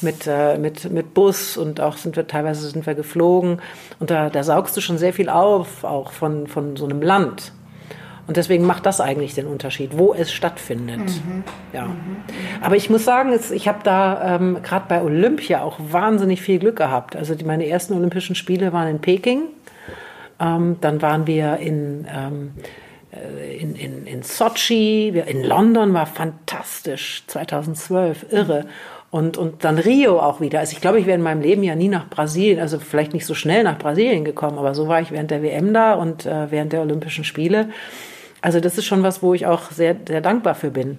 mit, 0.00 0.28
äh, 0.28 0.58
mit, 0.58 0.90
mit 0.92 1.12
Bus 1.12 1.56
und 1.56 1.80
auch 1.80 1.96
sind 1.96 2.14
wir, 2.14 2.28
teilweise 2.28 2.68
sind 2.68 2.86
wir 2.86 2.94
geflogen. 2.94 3.60
Und 3.98 4.10
da, 4.10 4.30
da 4.30 4.44
saugst 4.44 4.76
du 4.76 4.80
schon 4.80 4.98
sehr 4.98 5.12
viel 5.12 5.28
auf, 5.28 5.82
auch 5.82 6.12
von, 6.12 6.46
von 6.46 6.76
so 6.76 6.84
einem 6.84 7.02
Land. 7.02 7.52
Und 8.26 8.38
deswegen 8.38 8.64
macht 8.64 8.86
das 8.86 9.00
eigentlich 9.00 9.34
den 9.34 9.46
Unterschied, 9.46 9.98
wo 9.98 10.14
es 10.14 10.32
stattfindet. 10.32 11.20
Ja. 11.72 11.88
Aber 12.62 12.76
ich 12.76 12.88
muss 12.88 13.04
sagen, 13.04 13.38
ich 13.52 13.68
habe 13.68 13.80
da 13.84 14.36
ähm, 14.36 14.58
gerade 14.62 14.86
bei 14.88 15.02
Olympia 15.02 15.62
auch 15.62 15.78
wahnsinnig 15.78 16.40
viel 16.40 16.58
Glück 16.58 16.76
gehabt. 16.76 17.16
Also 17.16 17.34
die, 17.34 17.44
meine 17.44 17.68
ersten 17.68 17.92
Olympischen 17.92 18.34
Spiele 18.34 18.72
waren 18.72 18.88
in 18.88 19.00
Peking. 19.00 19.42
Ähm, 20.40 20.76
dann 20.80 21.02
waren 21.02 21.26
wir 21.26 21.58
in, 21.58 22.06
ähm, 22.10 22.52
äh, 23.12 23.56
in, 23.56 23.74
in, 23.76 24.06
in 24.06 24.22
Sochi. 24.22 25.08
In 25.08 25.44
London 25.44 25.92
war 25.92 26.06
fantastisch. 26.06 27.24
2012, 27.26 28.26
irre. 28.30 28.66
Und, 29.10 29.36
und 29.36 29.64
dann 29.64 29.78
Rio 29.78 30.18
auch 30.18 30.40
wieder. 30.40 30.60
Also 30.60 30.72
ich 30.72 30.80
glaube, 30.80 30.98
ich 30.98 31.06
wäre 31.06 31.16
in 31.16 31.22
meinem 31.22 31.42
Leben 31.42 31.62
ja 31.62 31.76
nie 31.76 31.88
nach 31.88 32.08
Brasilien, 32.08 32.58
also 32.58 32.80
vielleicht 32.80 33.12
nicht 33.12 33.26
so 33.26 33.34
schnell 33.34 33.62
nach 33.62 33.78
Brasilien 33.78 34.24
gekommen, 34.24 34.58
aber 34.58 34.74
so 34.74 34.88
war 34.88 35.00
ich 35.00 35.12
während 35.12 35.30
der 35.30 35.40
WM 35.40 35.72
da 35.72 35.94
und 35.94 36.26
äh, 36.26 36.50
während 36.50 36.72
der 36.72 36.80
Olympischen 36.80 37.22
Spiele. 37.22 37.68
Also 38.44 38.60
das 38.60 38.76
ist 38.76 38.84
schon 38.84 39.02
was, 39.02 39.22
wo 39.22 39.32
ich 39.32 39.46
auch 39.46 39.70
sehr, 39.70 39.96
sehr 40.06 40.20
dankbar 40.20 40.54
für 40.54 40.70
bin. 40.70 40.98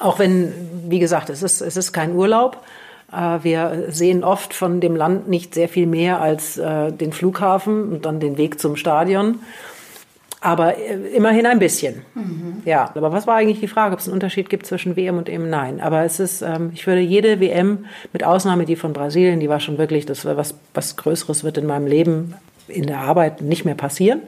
Auch 0.00 0.18
wenn, 0.18 0.52
wie 0.86 0.98
gesagt, 0.98 1.30
es 1.30 1.42
ist, 1.42 1.62
es 1.62 1.78
ist 1.78 1.94
kein 1.94 2.14
Urlaub. 2.14 2.62
Äh, 3.10 3.38
Wir 3.42 3.86
sehen 3.88 4.22
oft 4.22 4.52
von 4.52 4.78
dem 4.78 4.94
Land 4.94 5.30
nicht 5.30 5.54
sehr 5.54 5.70
viel 5.70 5.86
mehr 5.86 6.20
als 6.20 6.58
äh, 6.58 6.92
den 6.92 7.14
Flughafen 7.14 7.90
und 7.90 8.04
dann 8.04 8.20
den 8.20 8.36
Weg 8.36 8.60
zum 8.60 8.76
Stadion. 8.76 9.38
Aber 10.42 10.76
äh, 10.76 10.92
immerhin 11.16 11.46
ein 11.46 11.58
bisschen. 11.58 12.02
Ja, 12.66 12.90
aber 12.94 13.12
was 13.12 13.26
war 13.26 13.36
eigentlich 13.36 13.60
die 13.60 13.66
Frage, 13.66 13.94
ob 13.94 14.00
es 14.00 14.06
einen 14.06 14.12
Unterschied 14.12 14.50
gibt 14.50 14.66
zwischen 14.66 14.94
WM 14.94 15.16
und 15.16 15.30
EM? 15.30 15.48
Nein. 15.48 15.80
Aber 15.80 16.04
es 16.04 16.20
ist, 16.20 16.42
ähm, 16.42 16.72
ich 16.74 16.86
würde 16.86 17.00
jede 17.00 17.40
WM, 17.40 17.86
mit 18.12 18.24
Ausnahme 18.24 18.66
die 18.66 18.76
von 18.76 18.92
Brasilien, 18.92 19.40
die 19.40 19.48
war 19.48 19.60
schon 19.60 19.78
wirklich, 19.78 20.04
das 20.04 20.26
war 20.26 20.36
was, 20.36 20.54
was 20.74 20.98
Größeres 20.98 21.44
wird 21.44 21.56
in 21.56 21.64
meinem 21.64 21.86
Leben 21.86 22.34
in 22.68 22.86
der 22.86 22.98
Arbeit 22.98 23.40
nicht 23.40 23.64
mehr 23.64 23.74
passieren. 23.74 24.20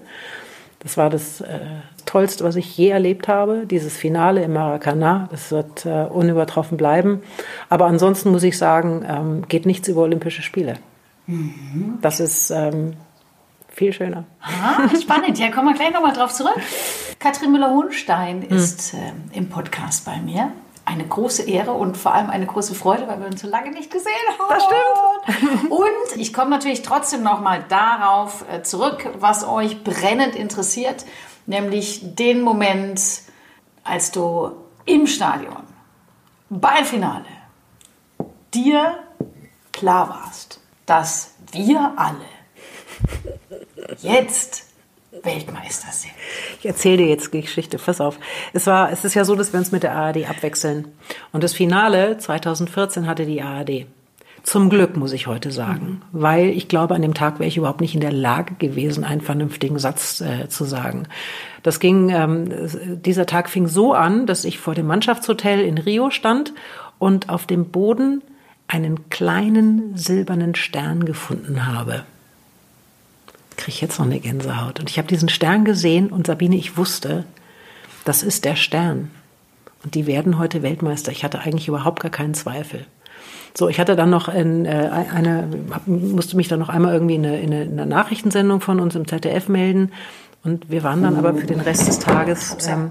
Das 0.81 0.97
war 0.97 1.11
das 1.11 1.41
äh, 1.43 1.59
Tollste, 2.07 2.43
was 2.43 2.57
ich 2.57 2.77
je 2.77 2.89
erlebt 2.89 3.29
habe, 3.29 3.67
dieses 3.67 3.97
Finale 3.97 4.43
im 4.43 4.55
Maracanã. 4.55 5.29
Das 5.31 5.51
wird 5.53 5.85
äh, 5.87 6.05
unübertroffen 6.07 6.77
bleiben. 6.79 7.23
Aber 7.69 7.85
ansonsten 7.87 8.31
muss 8.31 8.43
ich 8.43 8.57
sagen, 8.57 9.05
ähm, 9.07 9.49
geht 9.49 9.67
nichts 9.67 9.89
über 9.89 10.03
Olympische 10.03 10.43
Spiele. 10.43 10.75
Das 12.01 12.19
ist 12.19 12.51
ähm, 12.51 12.95
viel 13.69 13.93
schöner. 13.93 14.25
Ah, 14.41 14.89
spannend. 15.01 15.39
Ja, 15.39 15.51
kommen 15.51 15.69
wir 15.69 15.75
gleich 15.75 15.93
nochmal 15.93 16.13
drauf 16.15 16.33
zurück. 16.33 16.57
Katrin 17.19 17.53
Müller-Hohenstein 17.53 18.43
Hm. 18.49 18.57
ist 18.57 18.95
ähm, 18.95 19.31
im 19.33 19.49
Podcast 19.49 20.05
bei 20.07 20.17
mir. 20.19 20.51
Eine 20.91 21.07
große 21.07 21.43
Ehre 21.43 21.73
und 21.73 21.97
vor 21.97 22.15
allem 22.15 22.31
eine 22.31 22.47
große 22.47 22.75
Freude, 22.75 23.07
weil 23.07 23.21
wir 23.21 23.27
uns 23.27 23.41
so 23.41 23.49
lange 23.49 23.71
nicht 23.71 23.93
gesehen 23.93 24.13
haben. 24.39 24.49
Das 24.49 24.65
stimmt. 24.65 25.71
Und 25.71 26.17
ich 26.17 26.33
komme 26.33 26.51
natürlich 26.51 26.83
trotzdem 26.83 27.23
nochmal 27.23 27.65
darauf 27.69 28.45
äh, 28.51 28.65
zurück, 28.65 29.09
was 29.21 29.47
euch 29.47 29.85
brennend 29.85 30.35
interessiert, 30.35 31.05
nämlich 31.47 32.17
den 32.17 32.43
Moment, 32.43 33.01
als 33.85 34.11
du 34.11 34.51
im 34.85 35.07
Stadion 35.07 35.63
beim 36.49 36.85
Finale 36.85 37.25
dir 38.53 38.99
klar 39.73 40.09
warst, 40.09 40.61
dass 40.87 41.35
wir 41.53 41.93
alle 41.95 42.17
jetzt 44.01 44.70
Weltmeister 45.13 45.93
sind. 45.93 46.13
Ich 46.61 46.67
erzähle 46.67 46.99
dir 46.99 47.09
jetzt 47.09 47.33
die 47.35 47.41
Geschichte, 47.41 47.79
pass 47.79 48.01
auf. 48.01 48.19
Es 48.53 48.67
war, 48.67 48.93
es 48.93 49.05
ist 49.05 49.15
ja 49.15 49.25
so, 49.25 49.35
dass 49.35 49.53
wir 49.53 49.59
uns 49.59 49.73
mit 49.73 49.83
der 49.83 49.95
ARD 49.95 50.29
abwechseln. 50.29 50.89
Und 51.33 51.43
das 51.43 51.53
Finale 51.53 52.19
2014 52.19 53.07
hatte 53.07 53.27
die 53.27 53.43
ARD. 53.43 53.87
Zum 54.43 54.71
Glück, 54.71 54.97
muss 54.97 55.13
ich 55.13 55.27
heute 55.27 55.51
sagen. 55.51 56.01
Weil 56.13 56.49
ich 56.49 56.69
glaube, 56.69 56.95
an 56.95 57.03
dem 57.03 57.13
Tag 57.13 57.39
wäre 57.39 57.49
ich 57.49 57.59
überhaupt 57.59 57.83
nicht 57.83 57.95
in 57.95 58.01
der 58.01 58.13
Lage 58.13 58.55
gewesen, 58.55 59.05
einen 59.05 59.21
vernünftigen 59.21 59.79
Satz 59.79 60.21
äh, 60.23 60.49
zu 60.49 60.65
sagen. 60.65 61.09
Das 61.63 61.79
ging, 61.79 62.09
ähm, 62.09 62.49
dieser 63.05 63.27
Tag 63.27 63.51
fing 63.51 63.67
so 63.67 63.93
an, 63.93 64.27
dass 64.27 64.45
ich 64.45 64.59
vor 64.59 64.75
dem 64.75 64.87
Mannschaftshotel 64.87 65.61
in 65.61 65.77
Rio 65.77 66.11
stand 66.11 66.55
und 66.99 67.29
auf 67.29 67.47
dem 67.47 67.67
Boden 67.67 68.23
einen 68.67 69.11
kleinen 69.11 69.97
silbernen 69.97 70.55
Stern 70.55 71.05
gefunden 71.05 71.67
habe 71.67 72.05
kriege 73.61 73.75
ich 73.75 73.81
jetzt 73.81 73.99
noch 73.99 74.07
eine 74.07 74.19
Gänsehaut. 74.19 74.81
Und 74.81 74.91
ich 74.91 74.99
habe 74.99 75.07
diesen 75.07 75.29
Stern 75.29 75.65
gesehen 75.65 76.09
und 76.09 76.27
Sabine, 76.27 76.57
ich 76.57 76.77
wusste, 76.77 77.25
das 78.05 78.23
ist 78.23 78.45
der 78.45 78.57
Stern. 78.57 79.11
Und 79.85 79.95
die 79.95 80.07
werden 80.07 80.39
heute 80.39 80.63
Weltmeister. 80.63 81.13
Ich 81.13 81.25
hatte 81.25 81.41
eigentlich 81.41 81.69
überhaupt 81.69 82.01
gar 82.01 82.11
keinen 82.11 82.35
Zweifel. 82.35 82.87
So, 83.57 83.69
ich 83.69 83.81
hatte 83.81 83.97
dann 83.97 84.11
noch 84.11 84.29
in, 84.29 84.65
äh, 84.65 84.91
eine, 85.13 85.49
musste 85.87 86.37
mich 86.37 86.49
dann 86.49 86.61
noch 86.61 86.69
einmal 86.69 86.95
irgendwie 86.95 87.17
in 87.17 87.27
eine, 87.27 87.41
in 87.41 87.53
eine 87.53 87.87
Nachrichtensendung 87.87 88.61
von 88.61 88.81
uns 88.81 88.95
im 88.95 89.07
ZDF 89.07 89.49
melden. 89.49 89.93
Und 90.43 90.71
wir 90.71 90.83
waren 90.83 91.03
dann 91.03 91.17
aber 91.17 91.35
für 91.35 91.47
den 91.47 91.61
Rest 91.61 91.89
des 91.89 91.99
Tages 91.99 92.57
ähm, 92.67 92.91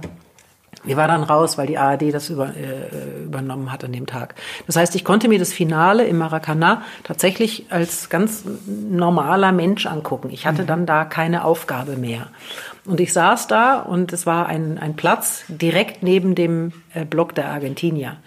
Die 0.85 0.95
war 0.95 1.07
dann 1.07 1.23
raus, 1.23 1.57
weil 1.57 1.67
die 1.67 1.77
ARD 1.77 2.13
das 2.13 2.29
über, 2.29 2.47
äh, 2.47 3.23
übernommen 3.23 3.71
hat 3.71 3.83
an 3.83 3.91
dem 3.91 4.05
Tag. 4.05 4.35
Das 4.65 4.75
heißt, 4.75 4.95
ich 4.95 5.03
konnte 5.03 5.27
mir 5.27 5.39
das 5.39 5.51
Finale 5.51 6.05
im 6.05 6.17
Maracanã 6.17 6.83
tatsächlich 7.03 7.65
als 7.69 8.09
ganz 8.09 8.43
normaler 8.67 9.51
Mensch 9.51 9.85
angucken. 9.85 10.29
Ich 10.31 10.45
hatte 10.45 10.65
dann 10.65 10.85
da 10.85 11.05
keine 11.05 11.43
Aufgabe 11.43 11.97
mehr. 11.97 12.27
Und 12.85 12.99
ich 12.99 13.13
saß 13.13 13.47
da 13.47 13.79
und 13.79 14.13
es 14.13 14.25
war 14.25 14.47
ein, 14.47 14.79
ein 14.79 14.95
Platz 14.95 15.43
direkt 15.47 16.01
neben 16.01 16.33
dem 16.33 16.71
äh, 16.93 17.05
Block 17.05 17.35
der 17.35 17.49
Argentinier. 17.49 18.17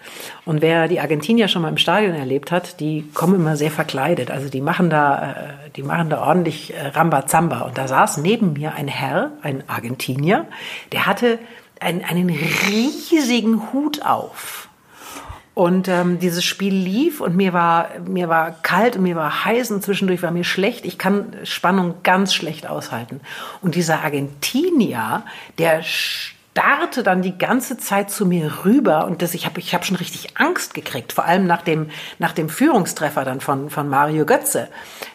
Und 0.44 0.62
wer 0.62 0.88
die 0.88 1.00
Argentinier 1.00 1.48
schon 1.48 1.62
mal 1.62 1.68
im 1.68 1.78
Stadion 1.78 2.14
erlebt 2.14 2.52
hat, 2.52 2.78
die 2.78 3.10
kommen 3.14 3.34
immer 3.34 3.56
sehr 3.56 3.70
verkleidet. 3.70 4.30
Also 4.30 4.48
die 4.48 4.60
machen 4.60 4.90
da, 4.90 5.32
äh, 5.32 5.70
die 5.74 5.82
machen 5.82 6.10
da 6.10 6.22
ordentlich 6.22 6.74
äh, 6.74 6.88
Rambazamba. 6.88 7.62
Und 7.62 7.78
da 7.78 7.88
saß 7.88 8.18
neben 8.18 8.52
mir 8.52 8.74
ein 8.74 8.88
Herr, 8.88 9.32
ein 9.42 9.64
Argentinier, 9.68 10.46
der 10.92 11.06
hatte 11.06 11.38
einen, 11.82 12.04
einen 12.04 12.30
riesigen 12.30 13.72
Hut 13.72 14.02
auf. 14.02 14.68
Und 15.54 15.86
ähm, 15.88 16.18
dieses 16.18 16.44
Spiel 16.44 16.74
lief 16.74 17.20
und 17.20 17.36
mir 17.36 17.52
war, 17.52 17.88
mir 18.06 18.30
war 18.30 18.52
kalt 18.62 18.96
und 18.96 19.02
mir 19.02 19.16
war 19.16 19.44
heiß 19.44 19.70
und 19.70 19.82
zwischendurch 19.82 20.22
war 20.22 20.30
mir 20.30 20.44
schlecht. 20.44 20.86
Ich 20.86 20.96
kann 20.96 21.36
Spannung 21.44 21.96
ganz 22.02 22.32
schlecht 22.32 22.66
aushalten. 22.66 23.20
Und 23.60 23.74
dieser 23.74 24.02
Argentinier, 24.02 25.24
der 25.58 25.82
starrte 26.52 27.02
dann 27.02 27.22
die 27.22 27.38
ganze 27.38 27.78
Zeit 27.78 28.10
zu 28.10 28.26
mir 28.26 28.64
rüber 28.66 29.06
und 29.06 29.22
das, 29.22 29.32
ich 29.32 29.46
habe 29.46 29.58
ich 29.58 29.74
hab 29.74 29.86
schon 29.86 29.96
richtig 29.96 30.36
Angst 30.36 30.74
gekriegt, 30.74 31.14
vor 31.14 31.24
allem 31.24 31.46
nach 31.46 31.62
dem, 31.62 31.88
nach 32.18 32.32
dem 32.32 32.50
Führungstreffer 32.50 33.24
dann 33.24 33.40
von, 33.40 33.70
von 33.70 33.88
Mario 33.88 34.26
Götze. 34.26 34.68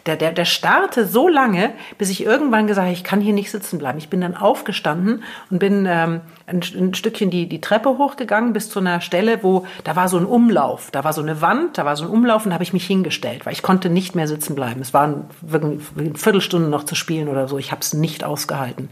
Der, 0.08 0.15
der, 0.15 0.32
der 0.32 0.45
starrte 0.45 1.06
so 1.06 1.28
lange, 1.28 1.73
bis 2.00 2.10
ich 2.10 2.26
irgendwann 2.26 2.65
gesagt 2.65 2.88
habe, 2.88 2.93
ich 2.93 3.04
kann 3.04 3.21
hier 3.21 3.34
nicht 3.34 3.52
sitzen 3.52 3.78
bleiben. 3.78 4.00
Ich 4.00 4.10
bin 4.10 4.21
dann 4.21 4.36
aufgestanden 4.36 5.23
und 5.52 5.60
bin 5.60 5.86
ähm, 5.88 6.21
ein, 6.47 6.62
ein 6.76 6.93
Stückchen 6.95 7.30
die, 7.30 7.47
die 7.47 7.62
Treppe 7.62 7.89
hochgegangen 8.00 8.54
bis 8.54 8.71
zu 8.71 8.80
einer 8.80 9.00
Stelle, 9.00 9.43
wo 9.43 9.67
da 9.84 9.95
war 9.95 10.10
so 10.10 10.17
ein 10.17 10.26
Umlauf, 10.26 10.89
da 10.91 11.04
war 11.04 11.13
so 11.13 11.21
eine 11.21 11.39
Wand, 11.41 11.78
da 11.78 11.86
war 11.86 11.95
so 11.95 12.06
ein 12.06 12.10
Umlauf 12.10 12.45
und 12.45 12.50
da 12.50 12.56
habe 12.56 12.63
ich 12.63 12.73
mich 12.73 12.88
hingestellt, 12.88 13.45
weil 13.45 13.54
ich 13.54 13.62
konnte 13.62 13.91
nicht 13.91 14.15
mehr 14.15 14.28
sitzen 14.28 14.56
bleiben. 14.56 14.82
Es 14.82 14.93
waren 14.93 15.26
wirklich 15.41 15.82
eine 15.95 16.15
Viertelstunde 16.15 16.67
noch 16.67 16.86
zu 16.86 16.95
spielen 16.95 17.28
oder 17.28 17.47
so. 17.47 17.60
Ich 17.60 17.71
habe 17.71 17.82
es 17.82 17.93
nicht 17.93 18.23
ausgehalten. 18.23 18.89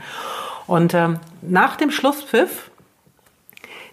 Und 0.68 0.94
ähm, 0.94 1.20
nach 1.42 1.76
dem 1.76 1.92
Schlusspfiff, 1.92 2.72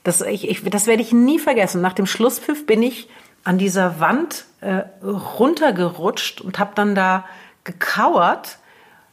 das, 0.04 0.20
ich, 0.20 0.48
ich, 0.48 0.64
das 0.64 0.86
werde 0.86 1.02
ich 1.02 1.12
nie 1.12 1.38
vergessen, 1.38 1.80
nach 1.80 1.92
dem 1.92 2.06
Schlusspfiff 2.06 2.66
bin 2.66 2.82
ich 2.82 3.08
an 3.44 3.58
dieser 3.58 4.00
Wand 4.00 4.46
äh, 4.60 4.82
runtergerutscht 5.04 6.40
und 6.40 6.58
habe 6.58 6.72
dann 6.74 6.94
da 6.94 7.24
gekauert. 7.64 8.58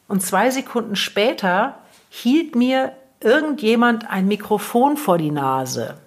Und 0.07 0.21
zwei 0.21 0.49
Sekunden 0.49 0.95
später 0.95 1.79
hielt 2.09 2.55
mir 2.55 2.93
irgendjemand 3.19 4.09
ein 4.09 4.27
Mikrofon 4.27 4.97
vor 4.97 5.17
die 5.17 5.31
Nase 5.31 5.97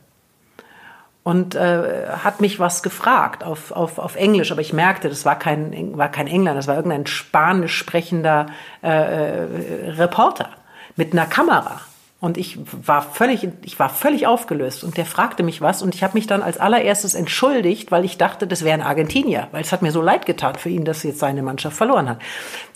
und 1.24 1.54
äh, 1.54 2.08
hat 2.08 2.40
mich 2.40 2.58
was 2.58 2.82
gefragt 2.82 3.44
auf, 3.44 3.70
auf, 3.70 3.98
auf 3.98 4.16
Englisch, 4.16 4.50
aber 4.50 4.60
ich 4.60 4.72
merkte, 4.72 5.08
das 5.08 5.24
war 5.24 5.38
kein, 5.38 5.96
war 5.96 6.08
kein 6.08 6.26
Engländer, 6.26 6.54
das 6.54 6.66
war 6.66 6.76
irgendein 6.76 7.06
spanisch 7.06 7.76
sprechender 7.76 8.46
äh, 8.82 8.88
äh 8.88 9.90
Reporter 9.90 10.48
mit 10.96 11.12
einer 11.12 11.26
Kamera. 11.26 11.80
Und 12.22 12.38
ich 12.38 12.56
war 12.86 13.02
völlig, 13.02 13.48
ich 13.64 13.80
war 13.80 13.88
völlig 13.88 14.28
aufgelöst. 14.28 14.84
Und 14.84 14.96
der 14.96 15.06
fragte 15.06 15.42
mich 15.42 15.60
was. 15.60 15.82
Und 15.82 15.92
ich 15.92 16.04
habe 16.04 16.14
mich 16.14 16.28
dann 16.28 16.40
als 16.40 16.56
allererstes 16.56 17.14
entschuldigt, 17.14 17.90
weil 17.90 18.04
ich 18.04 18.16
dachte, 18.16 18.46
das 18.46 18.62
wäre 18.62 18.74
ein 18.74 18.86
Argentinier. 18.86 19.48
Weil 19.50 19.62
es 19.62 19.72
hat 19.72 19.82
mir 19.82 19.90
so 19.90 20.00
leid 20.00 20.24
getan 20.24 20.54
für 20.54 20.68
ihn, 20.68 20.84
dass 20.84 21.02
jetzt 21.02 21.18
seine 21.18 21.42
Mannschaft 21.42 21.76
verloren 21.76 22.08
hat. 22.08 22.20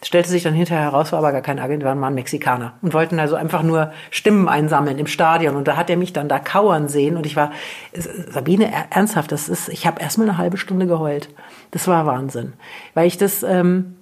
Stellte 0.04 0.30
sich 0.30 0.42
dann 0.42 0.52
hinterher 0.52 0.86
heraus, 0.86 1.12
war 1.12 1.20
aber 1.20 1.30
gar 1.30 1.42
kein 1.42 1.60
Argentinier, 1.60 1.94
war 1.94 2.10
ein 2.10 2.14
Mexikaner. 2.16 2.72
Und 2.82 2.92
wollten 2.92 3.20
also 3.20 3.36
einfach 3.36 3.62
nur 3.62 3.92
Stimmen 4.10 4.48
einsammeln 4.48 4.98
im 4.98 5.06
Stadion. 5.06 5.54
Und 5.54 5.68
da 5.68 5.76
hat 5.76 5.90
er 5.90 5.96
mich 5.96 6.12
dann 6.12 6.28
da 6.28 6.40
kauern 6.40 6.88
sehen. 6.88 7.16
Und 7.16 7.24
ich 7.24 7.36
war, 7.36 7.52
Sabine, 7.94 8.68
ernsthaft, 8.90 9.30
das 9.30 9.48
ist, 9.48 9.68
ich 9.68 9.86
habe 9.86 10.02
erstmal 10.02 10.28
eine 10.28 10.38
halbe 10.38 10.56
Stunde 10.56 10.88
geheult. 10.88 11.28
Das 11.70 11.86
war 11.86 12.04
Wahnsinn. 12.04 12.54
Weil 12.94 13.06
ich 13.06 13.16
das, 13.16 13.44
ähm, 13.44 13.94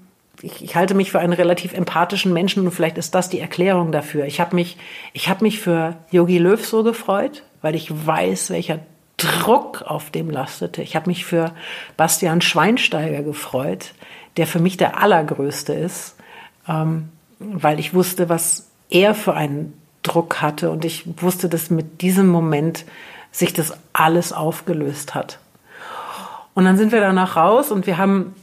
ich, 0.43 0.63
ich 0.63 0.77
halte 0.77 0.95
mich 0.95 1.11
für 1.11 1.21
einen 1.21 1.33
relativ 1.33 1.75
empathischen 1.75 2.33
Menschen 2.33 2.65
und 2.65 2.73
vielleicht 2.73 2.99
ist 2.99 3.15
das 3.15 3.29
die 3.29 3.41
Erklärung 3.41 3.93
dafür. 3.93 4.27
Ich 4.27 4.41
habe 4.41 4.55
mich, 4.55 4.77
ich 5.13 5.29
habe 5.29 5.45
mich 5.45 5.61
für 5.61 5.97
Yogi 6.11 6.39
Löw 6.39 6.65
so 6.65 6.83
gefreut, 6.83 7.43
weil 7.63 7.75
ich 7.75 8.07
weiß, 8.07 8.51
welcher 8.51 8.81
Druck 9.17 9.83
auf 9.83 10.11
dem 10.11 10.31
lastete. 10.31 10.83
Ich 10.83 10.97
habe 10.97 11.09
mich 11.09 11.25
für 11.25 11.53
Bastian 11.97 12.41
Schweinsteiger 12.41 13.23
gefreut, 13.23 13.93
der 14.37 14.47
für 14.47 14.59
mich 14.59 14.77
der 14.77 15.01
allergrößte 15.01 15.73
ist, 15.73 16.17
ähm, 16.69 17.11
weil 17.39 17.79
ich 17.79 17.95
wusste, 17.95 18.29
was 18.29 18.69
er 18.91 19.15
für 19.15 19.35
einen 19.35 19.73
Druck 20.03 20.43
hatte 20.43 20.71
und 20.71 20.85
ich 20.85 21.05
wusste, 21.23 21.49
dass 21.49 21.71
mit 21.71 22.03
diesem 22.03 22.29
Moment 22.29 22.85
sich 23.31 23.53
das 23.53 23.73
alles 23.93 24.33
aufgelöst 24.33 25.15
hat. 25.15 25.39
Und 26.55 26.65
dann 26.65 26.77
sind 26.77 26.93
wir 26.93 27.01
danach 27.01 27.37
raus 27.37 27.73
und 27.73 27.87
wir 27.87 27.99
haben 27.99 28.35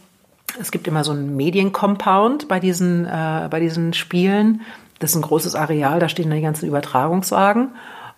es 0.60 0.72
gibt 0.72 0.88
immer 0.88 1.04
so 1.04 1.12
einen 1.12 1.36
Mediencompound 1.36 2.48
bei 2.48 2.60
diesen, 2.60 3.06
äh, 3.06 3.48
bei 3.50 3.60
diesen 3.60 3.94
Spielen. 3.94 4.62
Das 5.00 5.12
ist 5.12 5.16
ein 5.16 5.22
großes 5.22 5.56
Areal, 5.56 6.00
da 6.00 6.10
stehen 6.10 6.30
die 6.30 6.42
ganzen 6.42 6.68
Übertragungswagen. 6.68 7.70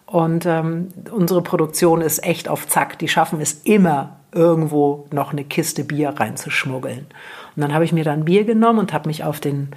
Und 0.05 0.45
ähm, 0.45 0.89
unsere 1.11 1.41
Produktion 1.41 2.01
ist 2.01 2.23
echt 2.23 2.47
auf 2.47 2.67
Zack. 2.67 2.99
Die 2.99 3.07
schaffen 3.07 3.41
es 3.41 3.61
immer, 3.63 4.17
irgendwo 4.31 5.07
noch 5.11 5.31
eine 5.31 5.43
Kiste 5.43 5.83
Bier 5.83 6.09
reinzuschmuggeln. 6.09 7.07
Und 7.55 7.61
dann 7.61 7.73
habe 7.73 7.85
ich 7.85 7.93
mir 7.93 8.03
dann 8.03 8.25
Bier 8.25 8.43
genommen 8.43 8.79
und 8.79 8.93
habe 8.93 9.07
mich 9.07 9.23
auf, 9.23 9.39
den, 9.39 9.69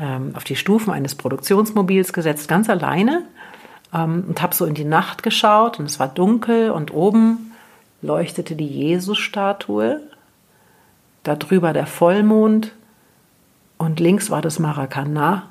ähm, 0.00 0.32
auf 0.34 0.44
die 0.44 0.56
Stufen 0.56 0.92
eines 0.92 1.14
Produktionsmobils 1.14 2.12
gesetzt, 2.12 2.48
ganz 2.48 2.70
alleine. 2.70 3.24
Ähm, 3.92 4.24
und 4.28 4.42
habe 4.42 4.54
so 4.54 4.64
in 4.64 4.74
die 4.74 4.84
Nacht 4.84 5.22
geschaut 5.22 5.78
und 5.78 5.86
es 5.86 6.00
war 6.00 6.08
dunkel 6.08 6.70
und 6.70 6.92
oben 6.92 7.52
leuchtete 8.02 8.54
die 8.56 8.66
Jesusstatue 8.66 10.00
darüber 11.24 11.72
der 11.72 11.86
Vollmond 11.86 12.72
und 13.76 13.98
links 13.98 14.30
war 14.30 14.40
das 14.40 14.60
Maracanã 14.60 15.42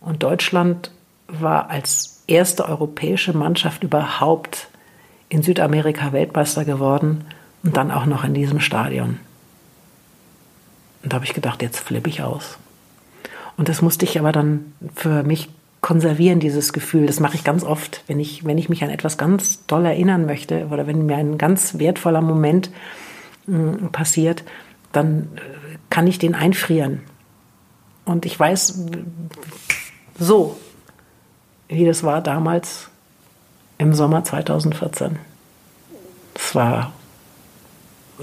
und 0.00 0.22
Deutschland 0.22 0.90
war 1.28 1.70
als 1.70 2.22
erste 2.26 2.68
europäische 2.68 3.36
Mannschaft 3.36 3.82
überhaupt 3.82 4.68
in 5.28 5.42
Südamerika 5.42 6.12
Weltmeister 6.12 6.64
geworden 6.64 7.24
und 7.62 7.76
dann 7.76 7.90
auch 7.90 8.06
noch 8.06 8.24
in 8.24 8.34
diesem 8.34 8.60
Stadion. 8.60 9.18
Und 11.02 11.12
da 11.12 11.16
habe 11.16 11.24
ich 11.24 11.34
gedacht, 11.34 11.60
jetzt 11.62 11.80
flippe 11.80 12.08
ich 12.08 12.22
aus. 12.22 12.58
Und 13.56 13.68
das 13.68 13.82
musste 13.82 14.04
ich 14.04 14.18
aber 14.18 14.32
dann 14.32 14.72
für 14.94 15.22
mich 15.22 15.48
konservieren, 15.80 16.40
dieses 16.40 16.72
Gefühl. 16.72 17.06
Das 17.06 17.20
mache 17.20 17.34
ich 17.34 17.44
ganz 17.44 17.62
oft, 17.62 18.02
wenn 18.06 18.18
ich, 18.18 18.44
wenn 18.44 18.56
ich 18.56 18.70
mich 18.70 18.82
an 18.82 18.90
etwas 18.90 19.18
ganz 19.18 19.66
doll 19.66 19.84
erinnern 19.84 20.24
möchte 20.24 20.68
oder 20.70 20.86
wenn 20.86 21.04
mir 21.04 21.16
ein 21.16 21.36
ganz 21.36 21.78
wertvoller 21.78 22.22
Moment 22.22 22.70
äh, 23.48 23.86
passiert, 23.92 24.44
dann 24.96 25.28
äh, 25.36 25.40
kann 25.90 26.06
ich 26.06 26.18
den 26.18 26.34
einfrieren. 26.34 27.02
Und 28.04 28.26
ich 28.26 28.38
weiß 28.38 28.84
so, 30.18 30.58
wie 31.68 31.84
das 31.84 32.02
war 32.02 32.20
damals 32.20 32.88
im 33.78 33.94
Sommer 33.94 34.24
2014. 34.24 35.18
Es 36.34 36.54
war, 36.54 36.92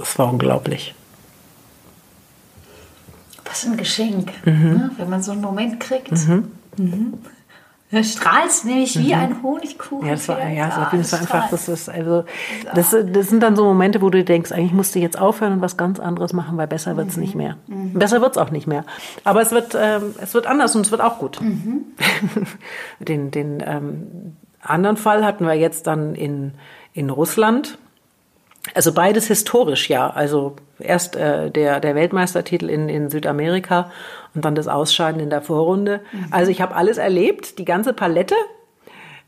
es 0.02 0.18
war 0.18 0.32
unglaublich. 0.32 0.94
Was 3.46 3.66
ein 3.66 3.78
Geschenk, 3.78 4.32
mhm. 4.46 4.74
ne? 4.74 4.92
wenn 4.98 5.10
man 5.10 5.22
so 5.22 5.32
einen 5.32 5.42
Moment 5.42 5.80
kriegt. 5.80 6.12
Mhm. 6.12 6.52
Mhm. 6.78 7.14
Du 7.92 8.04
strahlst 8.04 8.66
nämlich 8.66 8.98
wie 8.98 9.14
mhm. 9.14 9.22
ein 9.22 9.44
Honigkuchen. 9.44 10.08
Ja, 10.08 10.14
das 10.14 10.28
war, 10.28 10.50
ja, 10.50 10.68
das 10.68 10.78
war, 10.78 10.92
das 10.94 11.12
war 11.12 11.20
einfach, 11.20 11.50
das 11.50 11.68
ist, 11.68 11.90
also, 11.90 12.24
das, 12.74 12.92
das 12.92 13.28
sind 13.30 13.42
dann 13.44 13.56
so 13.56 13.66
Momente, 13.66 14.02
wo 14.02 14.10
du 14.10 14.24
denkst, 14.24 14.52
eigentlich 14.52 14.72
musst 14.72 14.96
du 14.96 15.00
jetzt 15.00 15.20
aufhören 15.20 15.54
und 15.54 15.62
was 15.62 15.76
ganz 15.76 16.00
anderes 16.00 16.32
machen, 16.32 16.58
weil 16.58 16.68
besser 16.68 16.96
wird's 16.96 17.18
mhm. 17.18 17.22
nicht 17.22 17.36
mehr. 17.36 17.58
Mhm. 17.68 17.94
Besser 17.94 18.22
wird's 18.22 18.38
auch 18.38 18.52
nicht 18.52 18.68
mehr. 18.68 18.86
Aber 19.24 19.42
es 19.42 19.52
wird, 19.52 19.76
ähm, 19.78 20.16
es 20.22 20.34
wird 20.34 20.48
anders 20.48 20.76
und 20.76 20.86
es 20.86 20.92
wird 20.92 21.02
auch 21.02 21.20
gut. 21.20 21.42
Mhm. 21.42 21.86
den, 23.00 23.32
den, 23.32 23.64
ähm, 23.66 24.38
anderen 24.64 24.98
Fall 24.98 25.26
hatten 25.26 25.46
wir 25.46 25.54
jetzt 25.54 25.88
dann 25.88 26.16
in, 26.16 26.54
in 26.94 27.10
Russland. 27.10 27.78
Also 28.76 28.94
beides 28.94 29.28
historisch, 29.28 29.90
ja. 29.90 30.10
Also 30.10 30.56
erst 30.82 31.16
äh, 31.16 31.52
der, 31.52 31.80
der 31.80 31.96
Weltmeistertitel 31.96 32.70
in, 32.70 32.90
in 32.90 33.10
Südamerika 33.10 33.92
und 34.36 34.46
dann 34.46 34.56
das 34.56 34.68
Ausscheiden 34.68 35.22
in 35.22 35.30
der 35.30 35.42
Vorrunde. 35.42 36.02
Mhm. 36.12 36.26
Also 36.32 36.52
ich 36.52 36.62
habe 36.62 36.76
alles 36.76 36.98
erlebt, 36.98 37.58
die 37.60 37.66
ganze 37.66 37.94
Palette. 37.94 38.36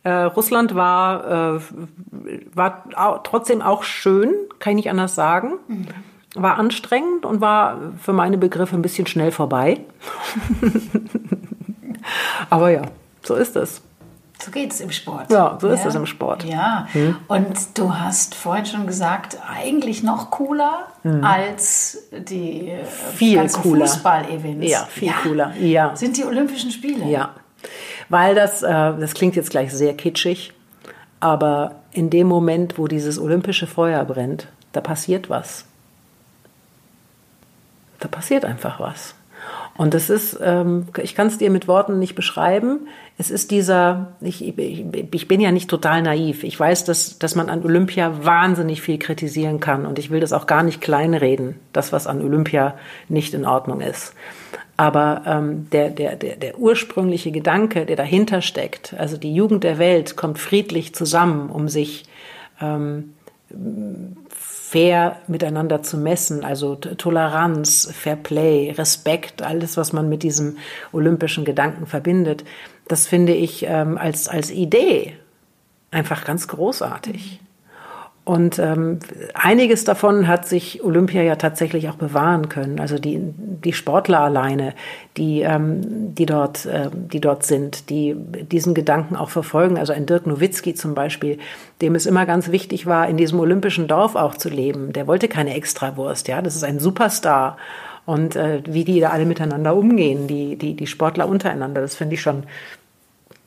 Äh, 0.04 0.12
Russland 0.12 0.76
war, 0.76 1.58
äh, 1.58 1.60
war 2.54 2.84
auch, 2.96 3.24
trotzdem 3.24 3.62
auch 3.62 3.84
schön, 3.84 4.34
kann 4.60 4.72
ich 4.72 4.78
nicht 4.78 4.90
anders 4.90 5.16
sagen. 5.16 5.54
Mhm. 5.68 5.88
War 6.36 6.58
anstrengend 6.58 7.26
und 7.26 7.42
war 7.42 7.78
für 8.02 8.14
meine 8.14 8.38
Begriffe 8.38 8.76
ein 8.76 8.82
bisschen 8.82 9.08
schnell 9.08 9.32
vorbei. 9.32 9.82
Aber 12.50 12.70
ja, 12.70 12.84
so 13.24 13.36
ist 13.36 13.56
es. 13.56 13.82
So 14.44 14.52
geht 14.52 14.74
es 14.74 14.82
im 14.82 14.92
Sport. 14.92 15.32
Ja, 15.32 15.58
so 15.62 15.70
ist 15.70 15.86
es 15.86 15.96
im 15.96 16.06
Sport. 16.06 16.44
Ja, 16.44 16.88
hm. 16.92 17.16
und 17.30 17.78
du 17.78 17.94
hast 17.94 18.36
vorhin 18.36 18.66
schon 18.66 18.88
gesagt, 18.88 19.38
eigentlich 19.48 20.04
noch 20.04 20.32
cooler 20.32 20.88
hm. 21.04 21.24
als 21.24 22.10
die 22.12 22.70
äh, 22.70 22.84
viel 22.84 23.38
ganzen 23.38 23.62
cooler. 23.62 23.88
Fußball-Events. 23.88 24.70
Ja, 24.70 24.86
viel 24.90 25.08
ja. 25.08 25.14
cooler. 25.24 25.56
Ja. 25.56 25.96
Sind 25.96 26.18
die 26.18 26.26
Olympischen 26.26 26.72
Spiele. 26.72 27.06
Ja, 27.06 27.30
weil 28.10 28.36
das, 28.36 28.64
äh, 28.64 28.68
das 28.70 29.14
klingt 29.14 29.36
jetzt 29.36 29.50
gleich 29.50 29.72
sehr 29.72 29.96
kitschig, 29.96 30.52
Aber 31.22 31.76
in 31.92 32.10
dem 32.10 32.28
Moment, 32.28 32.78
wo 32.78 32.88
dieses 32.88 33.18
olympische 33.18 33.68
Feuer 33.68 34.04
brennt, 34.04 34.48
da 34.74 34.82
passiert 34.82 35.30
was. 35.30 35.64
Da 38.02 38.10
passiert 38.10 38.44
einfach 38.44 38.82
was. 38.82 39.16
Und 39.76 39.96
das 39.96 40.10
ist, 40.10 40.38
ähm, 40.42 40.88
ich 41.02 41.16
kann 41.16 41.28
es 41.28 41.40
dir 41.40 41.50
mit 41.50 41.68
Worten 41.68 41.98
nicht 41.98 42.14
beschreiben. 42.14 42.88
Es 43.18 43.32
ist 43.32 43.50
dieser, 43.50 44.14
ich, 44.22 44.46
ich, 44.48 44.86
ich 45.12 45.28
bin 45.28 45.42
ja 45.42 45.52
nicht 45.52 45.70
total 45.70 46.04
naiv. 46.04 46.44
Ich 46.44 46.60
weiß, 46.60 46.86
dass, 46.86 47.18
dass 47.18 47.36
man 47.36 47.50
an 47.50 47.64
Olympia 47.64 48.24
wahnsinnig 48.24 48.82
viel 48.82 49.00
kritisieren 49.00 49.60
kann. 49.60 49.86
Und 49.86 49.98
ich 49.98 50.12
will 50.12 50.20
das 50.20 50.32
auch 50.32 50.46
gar 50.46 50.62
nicht 50.62 50.80
kleinreden, 50.80 51.56
das, 51.74 51.92
was 51.92 52.06
an 52.06 52.22
Olympia 52.22 52.76
nicht 53.10 53.34
in 53.34 53.46
Ordnung 53.46 53.82
ist. 53.82 54.14
Aber 54.78 55.24
ähm, 55.26 55.68
der, 55.72 55.90
der, 55.90 56.16
der, 56.16 56.36
der 56.36 56.60
ursprüngliche 56.60 57.32
Gedanke, 57.32 57.86
der 57.86 57.96
dahinter 57.96 58.42
steckt, 58.42 58.96
also 58.98 59.18
die 59.18 59.34
Jugend 59.34 59.64
der 59.64 59.80
Welt 59.80 60.16
kommt 60.16 60.40
friedlich 60.40 60.94
zusammen, 60.94 61.50
um 61.50 61.68
sich 61.68 62.06
ähm, 62.60 63.14
fair 64.74 65.18
miteinander 65.28 65.84
zu 65.84 65.98
messen, 65.98 66.44
also 66.44 66.74
Toleranz, 66.74 67.88
Fair 67.94 68.16
Play, 68.16 68.72
Respekt, 68.72 69.44
alles, 69.44 69.78
was 69.78 69.94
man 69.94 70.10
mit 70.10 70.24
diesem 70.24 70.58
olympischen 70.92 71.46
Gedanken 71.46 71.86
verbindet, 71.86 72.44
das 72.88 73.06
finde 73.06 73.36
ich 73.36 73.68
ähm, 73.70 74.00
als, 74.00 74.28
als 74.28 74.50
Idee 74.50 75.16
einfach 75.92 76.26
ganz 76.26 76.48
großartig. 76.48 77.40
Und 78.26 78.58
ähm, 78.58 79.00
einiges 79.34 79.84
davon 79.84 80.30
hat 80.30 80.48
sich 80.48 80.82
Olympia 80.82 81.22
ja 81.24 81.36
tatsächlich 81.36 81.90
auch 81.90 81.96
bewahren 81.96 82.48
können. 82.48 82.80
Also 82.80 82.98
die, 82.98 83.20
die 83.20 83.74
Sportler 83.74 84.22
alleine, 84.22 84.74
die, 85.18 85.42
ähm, 85.42 86.16
die, 86.16 86.26
dort, 86.26 86.66
äh, 86.66 86.90
die 86.94 87.20
dort 87.20 87.44
sind, 87.44 87.90
die 87.90 88.16
diesen 88.16 88.74
Gedanken 88.74 89.18
auch 89.18 89.30
verfolgen. 89.30 89.78
Also 89.78 89.92
ein 89.92 90.06
Dirk 90.06 90.26
Nowitzki 90.26 90.74
zum 90.74 90.96
Beispiel, 90.96 91.38
dem 91.82 91.96
es 91.96 92.06
immer 92.06 92.26
ganz 92.26 92.50
wichtig 92.50 92.86
war, 92.86 93.10
in 93.10 93.18
diesem 93.18 93.42
olympischen 93.42 93.90
Dorf 93.90 94.16
auch 94.16 94.36
zu 94.36 94.48
leben. 94.48 94.94
Der 94.94 95.06
wollte 95.06 95.28
keine 95.28 95.54
Extrawurst, 95.56 96.30
ja. 96.30 96.42
Das 96.42 96.56
ist 96.56 96.64
ein 96.64 96.80
Superstar. 96.80 97.58
Und 98.06 98.38
äh, 98.38 98.62
wie 98.66 98.86
die 98.86 99.02
da 99.02 99.10
alle 99.10 99.26
miteinander 99.26 99.76
umgehen, 99.76 100.28
die, 100.28 100.56
die, 100.56 100.76
die 100.76 100.88
Sportler 100.88 101.28
untereinander, 101.28 101.82
das 101.82 101.96
finde 101.96 102.16
ich 102.16 102.22
schon 102.22 102.44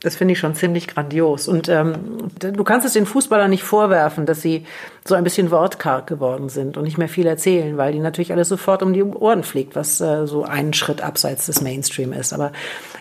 das 0.07 0.15
finde 0.15 0.31
ich 0.31 0.39
schon 0.39 0.55
ziemlich 0.55 0.87
grandios. 0.87 1.49
Und 1.49 1.67
ähm, 1.67 2.29
du 2.39 2.63
kannst 2.63 2.87
es 2.87 2.93
den 2.93 3.05
Fußballern 3.05 3.49
nicht 3.49 3.63
vorwerfen, 3.63 4.25
dass 4.25 4.41
sie 4.41 4.65
so 5.05 5.15
ein 5.15 5.23
bisschen 5.25 5.51
wortkarg 5.51 6.07
geworden 6.07 6.47
sind 6.47 6.77
und 6.77 6.85
nicht 6.85 6.97
mehr 6.97 7.09
viel 7.09 7.27
erzählen, 7.27 7.75
weil 7.75 7.91
die 7.91 7.99
natürlich 7.99 8.31
alles 8.31 8.47
sofort 8.47 8.81
um 8.83 8.93
die 8.93 9.03
Ohren 9.03 9.43
fliegt, 9.43 9.75
was 9.75 9.99
äh, 9.99 10.25
so 10.25 10.43
einen 10.45 10.73
Schritt 10.73 11.01
abseits 11.01 11.47
des 11.47 11.61
Mainstream 11.61 12.13
ist. 12.13 12.31
Aber 12.31 12.53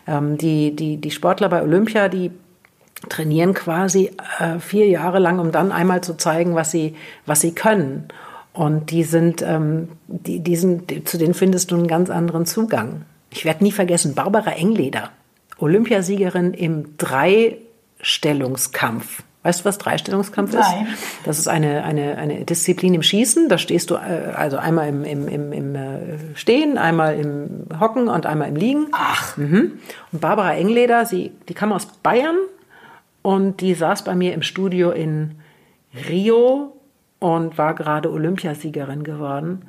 ähm, 0.08 0.36
die, 0.36 0.74
die, 0.74 0.96
die 0.96 1.10
Sportler 1.12 1.48
bei 1.48 1.62
Olympia, 1.62 2.08
die 2.08 2.32
trainieren 3.08 3.54
quasi 3.54 4.10
äh, 4.40 4.58
vier 4.58 4.88
Jahre 4.88 5.20
lang, 5.20 5.38
um 5.38 5.52
dann 5.52 5.70
einmal 5.70 6.00
zu 6.00 6.16
zeigen, 6.16 6.56
was 6.56 6.72
sie, 6.72 6.96
was 7.24 7.40
sie 7.40 7.54
können. 7.54 8.08
Und 8.52 8.90
die 8.90 9.04
sind, 9.04 9.42
ähm, 9.42 9.90
die, 10.08 10.40
die 10.40 10.56
sind, 10.56 11.08
zu 11.08 11.18
denen 11.18 11.34
findest 11.34 11.70
du 11.70 11.76
einen 11.76 11.86
ganz 11.86 12.10
anderen 12.10 12.46
Zugang. 12.46 13.02
Ich 13.30 13.44
werde 13.44 13.62
nie 13.62 13.72
vergessen, 13.72 14.14
Barbara 14.14 14.52
Engleder, 14.52 15.10
Olympiasiegerin 15.58 16.54
im 16.54 16.96
Dreistellungskampf. 16.98 19.22
Weißt 19.46 19.60
du, 19.60 19.64
was 19.64 19.78
Dreistellungskampf 19.78 20.54
ist? 20.54 20.58
Nein. 20.58 20.88
Das 21.24 21.38
ist 21.38 21.46
eine, 21.46 21.84
eine, 21.84 22.18
eine 22.18 22.44
Disziplin 22.44 22.94
im 22.94 23.04
Schießen. 23.04 23.48
Da 23.48 23.58
stehst 23.58 23.90
du 23.90 23.94
äh, 23.94 24.32
also 24.34 24.56
einmal 24.56 24.88
im, 24.88 25.04
im, 25.04 25.28
im, 25.28 25.52
im 25.52 25.74
äh, 25.76 26.34
Stehen, 26.34 26.78
einmal 26.78 27.14
im 27.14 27.66
Hocken 27.78 28.08
und 28.08 28.26
einmal 28.26 28.48
im 28.48 28.56
Liegen. 28.56 28.88
Ach. 28.90 29.36
Mhm. 29.36 29.78
Und 30.10 30.20
Barbara 30.20 30.56
Engleder, 30.56 31.06
sie, 31.06 31.30
die 31.48 31.54
kam 31.54 31.72
aus 31.72 31.86
Bayern 31.86 32.34
und 33.22 33.60
die 33.60 33.74
saß 33.74 34.02
bei 34.02 34.16
mir 34.16 34.34
im 34.34 34.42
Studio 34.42 34.90
in 34.90 35.36
Rio 36.08 36.76
und 37.20 37.56
war 37.56 37.74
gerade 37.74 38.10
Olympiasiegerin 38.10 39.04
geworden. 39.04 39.62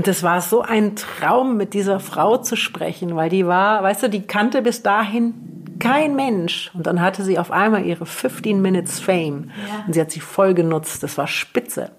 Und 0.00 0.06
das 0.06 0.22
war 0.22 0.40
so 0.40 0.62
ein 0.62 0.96
Traum, 0.96 1.58
mit 1.58 1.74
dieser 1.74 2.00
Frau 2.00 2.38
zu 2.38 2.56
sprechen, 2.56 3.16
weil 3.16 3.28
die 3.28 3.46
war, 3.46 3.82
weißt 3.82 4.04
du, 4.04 4.08
die 4.08 4.22
kannte 4.22 4.62
bis 4.62 4.82
dahin 4.82 5.34
kein 5.78 6.16
Mensch. 6.16 6.70
Und 6.72 6.86
dann 6.86 7.02
hatte 7.02 7.22
sie 7.22 7.38
auf 7.38 7.50
einmal 7.50 7.84
ihre 7.84 8.06
15 8.06 8.62
Minutes 8.62 8.98
Fame. 8.98 9.50
Ja. 9.68 9.84
Und 9.86 9.92
sie 9.92 10.00
hat 10.00 10.10
sie 10.10 10.20
voll 10.20 10.54
genutzt. 10.54 11.02
Das 11.02 11.18
war 11.18 11.26
spitze. 11.26 11.90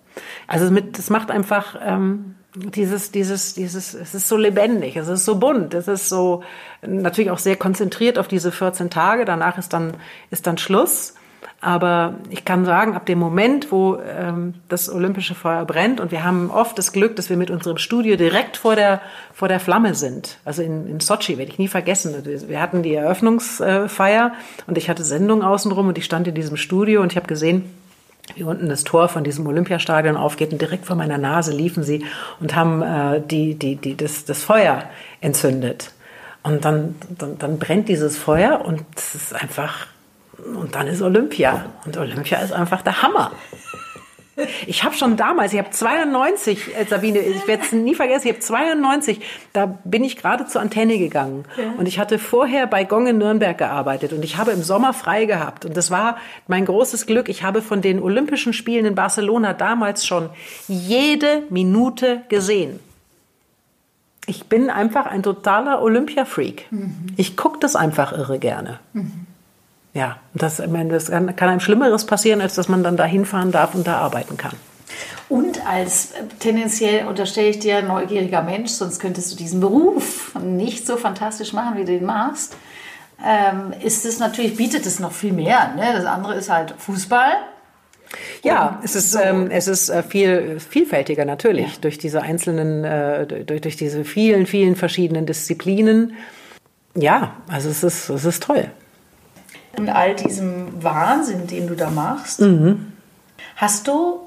Also 0.48 0.72
mit, 0.72 0.98
das 0.98 1.12
macht 1.12 1.30
einfach 1.30 1.76
ähm, 1.80 2.34
dieses, 2.56 3.12
dieses, 3.12 3.54
dieses, 3.54 3.94
es 3.94 4.16
ist 4.16 4.28
so 4.28 4.36
lebendig, 4.36 4.96
es 4.96 5.08
ist 5.08 5.24
so 5.24 5.36
bunt, 5.36 5.76
es 5.76 5.88
ist 5.88 6.10
so 6.10 6.42
natürlich 6.82 7.30
auch 7.30 7.38
sehr 7.38 7.56
konzentriert 7.56 8.18
auf 8.18 8.28
diese 8.28 8.52
14 8.52 8.90
Tage. 8.90 9.26
Danach 9.26 9.60
ist 9.60 9.74
dann, 9.74 9.94
ist 10.32 10.48
dann 10.48 10.58
Schluss. 10.58 11.14
Aber 11.60 12.16
ich 12.30 12.44
kann 12.44 12.66
sagen, 12.66 12.96
ab 12.96 13.06
dem 13.06 13.20
Moment, 13.20 13.72
wo 13.72 13.98
ähm, 13.98 14.56
das 14.68 14.90
olympische 14.92 15.36
Feuer 15.36 15.64
brennt, 15.66 16.00
und 16.00 16.12
wir 16.12 16.24
haben 16.24 16.50
oft 16.50 16.78
das 16.78 16.92
Glück, 16.92 17.16
dass 17.16 17.30
wir 17.30 17.38
mit 17.38 17.52
unserem 17.52 17.78
Studio 17.78 18.16
direkt 18.16 18.58
vor 18.58 18.76
der, 18.76 19.00
vor 19.34 19.48
der 19.48 19.60
Flamme 19.60 19.94
sind. 19.94 20.38
Also 20.44 20.64
in, 20.64 20.88
in 20.88 21.00
Sochi 21.00 21.38
werde 21.38 21.52
ich 21.52 21.60
nie 21.60 21.68
vergessen. 21.68 22.16
Wir 22.48 22.60
hatten 22.60 22.82
die 22.82 22.96
Eröffnungsfeier 22.96 24.34
und 24.66 24.78
ich 24.78 24.90
hatte 24.90 25.04
Sendung 25.04 25.44
außenrum 25.44 25.88
und 25.88 25.98
ich 26.00 26.06
stand 26.06 26.28
in 26.28 26.34
diesem 26.34 26.58
Studio 26.58 27.02
und 27.02 27.12
ich 27.12 27.18
habe 27.18 27.28
gesehen, 27.28 27.66
wie 28.36 28.44
unten 28.44 28.70
das 28.70 28.84
Tor 28.84 29.10
von 29.10 29.24
diesem 29.24 29.46
Olympiastadion 29.46 30.16
aufgeht 30.16 30.52
und 30.52 30.62
direkt 30.62 30.86
vor 30.86 30.96
meiner 30.96 31.18
Nase 31.18 31.52
liefen 31.52 31.84
sie 31.84 32.06
und 32.40 32.56
haben 32.56 32.82
äh, 32.82 33.22
die, 33.22 33.56
die, 33.56 33.76
die, 33.76 33.96
das, 33.96 34.26
das 34.26 34.44
Feuer 34.44 34.84
entzündet. 35.22 35.92
Und 36.44 36.66
dann, 36.66 36.96
dann, 37.10 37.38
dann 37.38 37.60
brennt 37.60 37.88
dieses 37.88 38.18
Feuer 38.18 38.64
und 38.66 38.84
es 38.96 39.14
ist 39.16 39.36
einfach 39.36 39.88
und 40.56 40.76
dann 40.76 40.88
ist 40.88 41.02
Olympia. 41.02 41.66
Und 41.86 41.98
Olympia 41.98 42.40
ist 42.40 42.54
einfach 42.54 42.82
der 42.82 43.02
Hammer. 43.02 43.32
Ich 44.66 44.84
habe 44.84 44.96
schon 44.96 45.18
damals, 45.18 45.52
ich 45.54 45.60
habe 45.60 45.72
92, 45.72 46.76
äh, 46.76 46.86
Sabine, 46.86 47.20
ich 47.20 47.48
werde 47.48 47.64
es 47.64 47.72
nie 47.74 47.96
vergessen, 47.96 48.28
ich 48.28 48.34
habe 48.34 48.40
92, 48.40 49.22
da 49.52 49.78
bin 49.84 50.04
ich 50.04 50.16
gerade 50.16 50.46
zur 50.46 50.62
Antenne 50.62 50.98
gegangen. 50.98 51.44
Ja. 51.58 51.74
Und 51.78 51.86
ich 51.86 52.00
hatte 52.00 52.18
vorher 52.18 52.66
bei 52.66 52.86
Gong 52.86 53.08
in 53.08 53.18
Nürnberg 53.18 53.58
gearbeitet 53.58 54.14
und 54.14 54.24
ich 54.24 54.38
habe 54.38 54.52
im 54.52 54.64
Sommer 54.64 54.94
frei 54.94 55.26
gehabt. 55.26 55.66
Und 55.66 55.76
das 55.76 55.92
war 55.92 56.18
mein 56.48 56.66
großes 56.66 57.06
Glück. 57.06 57.28
Ich 57.28 57.44
habe 57.44 57.62
von 57.62 57.82
den 57.82 58.02
Olympischen 58.02 58.54
Spielen 58.54 58.86
in 58.86 58.96
Barcelona 58.96 59.54
damals 59.54 60.08
schon 60.08 60.30
jede 60.68 61.44
Minute 61.50 62.22
gesehen. 62.30 62.80
Ich 64.28 64.46
bin 64.46 64.70
einfach 64.70 65.08
ein 65.08 65.24
totaler 65.24 65.82
Olympia-Freak. 65.82 66.72
Mhm. 66.72 67.08
Ich 67.18 67.36
gucke 67.36 67.60
das 67.60 67.76
einfach 67.76 68.14
irre 68.14 68.40
gerne. 68.40 68.80
Mhm. 68.94 69.28
Ja, 69.94 70.18
das, 70.34 70.60
ich 70.60 70.70
meine, 70.70 70.90
das 70.90 71.10
kann, 71.10 71.36
kann 71.36 71.50
einem 71.50 71.60
Schlimmeres 71.60 72.06
passieren, 72.06 72.42
als 72.42 72.56
dass 72.56 72.70
man 72.70 72.84
dann 72.84 72.96
da 72.96 73.06
hinfahren 73.06 73.52
darf 73.52 73.76
und 73.76 73.86
da 73.88 73.98
arbeiten 73.98 74.38
kann. 74.38 74.54
Und 75.28 75.66
als 75.66 76.12
äh, 76.12 76.24
tendenziell 76.40 77.08
unterstelle 77.08 77.50
ich 77.50 77.60
dir 77.60 77.82
neugieriger 77.82 78.42
Mensch, 78.42 78.72
sonst 78.72 79.00
könntest 79.00 79.32
du 79.32 79.36
diesen 79.36 79.60
Beruf 79.60 80.36
nicht 80.36 80.86
so 80.86 80.98
fantastisch 80.98 81.54
machen, 81.54 81.78
wie 81.78 81.86
du 81.86 81.94
ihn 81.94 82.06
machst. 82.06 82.56
Ähm, 83.26 83.74
ist 83.84 84.06
es 84.06 84.20
natürlich, 84.20 84.56
bietet 84.56 84.86
es 84.86 85.00
noch 85.00 85.12
viel 85.12 85.34
mehr. 85.34 85.74
Ne? 85.76 85.94
Das 85.94 86.06
andere 86.06 86.36
ist 86.36 86.50
halt 86.50 86.74
Fußball. 86.78 87.32
Ja, 88.44 88.82
es 88.84 88.96
ist, 88.96 89.12
so. 89.12 89.20
ähm, 89.20 89.50
es 89.52 89.68
ist 89.68 89.90
äh, 89.90 90.04
viel 90.04 90.60
vielfältiger 90.60 91.24
natürlich 91.24 91.76
ja. 91.76 91.80
durch 91.82 91.98
diese 91.98 92.22
einzelnen, 92.22 92.84
äh, 92.84 93.26
durch, 93.26 93.62
durch 93.62 93.76
diese 93.78 94.04
vielen, 94.04 94.46
vielen 94.46 94.76
verschiedenen 94.76 95.26
Disziplinen. 95.26 96.14
Ja, 96.96 97.36
also 97.48 97.70
es 97.70 97.84
ist, 97.84 98.10
es 98.10 98.26
ist 98.26 98.44
toll 98.44 98.70
in 99.78 99.90
all 99.90 100.16
diesem 100.16 100.84
Wahnsinn, 100.84 101.48
den 101.48 101.68
du 101.68 101.76
da 101.76 101.90
machst, 101.90 102.42
mhm. 102.42 102.94
hast 103.56 103.88
du 103.88 104.22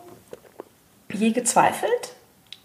je 1.13 1.31
gezweifelt? 1.31 2.15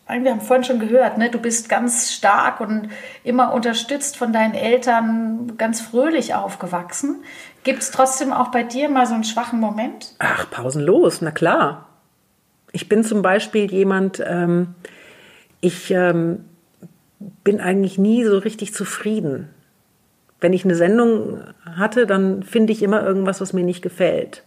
Wir 0.08 0.32
haben 0.32 0.42
vorhin 0.42 0.64
schon 0.64 0.80
gehört, 0.80 1.20
ne? 1.20 1.30
du 1.30 1.38
bist 1.38 1.70
ganz 1.70 2.12
stark 2.12 2.62
und 2.62 2.90
immer 3.24 3.54
unterstützt 3.54 4.18
von 4.18 4.34
deinen 4.34 4.56
Eltern, 4.56 5.56
ganz 5.58 5.82
fröhlich 5.82 6.34
aufgewachsen. 6.34 7.24
Gibt 7.64 7.84
es 7.84 7.92
trotzdem 7.92 8.34
auch 8.34 8.48
bei 8.48 8.64
dir 8.64 8.90
mal 8.90 9.06
so 9.06 9.14
einen 9.14 9.24
schwachen 9.24 9.60
Moment? 9.60 10.16
Ach, 10.18 10.50
pausenlos, 10.50 11.22
na 11.22 11.30
klar. 11.30 11.90
Ich 12.72 12.90
bin 12.90 13.04
zum 13.04 13.22
Beispiel 13.22 13.72
jemand, 13.72 14.20
ähm, 14.26 14.74
ich 15.62 15.92
ähm, 15.92 16.46
bin 17.44 17.62
eigentlich 17.62 18.00
nie 18.00 18.24
so 18.24 18.40
richtig 18.40 18.74
zufrieden 18.74 19.50
wenn 20.42 20.54
ich 20.54 20.64
eine 20.64 20.76
Sendung 20.76 21.42
hatte, 21.66 22.08
dann 22.08 22.44
finde 22.44 22.74
ich 22.74 22.82
immer 22.82 23.04
irgendwas, 23.04 23.42
was 23.42 23.54
mir 23.54 23.64
nicht 23.64 23.82
gefällt. 23.82 24.44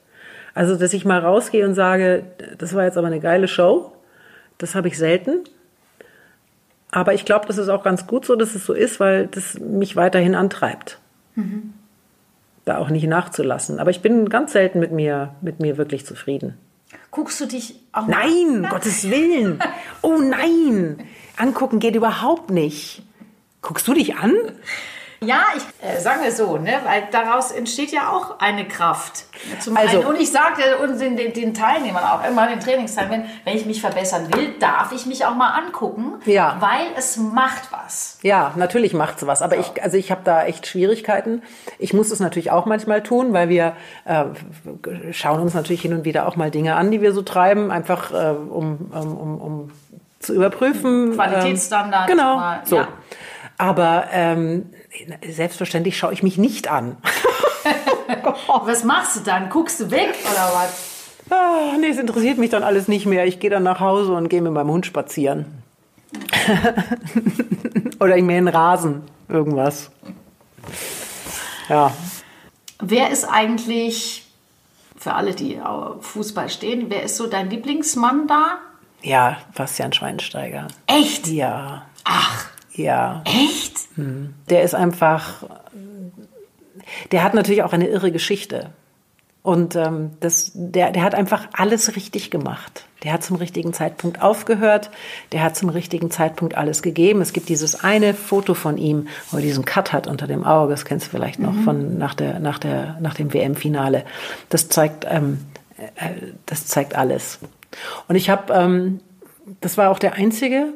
Also, 0.54 0.76
dass 0.76 0.92
ich 0.92 1.04
mal 1.04 1.20
rausgehe 1.20 1.66
und 1.66 1.74
sage, 1.74 2.24
das 2.58 2.74
war 2.74 2.84
jetzt 2.84 2.98
aber 2.98 3.06
eine 3.06 3.20
geile 3.20 3.48
Show, 3.48 3.92
das 4.58 4.74
habe 4.74 4.88
ich 4.88 4.98
selten. 4.98 5.40
Aber 6.90 7.14
ich 7.14 7.24
glaube, 7.24 7.46
das 7.46 7.56
ist 7.56 7.70
auch 7.70 7.82
ganz 7.82 8.06
gut 8.06 8.26
so, 8.26 8.36
dass 8.36 8.54
es 8.54 8.66
so 8.66 8.74
ist, 8.74 9.00
weil 9.00 9.26
das 9.26 9.58
mich 9.58 9.96
weiterhin 9.96 10.34
antreibt. 10.34 10.98
Mhm. 11.34 11.72
Da 12.66 12.76
auch 12.76 12.90
nicht 12.90 13.06
nachzulassen. 13.06 13.80
Aber 13.80 13.90
ich 13.90 14.02
bin 14.02 14.28
ganz 14.28 14.52
selten 14.52 14.78
mit 14.78 14.92
mir, 14.92 15.34
mit 15.40 15.58
mir 15.58 15.78
wirklich 15.78 16.04
zufrieden. 16.04 16.58
Guckst 17.10 17.40
du 17.40 17.46
dich 17.46 17.76
auch 17.92 18.06
Nein, 18.06 18.66
Gottes 18.68 19.10
Willen. 19.10 19.58
Oh 20.02 20.18
nein. 20.18 20.98
Angucken 21.38 21.78
geht 21.78 21.96
überhaupt 21.96 22.50
nicht. 22.50 23.02
Guckst 23.62 23.88
du 23.88 23.94
dich 23.94 24.16
an? 24.16 24.34
Ja, 25.22 25.40
ich 25.56 25.62
äh, 25.86 26.00
sagen 26.00 26.22
wir 26.22 26.32
so, 26.32 26.58
ne, 26.58 26.74
weil 26.84 27.04
daraus 27.10 27.50
entsteht 27.50 27.90
ja 27.92 28.10
auch 28.10 28.38
eine 28.40 28.66
Kraft. 28.66 29.24
Zum 29.60 29.76
Also- 29.76 29.98
einen, 30.00 30.06
und 30.08 30.20
ich 30.20 30.30
sage 30.30 30.62
den, 30.98 31.16
den, 31.16 31.32
den 31.32 31.54
Teilnehmern 31.54 32.04
auch 32.04 32.26
immer, 32.28 32.46
den 32.48 32.60
Trainingsteilnehmern, 32.60 33.28
wenn 33.44 33.56
ich 33.56 33.66
mich 33.66 33.80
verbessern 33.80 34.28
will, 34.34 34.54
darf 34.58 34.92
ich 34.92 35.06
mich 35.06 35.24
auch 35.24 35.34
mal 35.34 35.50
angucken, 35.50 36.14
Ja. 36.26 36.56
weil 36.60 36.86
es 36.96 37.16
macht 37.16 37.72
was. 37.72 38.18
Ja, 38.22 38.52
natürlich 38.56 38.92
macht's 38.94 39.26
was, 39.26 39.42
aber 39.42 39.56
ich, 39.56 39.82
also 39.82 39.96
ich 39.96 40.10
habe 40.10 40.20
da 40.24 40.44
echt 40.44 40.66
Schwierigkeiten. 40.66 41.42
Ich 41.78 41.92
muss 41.94 42.10
es 42.10 42.20
natürlich 42.20 42.50
auch 42.50 42.66
manchmal 42.66 43.02
tun, 43.02 43.32
weil 43.32 43.48
wir 43.48 43.74
äh, 44.04 44.24
schauen 45.12 45.40
uns 45.40 45.54
natürlich 45.54 45.82
hin 45.82 45.94
und 45.94 46.04
wieder 46.04 46.26
auch 46.28 46.36
mal 46.36 46.50
Dinge 46.50 46.76
an, 46.76 46.90
die 46.90 47.00
wir 47.00 47.12
so 47.12 47.22
treiben, 47.22 47.70
einfach 47.70 48.10
äh, 48.12 48.30
um, 48.34 48.90
um, 48.92 49.16
um, 49.16 49.40
um 49.40 49.70
zu 50.20 50.34
überprüfen. 50.34 51.14
Qualitätsstandard 51.14 52.08
Ähm, 52.08 52.16
genau, 52.16 52.36
mal, 52.36 52.60
so. 52.64 52.76
ja. 52.76 52.88
Aber 53.62 54.08
ähm, 54.10 54.70
selbstverständlich 55.24 55.96
schaue 55.96 56.12
ich 56.12 56.24
mich 56.24 56.36
nicht 56.36 56.66
an. 56.66 56.96
Was 58.64 58.82
machst 58.82 59.14
du 59.14 59.20
dann? 59.20 59.50
Guckst 59.50 59.78
du 59.78 59.88
weg 59.92 60.16
oder 60.28 60.50
was? 60.52 61.10
Ah, 61.30 61.76
nee, 61.78 61.86
es 61.86 61.98
interessiert 61.98 62.38
mich 62.38 62.50
dann 62.50 62.64
alles 62.64 62.88
nicht 62.88 63.06
mehr. 63.06 63.24
Ich 63.24 63.38
gehe 63.38 63.50
dann 63.50 63.62
nach 63.62 63.78
Hause 63.78 64.14
und 64.14 64.28
gehe 64.28 64.42
mit 64.42 64.50
meinem 64.52 64.68
Hund 64.68 64.84
spazieren. 64.84 65.62
Oder 68.00 68.16
ich 68.16 68.24
mähe 68.24 68.38
einen 68.38 68.48
Rasen, 68.48 69.02
irgendwas. 69.28 69.92
Ja. 71.68 71.92
Wer 72.80 73.10
ist 73.10 73.24
eigentlich, 73.24 74.26
für 74.98 75.14
alle, 75.14 75.34
die 75.34 75.60
auf 75.60 76.04
Fußball 76.04 76.50
stehen, 76.50 76.86
wer 76.88 77.04
ist 77.04 77.16
so 77.16 77.28
dein 77.28 77.48
Lieblingsmann 77.48 78.26
da? 78.26 78.58
Ja, 79.02 79.38
Bastian 79.54 79.92
Schweinsteiger. 79.92 80.66
Echt? 80.88 81.28
Ja, 81.28 81.86
Ach, 82.04 82.51
ja. 82.74 83.22
echt? 83.24 83.76
Der 84.48 84.62
ist 84.62 84.74
einfach, 84.74 85.44
der 87.10 87.22
hat 87.22 87.34
natürlich 87.34 87.62
auch 87.62 87.72
eine 87.72 87.88
irre 87.88 88.12
Geschichte. 88.12 88.70
Und 89.42 89.74
ähm, 89.74 90.12
das, 90.20 90.52
der, 90.54 90.92
der 90.92 91.02
hat 91.02 91.16
einfach 91.16 91.48
alles 91.52 91.96
richtig 91.96 92.30
gemacht. 92.30 92.86
Der 93.02 93.12
hat 93.12 93.24
zum 93.24 93.36
richtigen 93.36 93.72
Zeitpunkt 93.72 94.22
aufgehört. 94.22 94.90
Der 95.32 95.42
hat 95.42 95.56
zum 95.56 95.68
richtigen 95.68 96.12
Zeitpunkt 96.12 96.56
alles 96.56 96.80
gegeben. 96.80 97.20
Es 97.20 97.32
gibt 97.32 97.48
dieses 97.48 97.82
eine 97.82 98.14
Foto 98.14 98.54
von 98.54 98.78
ihm, 98.78 99.08
wo 99.30 99.38
er 99.38 99.42
diesen 99.42 99.64
Cut 99.64 99.92
hat 99.92 100.06
unter 100.06 100.28
dem 100.28 100.44
Auge. 100.44 100.70
Das 100.70 100.84
kennst 100.84 101.06
du 101.06 101.10
vielleicht 101.10 101.40
noch 101.40 101.54
von 101.64 101.98
nach 101.98 102.14
der 102.14 102.38
nach 102.38 102.60
der 102.60 102.98
nach 103.00 103.14
dem 103.14 103.34
WM-Finale. 103.34 104.04
Das 104.48 104.68
zeigt 104.68 105.04
ähm, 105.10 105.40
äh, 105.96 106.32
das 106.46 106.66
zeigt 106.66 106.94
alles. 106.94 107.38
Und 108.08 108.16
ich 108.16 108.30
habe, 108.30 108.52
ähm, 108.52 109.00
das 109.60 109.76
war 109.78 109.90
auch 109.90 109.98
der 109.98 110.14
einzige. 110.14 110.72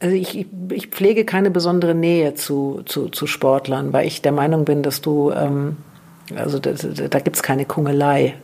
Also 0.00 0.14
ich, 0.14 0.46
ich, 0.70 0.86
pflege 0.88 1.24
keine 1.24 1.50
besondere 1.50 1.94
Nähe 1.94 2.34
zu, 2.34 2.82
zu, 2.84 3.08
zu 3.08 3.26
Sportlern, 3.26 3.92
weil 3.92 4.06
ich 4.06 4.22
der 4.22 4.32
Meinung 4.32 4.64
bin, 4.64 4.82
dass 4.82 5.00
du, 5.00 5.32
ähm, 5.32 5.76
also 6.36 6.60
da, 6.60 6.72
da 6.72 7.18
gibt 7.18 7.36
es 7.36 7.42
keine 7.42 7.64
Kungelei. 7.64 8.34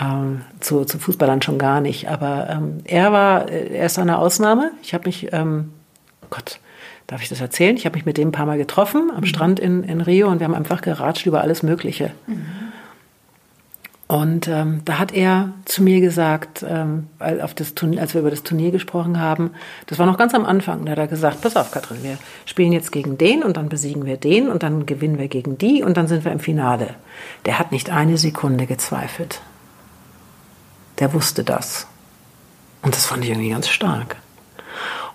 Ähm, 0.00 0.42
zu, 0.60 0.84
zu 0.84 0.98
Fußballern 0.98 1.42
schon 1.42 1.58
gar 1.58 1.80
nicht. 1.80 2.08
Aber 2.08 2.48
ähm, 2.50 2.78
er 2.84 3.12
war, 3.12 3.48
er 3.48 3.86
ist 3.86 3.98
eine 3.98 4.18
Ausnahme. 4.18 4.70
Ich 4.82 4.94
habe 4.94 5.06
mich, 5.06 5.32
ähm, 5.32 5.72
Gott, 6.30 6.60
darf 7.08 7.22
ich 7.22 7.28
das 7.28 7.40
erzählen? 7.40 7.76
Ich 7.76 7.84
habe 7.84 7.96
mich 7.96 8.06
mit 8.06 8.16
dem 8.16 8.28
ein 8.28 8.32
paar 8.32 8.46
Mal 8.46 8.58
getroffen 8.58 9.10
am 9.14 9.24
Strand 9.24 9.58
in, 9.58 9.82
in 9.82 10.00
Rio 10.00 10.28
und 10.28 10.38
wir 10.38 10.44
haben 10.44 10.54
einfach 10.54 10.82
geratscht 10.82 11.26
über 11.26 11.40
alles 11.40 11.64
Mögliche. 11.64 12.12
Und 14.08 14.48
ähm, 14.48 14.80
da 14.86 14.98
hat 14.98 15.12
er 15.12 15.52
zu 15.66 15.82
mir 15.82 16.00
gesagt, 16.00 16.64
ähm, 16.66 17.08
als 17.18 17.42
auf 17.42 17.52
das 17.52 17.74
Turnier, 17.74 18.00
als 18.00 18.14
wir 18.14 18.22
über 18.22 18.30
das 18.30 18.42
Turnier 18.42 18.70
gesprochen 18.70 19.20
haben, 19.20 19.50
das 19.86 19.98
war 19.98 20.06
noch 20.06 20.16
ganz 20.16 20.34
am 20.34 20.46
Anfang, 20.46 20.86
da 20.86 20.92
hat 20.92 20.98
er 20.98 21.08
gesagt, 21.08 21.42
pass 21.42 21.56
auf 21.56 21.70
Katrin, 21.70 22.02
wir 22.02 22.16
spielen 22.46 22.72
jetzt 22.72 22.90
gegen 22.90 23.18
den 23.18 23.42
und 23.42 23.58
dann 23.58 23.68
besiegen 23.68 24.06
wir 24.06 24.16
den 24.16 24.48
und 24.48 24.62
dann 24.62 24.86
gewinnen 24.86 25.18
wir 25.18 25.28
gegen 25.28 25.58
die 25.58 25.82
und 25.82 25.98
dann 25.98 26.08
sind 26.08 26.24
wir 26.24 26.32
im 26.32 26.40
Finale. 26.40 26.94
Der 27.44 27.58
hat 27.58 27.70
nicht 27.70 27.90
eine 27.90 28.16
Sekunde 28.16 28.64
gezweifelt. 28.64 29.42
Der 31.00 31.12
wusste 31.12 31.44
das. 31.44 31.86
Und 32.80 32.94
das 32.94 33.04
fand 33.04 33.24
ich 33.24 33.30
irgendwie 33.30 33.50
ganz 33.50 33.68
stark. 33.68 34.16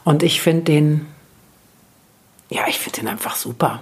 Und 0.04 0.22
ich 0.22 0.40
finde 0.40 0.66
den, 0.66 1.08
ja, 2.52 2.68
ich 2.68 2.78
finde 2.78 3.00
den 3.00 3.08
einfach 3.08 3.38
super. 3.38 3.82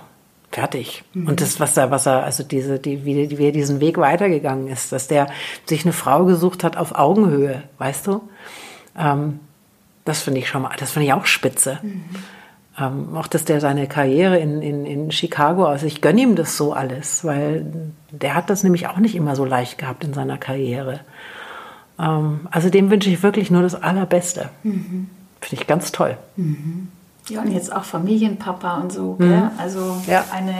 Fertig. 0.51 1.03
Und 1.27 1.39
das, 1.39 1.59
was 1.61 1.77
er, 1.77 1.91
was 1.91 2.05
er, 2.05 2.23
also 2.23 2.43
diese, 2.43 2.77
die, 2.77 3.05
wie, 3.05 3.37
wie 3.37 3.45
er 3.45 3.51
diesen 3.53 3.79
Weg 3.79 3.97
weitergegangen 3.97 4.67
ist, 4.67 4.91
dass 4.91 5.07
der 5.07 5.27
sich 5.65 5.85
eine 5.85 5.93
Frau 5.93 6.25
gesucht 6.25 6.63
hat 6.63 6.75
auf 6.75 6.93
Augenhöhe, 6.93 7.63
weißt 7.77 8.07
du? 8.07 8.21
Ähm, 8.97 9.39
das 10.03 10.21
finde 10.23 10.39
ich 10.39 10.49
schon 10.49 10.63
mal, 10.63 10.71
das 10.77 10.91
finde 10.91 11.07
ich 11.07 11.13
auch 11.13 11.25
spitze. 11.25 11.79
Ähm, 12.77 13.15
auch, 13.15 13.27
dass 13.27 13.45
der 13.45 13.61
seine 13.61 13.87
Karriere 13.87 14.39
in, 14.39 14.61
in, 14.61 14.85
in 14.85 15.11
Chicago, 15.11 15.65
also 15.65 15.85
ich 15.85 16.01
gönne 16.01 16.21
ihm 16.21 16.35
das 16.35 16.57
so 16.57 16.73
alles, 16.73 17.23
weil 17.23 17.65
der 18.11 18.35
hat 18.35 18.49
das 18.49 18.63
nämlich 18.63 18.87
auch 18.87 18.97
nicht 18.97 19.15
immer 19.15 19.35
so 19.35 19.45
leicht 19.45 19.77
gehabt 19.77 20.03
in 20.03 20.13
seiner 20.13 20.37
Karriere. 20.37 21.01
Ähm, 21.99 22.47
also 22.51 22.69
dem 22.69 22.89
wünsche 22.89 23.09
ich 23.09 23.23
wirklich 23.23 23.51
nur 23.51 23.61
das 23.61 23.75
Allerbeste. 23.75 24.49
Finde 25.39 25.61
ich 25.61 25.67
ganz 25.67 25.91
toll. 25.91 26.17
Ja, 27.31 27.41
und 27.41 27.51
jetzt 27.51 27.73
auch 27.73 27.83
Familienpapa 27.83 28.77
und 28.77 28.91
so. 28.91 29.15
Gell? 29.15 29.49
Also 29.57 29.79
Mhm. 29.79 30.01
Ja. 30.07 30.25
eine, 30.33 30.53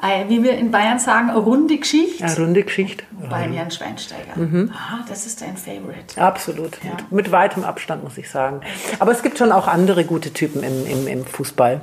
ein- 0.00 0.28
wie 0.28 0.42
wir 0.42 0.52
in 0.56 0.70
Bayern 0.70 0.98
sagen, 0.98 1.30
eine 1.30 1.38
runde 1.38 1.76
Geschichte. 1.78 2.24
Ja, 2.24 2.32
runde 2.34 2.62
Geschichte. 2.62 3.04
Bei 3.30 3.46
Jan 3.48 3.70
Schweinsteiger. 3.70 4.36
Mhm. 4.36 4.70
Ah, 4.74 5.04
das 5.08 5.26
ist 5.26 5.40
dein 5.42 5.56
Favorite. 5.56 6.20
Absolut. 6.20 6.78
Ja. 6.84 6.90
Mit, 6.90 7.12
mit 7.12 7.32
weitem 7.32 7.64
Abstand, 7.64 8.04
muss 8.04 8.16
ich 8.18 8.30
sagen. 8.30 8.60
Aber 9.00 9.12
es 9.12 9.22
gibt 9.22 9.38
schon 9.38 9.50
auch 9.52 9.66
andere 9.66 10.04
gute 10.04 10.32
Typen 10.32 10.62
im, 10.62 10.86
im, 10.86 11.06
im 11.08 11.24
Fußball. 11.26 11.80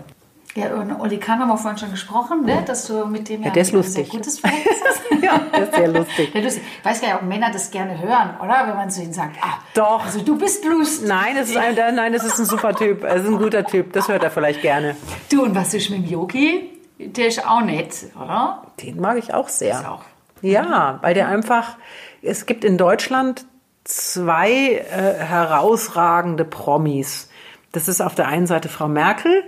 Ja, 0.56 0.74
und 0.74 1.02
Oli 1.02 1.18
Kahn 1.18 1.40
haben 1.40 1.50
wir 1.50 1.58
vorhin 1.58 1.78
schon 1.78 1.92
gesprochen, 1.92 2.46
ne? 2.46 2.64
dass 2.66 2.88
du 2.88 3.06
mit 3.06 3.28
dem 3.28 3.44
ja, 3.44 3.50
der 3.50 3.62
ist 3.62 3.74
ein 3.74 3.78
lustig. 3.78 4.10
sehr 4.10 4.20
gutes 4.20 4.40
Verhältnis 4.40 4.78
hast. 4.88 5.02
Ja, 5.22 5.38
der 5.38 5.64
ist 5.64 5.76
sehr 5.76 5.88
lustig. 5.88 6.34
Ja, 6.34 6.42
lustig. 6.42 6.64
Ich 6.80 6.86
weiß 6.86 7.02
gar 7.02 7.08
nicht, 7.08 7.16
ob 7.18 7.24
Männer 7.24 7.52
das 7.52 7.72
gerne 7.72 8.00
hören, 8.00 8.36
oder? 8.40 8.68
Wenn 8.68 8.76
man 8.76 8.90
zu 8.90 9.02
ihnen 9.02 9.12
sagt, 9.12 9.36
ah, 9.42 9.58
Doch. 9.74 10.06
also 10.06 10.22
du 10.22 10.38
bist 10.38 10.64
lustig. 10.64 11.08
Nein, 11.08 11.36
das 11.36 11.50
ist 11.50 11.58
ein, 11.58 11.76
nein, 11.76 12.14
das 12.14 12.24
ist 12.24 12.40
ein 12.40 12.46
super 12.46 12.74
Typ. 12.74 13.04
Er 13.04 13.16
ist 13.16 13.28
ein 13.28 13.38
guter 13.38 13.66
Typ. 13.66 13.92
Das 13.92 14.08
hört 14.08 14.24
er 14.24 14.32
vielleicht 14.32 14.62
gerne. 14.62 14.96
Du, 15.30 15.44
und 15.44 15.56
was 15.56 15.74
ist 15.74 15.90
mit 15.90 16.00
dem 16.00 16.06
Yogi? 16.06 16.70
Der 17.00 17.28
ist 17.28 17.46
auch 17.46 17.62
nett, 17.62 17.94
oder? 18.16 18.64
Den 18.82 19.02
mag 19.02 19.18
ich 19.18 19.34
auch 19.34 19.50
sehr. 19.50 19.80
Ist 19.80 19.86
auch. 19.86 20.04
Ja, 20.42 21.00
weil 21.02 21.14
der 21.14 21.28
einfach, 21.28 21.76
es 22.22 22.46
gibt 22.46 22.64
in 22.64 22.78
Deutschland 22.78 23.46
zwei 23.84 24.52
äh, 24.52 25.16
herausragende 25.20 26.46
Promis. 26.46 27.30
Das 27.74 27.90
ist 27.90 28.00
auf 28.00 28.16
der 28.16 28.28
einen 28.28 28.48
Seite 28.48 28.70
Frau 28.70 28.88
Merkel 28.88 29.44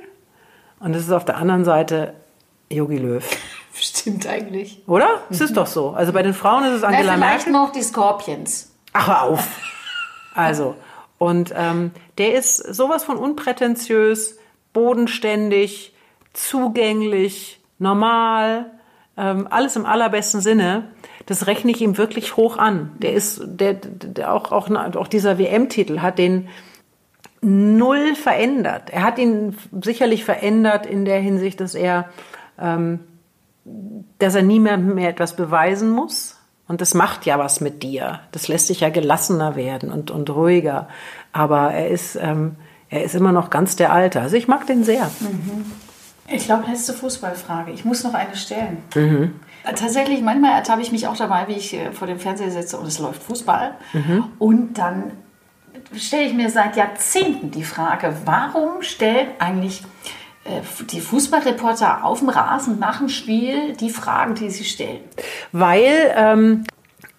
und 0.79 0.93
das 0.93 1.03
ist 1.03 1.11
auf 1.11 1.25
der 1.25 1.37
anderen 1.37 1.65
Seite 1.65 2.13
Jogi 2.69 2.97
Löw. 2.97 3.23
Stimmt 3.73 4.27
eigentlich. 4.27 4.81
Oder? 4.87 5.07
Es 5.29 5.39
ist 5.39 5.55
doch 5.55 5.67
so. 5.67 5.91
Also 5.91 6.11
bei 6.11 6.23
den 6.23 6.33
Frauen 6.33 6.63
ist 6.65 6.73
es 6.73 6.81
Na, 6.81 6.87
Angela 6.87 7.13
vielleicht 7.13 7.47
Merkel. 7.47 7.53
noch 7.53 7.71
die 7.71 7.83
Scorpions. 7.83 8.71
Ach, 8.93 9.23
auf. 9.23 9.47
Also, 10.33 10.75
und 11.19 11.53
ähm, 11.55 11.91
der 12.17 12.33
ist 12.35 12.57
sowas 12.57 13.03
von 13.03 13.17
unprätentiös, 13.17 14.37
bodenständig, 14.73 15.93
zugänglich, 16.33 17.59
normal, 17.79 18.71
ähm, 19.17 19.47
alles 19.49 19.75
im 19.75 19.85
allerbesten 19.85 20.41
Sinne. 20.41 20.91
Das 21.25 21.47
rechne 21.47 21.71
ich 21.71 21.81
ihm 21.81 21.97
wirklich 21.97 22.37
hoch 22.37 22.57
an. 22.57 22.91
Der 22.99 23.13
ist, 23.13 23.41
der, 23.45 23.73
der 23.73 24.33
auch, 24.33 24.51
auch, 24.51 24.69
auch 24.69 25.07
dieser 25.07 25.37
WM-Titel 25.37 25.99
hat 25.99 26.19
den 26.19 26.47
null 27.41 28.15
verändert. 28.15 28.89
Er 28.89 29.03
hat 29.03 29.19
ihn 29.19 29.55
sicherlich 29.83 30.23
verändert 30.23 30.85
in 30.85 31.05
der 31.05 31.19
Hinsicht, 31.19 31.59
dass 31.59 31.75
er, 31.75 32.09
ähm, 32.59 32.99
dass 34.19 34.35
er 34.35 34.43
niemandem 34.43 34.95
mehr 34.95 35.09
etwas 35.09 35.35
beweisen 35.35 35.89
muss. 35.89 36.37
Und 36.67 36.81
das 36.81 36.93
macht 36.93 37.25
ja 37.25 37.39
was 37.39 37.61
mit 37.61 37.81
dir. 37.83 38.19
Das 38.31 38.47
lässt 38.47 38.69
dich 38.69 38.81
ja 38.81 38.89
gelassener 38.89 39.55
werden 39.55 39.91
und, 39.91 40.11
und 40.11 40.29
ruhiger. 40.29 40.89
Aber 41.31 41.71
er 41.71 41.89
ist, 41.89 42.15
ähm, 42.15 42.55
er 42.89 43.03
ist 43.03 43.15
immer 43.15 43.31
noch 43.31 43.49
ganz 43.49 43.75
der 43.75 43.93
Alte. 43.93 44.19
Also 44.19 44.35
ich 44.35 44.47
mag 44.47 44.67
den 44.67 44.83
sehr. 44.83 45.09
Ich 46.27 46.45
glaube, 46.45 46.69
letzte 46.69 46.93
Fußballfrage. 46.93 47.71
Ich 47.71 47.85
muss 47.85 48.03
noch 48.03 48.13
eine 48.13 48.35
stellen. 48.35 48.79
Äh, 49.63 49.73
Tatsächlich, 49.75 50.21
manchmal 50.21 50.53
ertappe 50.53 50.81
ich 50.81 50.91
mich 50.91 51.07
auch 51.07 51.15
dabei, 51.15 51.47
wie 51.47 51.53
ich 51.53 51.73
äh, 51.73 51.91
vor 51.93 52.07
dem 52.07 52.19
Fernseher 52.19 52.51
sitze 52.51 52.77
und 52.77 52.85
es 52.85 52.99
läuft 52.99 53.23
Fußball. 53.23 53.75
Und 54.39 54.77
dann 54.77 55.11
stelle 55.95 56.27
ich 56.27 56.33
mir 56.33 56.49
seit 56.49 56.75
Jahrzehnten 56.75 57.51
die 57.51 57.63
Frage, 57.63 58.15
warum 58.25 58.81
stellen 58.81 59.27
eigentlich 59.39 59.83
äh, 60.45 60.61
die 60.91 61.01
Fußballreporter 61.01 62.03
auf 62.03 62.19
dem 62.19 62.29
Rasen 62.29 62.79
nach 62.79 62.99
dem 62.99 63.09
Spiel 63.09 63.73
die 63.73 63.89
Fragen, 63.89 64.35
die 64.35 64.49
sie 64.49 64.63
stellen? 64.63 65.01
Weil, 65.51 66.13
ähm, 66.15 66.63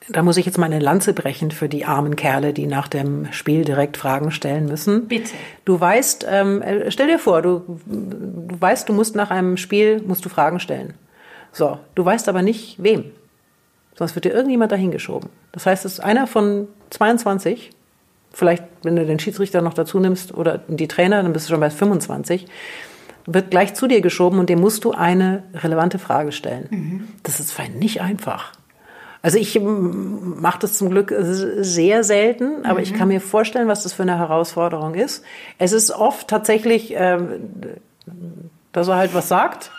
da 0.08 0.22
muss 0.22 0.38
ich 0.38 0.46
jetzt 0.46 0.56
mal 0.56 0.66
eine 0.66 0.78
Lanze 0.78 1.12
brechen 1.12 1.50
für 1.50 1.68
die 1.68 1.84
armen 1.84 2.16
Kerle, 2.16 2.52
die 2.52 2.66
nach 2.66 2.88
dem 2.88 3.30
Spiel 3.32 3.64
direkt 3.64 3.96
Fragen 3.96 4.30
stellen 4.30 4.64
müssen. 4.66 5.06
Bitte. 5.06 5.32
Du 5.64 5.78
weißt, 5.78 6.26
ähm, 6.30 6.62
äh, 6.62 6.90
stell 6.90 7.08
dir 7.08 7.18
vor, 7.18 7.42
du, 7.42 7.80
du 7.86 8.60
weißt, 8.60 8.88
du 8.88 8.92
musst 8.92 9.14
nach 9.14 9.30
einem 9.30 9.56
Spiel, 9.56 10.02
musst 10.06 10.24
du 10.24 10.28
Fragen 10.28 10.60
stellen. 10.60 10.94
So, 11.52 11.78
du 11.94 12.04
weißt 12.04 12.28
aber 12.28 12.42
nicht, 12.42 12.82
wem. 12.82 13.04
Sonst 13.96 14.14
wird 14.14 14.24
dir 14.24 14.32
irgendjemand 14.32 14.70
dahingeschoben. 14.72 15.28
Das 15.52 15.66
heißt, 15.66 15.84
es 15.84 15.94
ist 15.94 16.00
einer 16.00 16.26
von 16.26 16.68
22, 16.90 17.70
vielleicht, 18.32 18.64
wenn 18.82 18.96
du 18.96 19.04
den 19.04 19.18
Schiedsrichter 19.18 19.62
noch 19.62 19.74
dazu 19.74 19.98
nimmst 19.98 20.34
oder 20.34 20.58
die 20.68 20.88
Trainer, 20.88 21.22
dann 21.22 21.32
bist 21.32 21.48
du 21.48 21.52
schon 21.52 21.60
bei 21.60 21.70
25. 21.70 22.46
wird 23.26 23.50
gleich 23.50 23.74
zu 23.74 23.86
dir 23.86 24.00
geschoben 24.00 24.38
und 24.38 24.48
dem 24.48 24.60
musst 24.60 24.84
du 24.84 24.92
eine 24.92 25.42
relevante 25.54 25.98
Frage 25.98 26.32
stellen. 26.32 26.68
Das 27.22 27.40
ist 27.40 27.52
fein 27.52 27.74
nicht 27.74 28.00
einfach. 28.00 28.52
Also 29.20 29.38
ich 29.38 29.60
mache 29.60 30.60
das 30.60 30.78
zum 30.78 30.90
Glück 30.90 31.12
sehr 31.18 32.04
selten, 32.04 32.64
aber 32.64 32.80
ich 32.80 32.94
kann 32.94 33.08
mir 33.08 33.20
vorstellen, 33.20 33.66
was 33.66 33.82
das 33.82 33.92
für 33.92 34.02
eine 34.02 34.16
Herausforderung 34.16 34.94
ist. 34.94 35.24
Es 35.58 35.72
ist 35.72 35.90
oft 35.90 36.28
tatsächlich, 36.28 36.94
äh, 36.94 37.18
dass 38.72 38.88
er 38.88 38.96
halt 38.96 39.14
was 39.14 39.28
sagt. 39.28 39.72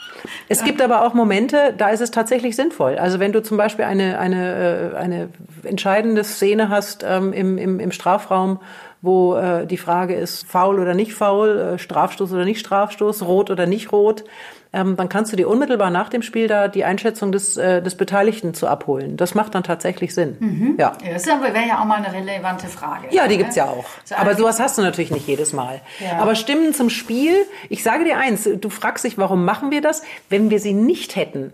Es 0.47 0.63
gibt 0.63 0.81
aber 0.81 1.05
auch 1.05 1.13
Momente, 1.13 1.73
da 1.77 1.89
ist 1.89 2.01
es 2.01 2.11
tatsächlich 2.11 2.55
sinnvoll. 2.55 2.97
Also 2.97 3.19
wenn 3.19 3.31
du 3.31 3.41
zum 3.41 3.57
Beispiel 3.57 3.85
eine, 3.85 4.19
eine, 4.19 4.93
äh, 4.93 4.97
eine 4.97 5.29
entscheidende 5.63 6.23
Szene 6.23 6.69
hast 6.69 7.05
ähm, 7.07 7.33
im, 7.33 7.57
im, 7.57 7.79
im 7.79 7.91
Strafraum, 7.91 8.59
wo 9.01 9.35
äh, 9.35 9.65
die 9.65 9.77
Frage 9.77 10.15
ist, 10.15 10.45
faul 10.45 10.79
oder 10.79 10.93
nicht 10.93 11.13
faul, 11.13 11.57
äh, 11.57 11.79
Strafstoß 11.79 12.33
oder 12.33 12.45
nicht 12.45 12.59
Strafstoß, 12.59 13.23
rot 13.23 13.49
oder 13.49 13.65
nicht 13.65 13.91
rot, 13.91 14.25
ähm, 14.71 14.95
dann 14.97 15.09
kannst 15.09 15.31
du 15.31 15.35
dir 15.35 15.47
unmittelbar 15.47 15.89
nach 15.89 16.09
dem 16.09 16.21
Spiel 16.21 16.47
da 16.47 16.67
die 16.67 16.83
Einschätzung 16.83 17.31
des, 17.31 17.57
äh, 17.57 17.81
des 17.81 17.95
Beteiligten 17.95 18.53
zu 18.53 18.67
abholen. 18.67 19.17
Das 19.17 19.33
macht 19.33 19.55
dann 19.55 19.63
tatsächlich 19.63 20.13
Sinn. 20.13 20.37
Mhm. 20.39 20.75
Ja. 20.77 20.93
Das 21.11 21.25
wäre 21.25 21.67
ja 21.67 21.81
auch 21.81 21.85
mal 21.85 22.03
eine 22.03 22.13
relevante 22.13 22.67
Frage. 22.67 23.07
Ja, 23.09 23.27
die 23.27 23.37
ne? 23.37 23.43
gibt's 23.43 23.55
ja 23.55 23.65
auch. 23.65 23.85
So 24.03 24.15
Aber 24.15 24.35
sowas 24.35 24.59
hast 24.59 24.77
du 24.77 24.83
natürlich 24.83 25.09
nicht 25.11 25.27
jedes 25.27 25.53
Mal. 25.53 25.81
Ja. 25.99 26.19
Aber 26.19 26.35
Stimmen 26.35 26.73
zum 26.73 26.91
Spiel, 26.91 27.33
ich 27.69 27.81
sage 27.81 28.03
dir 28.03 28.17
eins, 28.17 28.47
du 28.59 28.69
fragst 28.69 29.05
dich, 29.05 29.17
warum 29.17 29.43
machen 29.43 29.71
wir 29.71 29.81
das? 29.81 30.03
Wenn 30.29 30.51
wir 30.51 30.59
sie 30.59 30.73
nicht 30.73 31.15
hätten, 31.15 31.51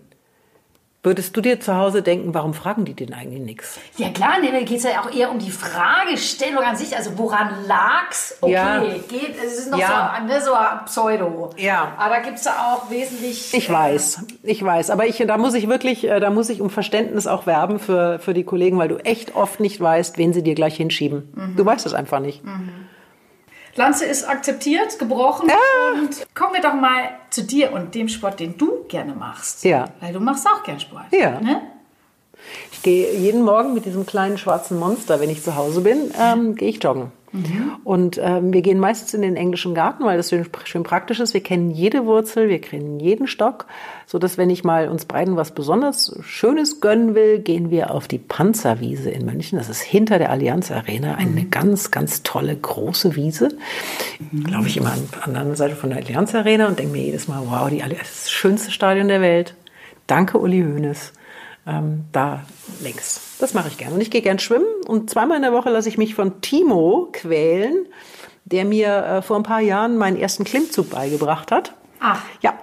Würdest 1.05 1.37
du 1.37 1.41
dir 1.41 1.59
zu 1.59 1.75
Hause 1.75 2.01
denken, 2.01 2.33
warum 2.33 2.55
fragen 2.55 2.83
die 2.83 2.95
denn 2.95 3.13
eigentlich 3.13 3.39
nichts? 3.39 3.79
Ja 3.95 4.09
klar, 4.09 4.39
nee, 4.41 4.51
da 4.51 4.61
geht 4.61 4.79
es 4.79 4.83
ja 4.85 5.01
auch 5.01 5.13
eher 5.13 5.29
um 5.29 5.37
die 5.37 5.51
Fragestellung 5.51 6.63
an 6.63 6.75
sich. 6.75 6.97
Also 6.97 7.11
woran 7.17 7.67
lag's? 7.67 8.35
Okay, 8.41 8.53
ja. 8.53 8.83
geht, 9.07 9.35
es 9.37 9.59
ist 9.59 9.71
noch 9.71 9.77
ja. 9.77 10.15
so, 10.19 10.25
ne, 10.25 10.41
so 10.41 10.51
Pseudo. 10.85 11.51
Ja. 11.57 11.93
Aber 11.97 12.15
da 12.15 12.21
gibt 12.21 12.39
es 12.39 12.45
ja 12.45 12.53
auch 12.53 12.89
wesentlich... 12.89 13.53
Ich 13.53 13.69
weiß, 13.69 14.25
ich 14.41 14.63
weiß. 14.63 14.89
Aber 14.89 15.05
ich, 15.05 15.17
da 15.17 15.37
muss 15.37 15.53
ich 15.53 15.69
wirklich, 15.69 16.05
äh, 16.05 16.19
da 16.19 16.31
muss 16.31 16.49
ich 16.49 16.59
um 16.59 16.71
Verständnis 16.71 17.27
auch 17.27 17.45
werben 17.45 17.77
für, 17.77 18.17
für 18.17 18.33
die 18.33 18.43
Kollegen, 18.43 18.79
weil 18.79 18.87
du 18.87 18.97
echt 18.97 19.35
oft 19.35 19.59
nicht 19.59 19.79
weißt, 19.79 20.17
wen 20.17 20.33
sie 20.33 20.41
dir 20.41 20.55
gleich 20.55 20.75
hinschieben. 20.75 21.31
Mhm. 21.35 21.55
Du 21.55 21.63
weißt 21.63 21.85
es 21.85 21.93
einfach 21.93 22.19
nicht. 22.19 22.43
Mhm. 22.43 22.84
Lanze 23.75 24.05
ist 24.05 24.27
akzeptiert, 24.27 24.97
gebrochen. 24.99 25.49
Ah. 25.51 25.99
Und 25.99 26.25
kommen 26.33 26.53
wir 26.53 26.61
doch 26.61 26.73
mal 26.73 27.09
zu 27.29 27.43
dir 27.43 27.73
und 27.73 27.93
dem 27.93 28.07
Sport, 28.07 28.39
den 28.39 28.57
du 28.57 28.85
gerne 28.87 29.13
machst. 29.13 29.65
Ja. 29.65 29.89
Weil 29.99 30.13
du 30.13 30.19
machst 30.19 30.47
auch 30.47 30.63
gern 30.63 30.79
Sport. 30.79 31.05
Ja. 31.11 31.41
Ne? 31.41 31.61
Ich 32.71 32.83
gehe 32.83 33.15
jeden 33.17 33.43
Morgen 33.43 33.73
mit 33.73 33.85
diesem 33.85 34.05
kleinen 34.05 34.37
schwarzen 34.37 34.77
Monster, 34.79 35.19
wenn 35.19 35.29
ich 35.29 35.43
zu 35.43 35.55
Hause 35.55 35.81
bin, 35.81 36.11
ähm, 36.19 36.55
gehe 36.55 36.69
ich 36.69 36.83
joggen. 36.83 37.11
Mhm. 37.35 37.75
Und 37.83 38.19
ähm, 38.21 38.53
wir 38.53 38.61
gehen 38.61 38.79
meistens 38.79 39.13
in 39.13 39.21
den 39.21 39.35
englischen 39.35 39.75
Garten, 39.75 40.05
weil 40.05 40.17
das 40.17 40.29
schön, 40.29 40.45
schön, 40.63 40.83
praktisch 40.83 41.19
ist. 41.19 41.33
Wir 41.33 41.43
kennen 41.43 41.69
jede 41.69 42.05
Wurzel, 42.05 42.47
wir 42.47 42.61
kennen 42.61 42.99
jeden 42.99 43.27
Stock, 43.27 43.65
so 44.05 44.19
dass 44.19 44.37
wenn 44.37 44.49
ich 44.49 44.63
mal 44.63 44.87
uns 44.87 45.05
beiden 45.05 45.35
was 45.35 45.51
besonders 45.51 46.17
Schönes 46.23 46.79
gönnen 46.79 47.13
will, 47.13 47.39
gehen 47.39 47.71
wir 47.71 47.91
auf 47.91 48.07
die 48.07 48.19
Panzerwiese 48.19 49.09
in 49.09 49.25
München. 49.25 49.57
Das 49.57 49.69
ist 49.69 49.81
hinter 49.81 50.17
der 50.17 50.29
Allianz 50.29 50.71
Arena 50.71 51.15
eine 51.15 51.41
mhm. 51.41 51.51
ganz, 51.51 51.91
ganz 51.91 52.23
tolle 52.23 52.55
große 52.55 53.15
Wiese. 53.15 53.49
Mhm. 54.31 54.43
Glaube 54.45 54.67
ich 54.67 54.77
immer 54.77 54.93
an, 54.93 55.09
an 55.21 55.31
der 55.31 55.41
anderen 55.41 55.57
Seite 55.57 55.75
von 55.75 55.89
der 55.89 55.99
Allianz 55.99 56.33
Arena 56.33 56.67
und 56.67 56.79
denke 56.79 56.93
mir 56.93 57.03
jedes 57.03 57.27
Mal, 57.27 57.41
wow, 57.45 57.69
die 57.69 57.83
Allianz, 57.83 58.23
das 58.23 58.31
schönste 58.31 58.71
Stadion 58.71 59.09
der 59.09 59.21
Welt. 59.21 59.55
Danke, 60.07 60.37
Uli 60.37 60.61
Hoeneß 60.61 61.11
ähm, 61.67 62.05
da 62.11 62.43
längs. 62.81 63.37
Das 63.39 63.53
mache 63.53 63.67
ich 63.69 63.77
gerne. 63.77 63.95
Und 63.95 64.01
ich 64.01 64.11
gehe 64.11 64.21
gern 64.21 64.39
schwimmen 64.39 64.67
und 64.87 65.09
zweimal 65.09 65.37
in 65.37 65.43
der 65.43 65.53
Woche 65.53 65.69
lasse 65.69 65.89
ich 65.89 65.97
mich 65.97 66.15
von 66.15 66.41
Timo 66.41 67.09
quälen, 67.11 67.85
der 68.45 68.65
mir 68.65 69.05
äh, 69.05 69.21
vor 69.21 69.37
ein 69.37 69.43
paar 69.43 69.61
Jahren 69.61 69.97
meinen 69.97 70.17
ersten 70.17 70.43
Klimmzug 70.43 70.91
beigebracht 70.91 71.51
hat. 71.51 71.73
Ach. 71.99 72.21
Ja. 72.41 72.53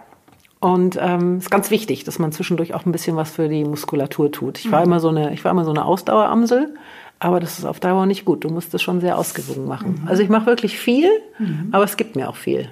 Und 0.61 0.97
ähm, 1.01 1.39
ist 1.39 1.51
ganz 1.51 1.71
wichtig, 1.73 2.05
dass 2.05 2.21
man 2.21 2.31
zwischendurch 2.31 2.73
auch 2.75 2.87
ein 2.87 2.93
bisschen 2.93 3.17
was 3.17 3.33
für 3.33 3.49
die 3.49 3.65
Muskulatur 3.65 4.31
tut. 4.31 4.61
Ich 4.61 4.71
war 4.71 4.81
mhm. 4.81 4.87
immer 4.87 5.01
so 5.01 5.09
eine, 5.09 5.35
ich 5.35 5.45
war 5.45 5.51
immer 5.51 5.65
so 5.65 5.73
eine 5.73 5.85
Ausdaueramsel, 5.85 6.75
aber 7.19 7.41
das 7.41 7.59
ist 7.59 7.65
auf 7.65 7.81
Dauer 7.81 8.07
nicht 8.07 8.25
gut. 8.25 8.45
Du 8.45 8.49
musst 8.49 8.73
das 8.73 8.81
schon 8.81 9.01
sehr 9.01 9.19
ausgewogen 9.19 9.67
machen. 9.67 10.03
Mhm. 10.03 10.09
Also 10.09 10.23
ich 10.23 10.29
mache 10.29 10.47
wirklich 10.47 10.79
viel, 10.79 11.09
mhm. 11.41 11.71
aber 11.73 11.83
es 11.83 11.97
gibt 11.97 12.15
mir 12.15 12.29
auch 12.29 12.37
viel. 12.37 12.69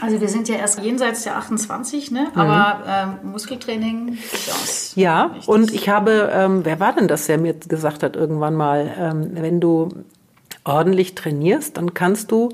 Also 0.00 0.20
wir 0.20 0.28
sind 0.28 0.48
ja 0.48 0.56
erst 0.56 0.80
jenseits 0.80 1.24
der 1.24 1.36
28, 1.36 2.10
ne? 2.10 2.28
Mhm. 2.32 2.40
aber 2.40 2.82
ähm, 2.86 3.30
Muskeltraining 3.30 4.18
durchaus. 4.30 4.92
Ja, 4.96 5.34
und 5.46 5.72
ich 5.72 5.88
habe, 5.88 6.30
ähm, 6.32 6.64
wer 6.64 6.80
war 6.80 6.94
denn 6.94 7.08
das, 7.08 7.26
der 7.26 7.38
mir 7.38 7.54
gesagt 7.54 8.02
hat 8.02 8.16
irgendwann 8.16 8.54
mal, 8.54 8.94
ähm, 8.98 9.30
wenn 9.34 9.60
du 9.60 9.88
ordentlich 10.64 11.14
trainierst, 11.14 11.76
dann 11.76 11.94
kannst 11.94 12.30
du 12.30 12.50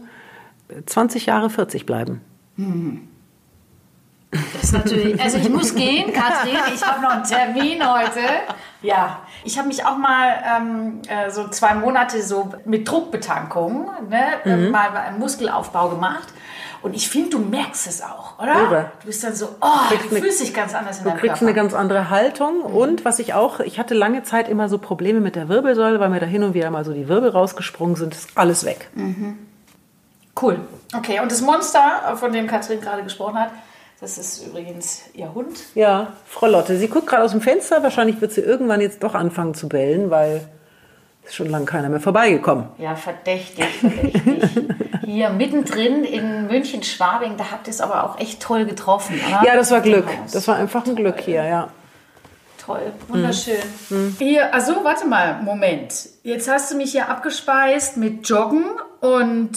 20 0.87 1.27
Jahre 1.27 1.51
40 1.51 1.87
bleiben. 1.87 2.21
Mhm. 2.57 3.09
Das 4.31 4.65
ist 4.65 4.73
natürlich, 4.73 5.21
also 5.23 5.39
ich 5.39 5.49
muss 5.49 5.75
gehen, 5.75 6.13
Katrin, 6.13 6.59
ich 6.75 6.85
habe 6.85 7.01
noch 7.03 7.11
einen 7.11 7.25
Termin 7.25 7.83
heute. 7.87 8.21
Ja, 8.83 9.21
ich 9.45 9.59
habe 9.59 9.69
mich 9.69 9.85
auch 9.85 9.97
mal 9.97 10.43
ähm, 10.57 11.01
äh, 11.09 11.31
so 11.31 11.49
zwei 11.49 11.75
Monate 11.75 12.23
so 12.23 12.51
mit 12.65 12.89
Druckbetankung, 12.89 13.91
ne, 14.09 14.27
mhm. 14.45 14.71
mal 14.71 14.91
einen 14.97 15.19
Muskelaufbau 15.19 15.91
gemacht. 15.91 16.29
Und 16.87 16.95
ich 16.95 17.09
finde, 17.09 17.30
du 17.30 17.39
merkst 17.41 17.89
es 17.89 18.01
auch, 18.01 18.39
oder? 18.39 18.55
Irre. 18.55 18.93
Du 19.01 19.09
bist 19.09 19.24
dann 19.24 19.34
so, 19.34 19.49
oh, 19.61 19.66
du, 19.91 19.97
du 20.09 20.20
fühlst 20.20 20.41
dich 20.41 20.55
ganz 20.55 20.72
anders 20.72 20.99
in. 20.99 21.05
Du 21.05 21.11
kriegst 21.14 21.43
eine 21.43 21.53
ganz 21.53 21.74
andere 21.74 22.11
Haltung. 22.11 22.59
Mhm. 22.59 22.76
Und 22.76 23.05
was 23.05 23.18
ich 23.18 23.34
auch, 23.34 23.59
ich 23.59 23.80
hatte 23.80 23.93
lange 23.93 24.22
Zeit 24.22 24.49
immer 24.49 24.68
so 24.68 24.78
Probleme 24.78 25.18
mit 25.18 25.34
der 25.34 25.49
Wirbelsäule, 25.49 25.99
weil 25.99 26.11
mir 26.11 26.20
da 26.20 26.26
hin 26.26 26.45
und 26.45 26.55
wieder 26.55 26.70
mal 26.70 26.84
so 26.84 26.93
die 26.93 27.09
Wirbel 27.09 27.30
rausgesprungen 27.30 27.97
sind. 27.97 28.14
ist 28.14 28.28
alles 28.37 28.64
weg. 28.64 28.89
Mhm. 28.95 29.37
Cool. 30.41 30.61
Okay, 30.97 31.18
und 31.18 31.32
das 31.32 31.41
Monster, 31.41 32.16
von 32.20 32.32
dem 32.32 32.47
Katrin 32.47 32.80
gerade 32.80 33.03
gesprochen 33.03 33.37
hat, 33.37 33.51
das 34.01 34.16
ist 34.16 34.47
übrigens 34.47 35.07
ihr 35.12 35.34
Hund. 35.34 35.59
Ja, 35.74 36.12
Frau 36.24 36.47
Lotte. 36.47 36.76
Sie 36.76 36.87
guckt 36.87 37.09
gerade 37.09 37.24
aus 37.24 37.32
dem 37.32 37.41
Fenster. 37.41 37.82
Wahrscheinlich 37.82 38.20
wird 38.20 38.30
sie 38.30 38.43
irgendwann 38.43 38.80
jetzt 38.80 39.03
doch 39.03 39.16
anfangen 39.16 39.55
zu 39.55 39.68
bellen, 39.68 40.09
weil 40.11 40.47
ist 41.27 41.35
schon 41.35 41.49
lange 41.49 41.64
keiner 41.64 41.89
mehr 41.89 42.01
vorbeigekommen. 42.01 42.66
Ja, 42.79 42.95
verdächtig, 42.95 43.64
verdächtig. 43.81 44.43
Hier 45.05 45.31
mittendrin 45.31 46.05
in 46.05 46.47
München-Schwabing, 46.47 47.37
da 47.37 47.51
habt 47.51 47.66
ihr 47.66 47.72
es 47.72 47.81
aber 47.81 48.05
auch 48.05 48.18
echt 48.18 48.41
toll 48.41 48.64
getroffen, 48.64 49.20
oder? 49.27 49.45
Ja, 49.45 49.57
das 49.57 49.70
war 49.70 49.81
Glück. 49.81 50.07
Das 50.33 50.47
war 50.49 50.57
einfach 50.57 50.81
ein 50.81 50.95
toll. 50.95 50.95
Glück 50.97 51.20
hier, 51.20 51.45
ja. 51.45 51.68
Toll, 52.64 52.93
wunderschön. 53.09 53.57
Mhm. 53.91 54.16
Hier, 54.18 54.53
also 54.53 54.83
warte 54.83 55.07
mal, 55.07 55.41
Moment. 55.43 56.09
Jetzt 56.22 56.49
hast 56.51 56.72
du 56.72 56.77
mich 56.77 56.93
hier 56.93 57.09
abgespeist 57.09 57.97
mit 57.97 58.29
Joggen 58.29 58.64
und 59.01 59.53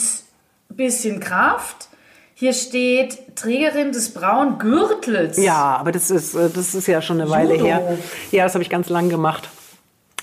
bisschen 0.70 1.20
Kraft. 1.20 1.88
Hier 2.36 2.54
steht 2.54 3.36
Trägerin 3.36 3.92
des 3.92 4.14
braunen 4.14 4.60
Gürtels. 4.60 5.38
Ja, 5.38 5.78
aber 5.78 5.92
das 5.92 6.10
ist, 6.10 6.36
äh, 6.36 6.50
das 6.50 6.74
ist 6.74 6.88
ja 6.88 7.02
schon 7.02 7.20
eine 7.20 7.30
Weile 7.30 7.56
Judo. 7.56 7.66
her. 7.66 7.98
Ja, 8.32 8.44
das 8.44 8.54
habe 8.54 8.64
ich 8.64 8.70
ganz 8.70 8.90
lang 8.90 9.10
gemacht. 9.10 9.50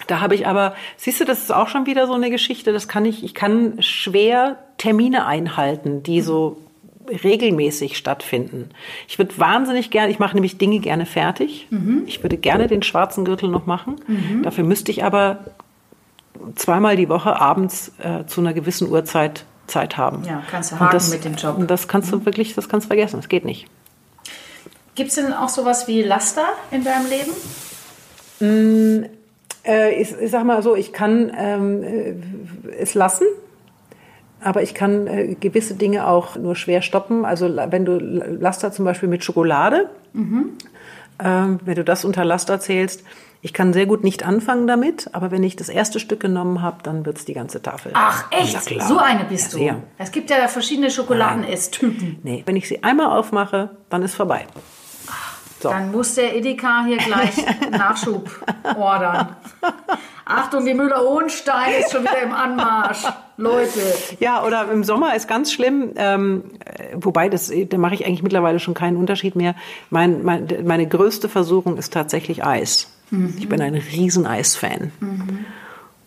Da 0.07 0.21
habe 0.21 0.35
ich 0.35 0.47
aber, 0.47 0.75
siehst 0.97 1.21
du, 1.21 1.25
das 1.25 1.41
ist 1.41 1.53
auch 1.53 1.69
schon 1.69 1.87
wieder 1.87 2.07
so 2.07 2.15
eine 2.15 2.31
Geschichte, 2.31 2.73
das 2.73 2.89
kann 2.89 3.05
ich, 3.05 3.25
ich 3.25 3.35
kann 3.35 3.83
schwer 3.83 4.59
Termine 4.79 5.27
einhalten, 5.27 6.03
die 6.03 6.21
so 6.21 6.59
regelmäßig 7.09 7.97
stattfinden. 7.97 8.71
Ich 9.09 9.19
würde 9.19 9.39
wahnsinnig 9.39 9.91
gerne, 9.91 10.11
ich 10.11 10.19
mache 10.19 10.35
nämlich 10.35 10.59
Dinge 10.59 10.81
gerne 10.81 11.07
fertig. 11.07 11.67
Mhm. 11.71 12.03
Ich 12.07 12.23
würde 12.23 12.37
gerne 12.37 12.67
den 12.67 12.83
schwarzen 12.83 13.25
Gürtel 13.25 13.49
noch 13.49 13.67
machen. 13.67 13.97
Mhm. 14.07 14.43
Dafür 14.43 14.65
müsste 14.65 14.91
ich 14.91 15.05
aber 15.05 15.39
zweimal 16.55 16.97
die 16.97 17.09
Woche 17.09 17.41
abends 17.41 17.93
äh, 17.99 18.27
zu 18.27 18.41
einer 18.41 18.53
gewissen 18.53 18.91
Uhrzeit 18.91 19.45
Zeit 19.67 19.97
haben. 19.97 20.25
Ja, 20.25 20.43
kannst 20.51 20.73
du 20.73 20.81
haken 20.81 20.93
das, 20.93 21.11
mit 21.11 21.25
dem 21.25 21.35
Job. 21.35 21.59
Und 21.59 21.71
das 21.71 21.89
kannst 21.89 22.13
du 22.13 22.17
mhm. 22.17 22.27
wirklich, 22.27 22.55
das 22.55 22.69
kannst 22.69 22.87
du 22.87 22.89
vergessen. 22.89 23.17
Das 23.17 23.29
geht 23.29 23.45
nicht. 23.45 23.67
Gibt 24.95 25.11
es 25.11 25.17
denn 25.17 25.33
auch 25.33 25.49
sowas 25.49 25.89
wie 25.89 26.03
Laster 26.03 26.47
in 26.71 26.85
deinem 26.85 27.07
Leben? 28.41 29.07
Äh, 29.67 30.01
ich, 30.01 30.15
ich 30.19 30.31
sag 30.31 30.45
mal 30.45 30.63
so, 30.63 30.77
ich 30.77 30.93
kann 30.93 31.33
ähm, 31.37 31.83
äh, 31.83 32.15
es 32.79 32.95
lassen. 32.95 33.27
Aber 34.41 34.63
ich 34.63 34.75
kann 34.75 35.07
äh, 35.07 35.35
gewisse 35.35 35.75
Dinge 35.75 36.07
auch 36.07 36.37
nur 36.37 36.57
schwer 36.57 36.83
stoppen. 36.83 37.25
Also 37.25 37.57
wenn 37.71 37.85
du 37.85 37.99
Laster 37.99 38.71
zum 38.71 38.85
Beispiel 38.85 39.09
mit 39.09 39.25
Schokolade, 39.25 39.89
mhm. 40.13 40.51
ähm, 41.19 41.59
wenn 41.65 41.75
du 41.75 41.85
das 41.85 42.05
unter 42.05 42.25
Laster 42.25 42.61
zählst, 42.61 43.03
ich 43.43 43.53
kann 43.53 43.73
sehr 43.73 43.87
gut 43.87 44.03
nicht 44.03 44.27
anfangen 44.27 44.67
damit, 44.67 45.11
aber 45.13 45.31
wenn 45.31 45.43
ich 45.43 45.57
das 45.57 45.69
erste 45.69 46.01
Stück 46.01 46.21
genommen 46.21 46.63
habe, 46.63 46.79
dann 46.83 47.07
wird 47.07 47.19
es 47.19 47.25
die 47.25 47.35
ganze 47.35 47.63
Tafel. 47.63 47.93
Ach 47.95 48.31
echt? 48.31 48.61
So 48.83 48.99
eine 48.99 49.25
bist 49.25 49.57
ja, 49.57 49.75
du? 49.75 49.83
Es 49.99 50.11
gibt 50.11 50.31
ja 50.31 50.49
verschiedene 50.49 50.91
Schokoladenesstypen. 50.91 52.19
Nee, 52.23 52.43
wenn 52.47 52.57
ich 52.57 52.67
sie 52.69 52.83
einmal 52.83 53.17
aufmache, 53.17 53.71
dann 53.89 54.03
ist 54.03 54.15
vorbei. 54.15 54.47
So. 55.61 55.71
Dann 55.71 55.91
muss 55.91 56.15
der 56.15 56.37
Edeka 56.37 56.85
hier 56.85 56.99
gleich 56.99 57.37
Nachschub 57.71 58.29
ordern. 58.77 59.37
Achtung, 60.25 60.67
die 60.67 60.75
Müller-Ohnstein 60.75 61.81
ist 61.81 61.93
schon 61.93 62.03
wieder 62.03 62.21
im 62.23 62.33
Anmarsch. 62.33 63.05
Leute. 63.37 63.81
Ja, 64.19 64.45
oder 64.45 64.71
im 64.71 64.83
Sommer 64.83 65.15
ist 65.15 65.29
ganz 65.29 65.53
schlimm, 65.53 65.93
ähm, 65.97 66.45
wobei 66.95 67.29
das, 67.29 67.53
da 67.69 67.79
mache 67.79 67.95
ich 67.95 68.07
eigentlich 68.07 68.23
mittlerweile 68.23 68.59
schon 68.59 68.75
keinen 68.75 68.97
Unterschied 68.97 69.37
mehr. 69.37 69.55
Mein, 69.91 70.25
mein, 70.25 70.49
meine 70.65 70.87
größte 70.87 71.29
Versuchung 71.29 71.77
ist 71.77 71.93
tatsächlich 71.93 72.45
Eis. 72.45 72.91
Mhm. 73.11 73.35
Ich 73.39 73.49
bin 73.49 73.61
ein 73.61 73.75
riesen 73.75 74.27
Eis-Fan. 74.27 74.91
Mhm. 75.01 75.45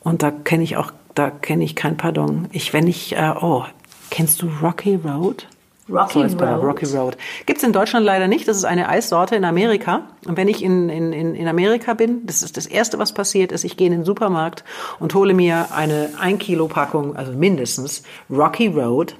Und 0.01 0.23
da 0.23 0.31
kenne 0.31 0.63
ich 0.63 0.77
auch, 0.77 0.91
da 1.15 1.29
kenne 1.29 1.63
ich 1.63 1.75
kein 1.75 1.97
Pardon. 1.97 2.47
Ich, 2.51 2.73
wenn 2.73 2.87
ich, 2.87 3.15
äh, 3.15 3.33
oh, 3.39 3.63
kennst 4.09 4.41
du 4.41 4.49
Rocky 4.61 4.95
Road? 4.95 5.47
Rocky 5.89 6.29
so 6.29 6.37
Road. 6.37 6.63
Rocky 6.63 6.85
Road. 6.85 7.17
Gibt's 7.45 7.63
in 7.63 7.73
Deutschland 7.73 8.05
leider 8.05 8.27
nicht. 8.27 8.47
Das 8.47 8.57
ist 8.57 8.65
eine 8.65 8.89
Eissorte 8.89 9.35
in 9.35 9.43
Amerika. 9.43 10.03
Und 10.25 10.37
wenn 10.37 10.47
ich 10.47 10.63
in, 10.63 10.89
in, 10.89 11.13
in 11.13 11.47
Amerika 11.47 11.93
bin, 11.93 12.25
das 12.25 12.43
ist 12.43 12.57
das 12.57 12.65
Erste, 12.65 12.99
was 12.99 13.13
passiert 13.13 13.51
ist, 13.51 13.63
ich 13.63 13.77
gehe 13.77 13.87
in 13.87 13.93
den 13.93 14.03
Supermarkt 14.05 14.63
und 14.99 15.13
hole 15.13 15.33
mir 15.33 15.67
eine 15.73 16.09
1 16.19 16.39
Kilo 16.39 16.67
Packung, 16.67 17.15
also 17.15 17.31
mindestens, 17.31 18.03
Rocky 18.29 18.67
Road. 18.67 19.15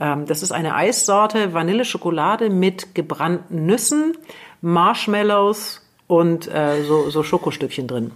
Ähm, 0.00 0.26
Das 0.26 0.42
ist 0.42 0.52
eine 0.52 0.74
Eissorte, 0.74 1.54
Vanilleschokolade 1.54 2.50
mit 2.50 2.94
gebrannten 2.94 3.66
Nüssen, 3.66 4.16
Marshmallows 4.60 5.80
und 6.06 6.48
äh, 6.52 6.82
so, 6.84 7.10
so 7.10 7.22
Schokostückchen 7.22 7.86
drin. 7.86 8.10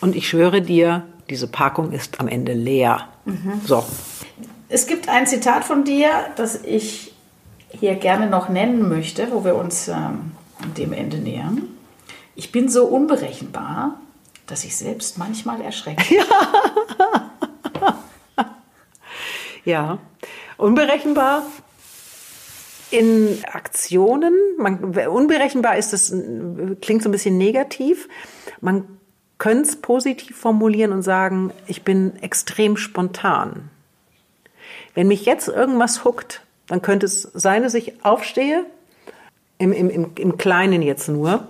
Und 0.00 0.16
ich 0.16 0.28
schwöre 0.28 0.62
dir, 0.62 1.04
diese 1.30 1.46
Packung 1.46 1.92
ist 1.92 2.18
am 2.20 2.28
Ende 2.28 2.54
leer. 2.54 3.08
So, 3.64 3.84
Es 4.72 4.86
gibt 4.86 5.10
ein 5.10 5.26
Zitat 5.26 5.64
von 5.64 5.84
dir, 5.84 6.08
das 6.36 6.62
ich 6.64 7.12
hier 7.68 7.94
gerne 7.94 8.30
noch 8.30 8.48
nennen 8.48 8.88
möchte, 8.88 9.30
wo 9.30 9.44
wir 9.44 9.54
uns 9.54 9.86
ähm, 9.88 10.32
dem 10.78 10.94
Ende 10.94 11.18
nähern. 11.18 11.68
Ich 12.36 12.52
bin 12.52 12.70
so 12.70 12.86
unberechenbar, 12.86 14.00
dass 14.46 14.64
ich 14.64 14.74
selbst 14.74 15.18
manchmal 15.18 15.60
erschrecke. 15.60 16.02
Ja, 19.64 19.98
unberechenbar 20.56 21.42
in 22.90 23.38
Aktionen. 23.52 24.34
Man, 24.56 24.96
unberechenbar 25.06 25.76
ist 25.76 25.92
das, 25.92 26.12
klingt 26.80 27.02
so 27.02 27.10
ein 27.10 27.12
bisschen 27.12 27.36
negativ. 27.36 28.08
Man 28.62 28.98
könnte 29.36 29.68
es 29.68 29.76
positiv 29.76 30.36
formulieren 30.36 30.92
und 30.92 31.02
sagen, 31.02 31.52
ich 31.66 31.84
bin 31.84 32.16
extrem 32.22 32.76
spontan. 32.76 33.68
Wenn 34.94 35.08
mich 35.08 35.24
jetzt 35.24 35.48
irgendwas 35.48 36.04
huckt, 36.04 36.42
dann 36.66 36.82
könnte 36.82 37.06
es 37.06 37.22
sein, 37.34 37.62
dass 37.62 37.74
ich 37.74 38.04
aufstehe, 38.04 38.64
im, 39.58 39.72
im, 39.72 39.90
im, 39.90 40.10
im 40.16 40.36
Kleinen 40.38 40.82
jetzt 40.82 41.08
nur, 41.08 41.46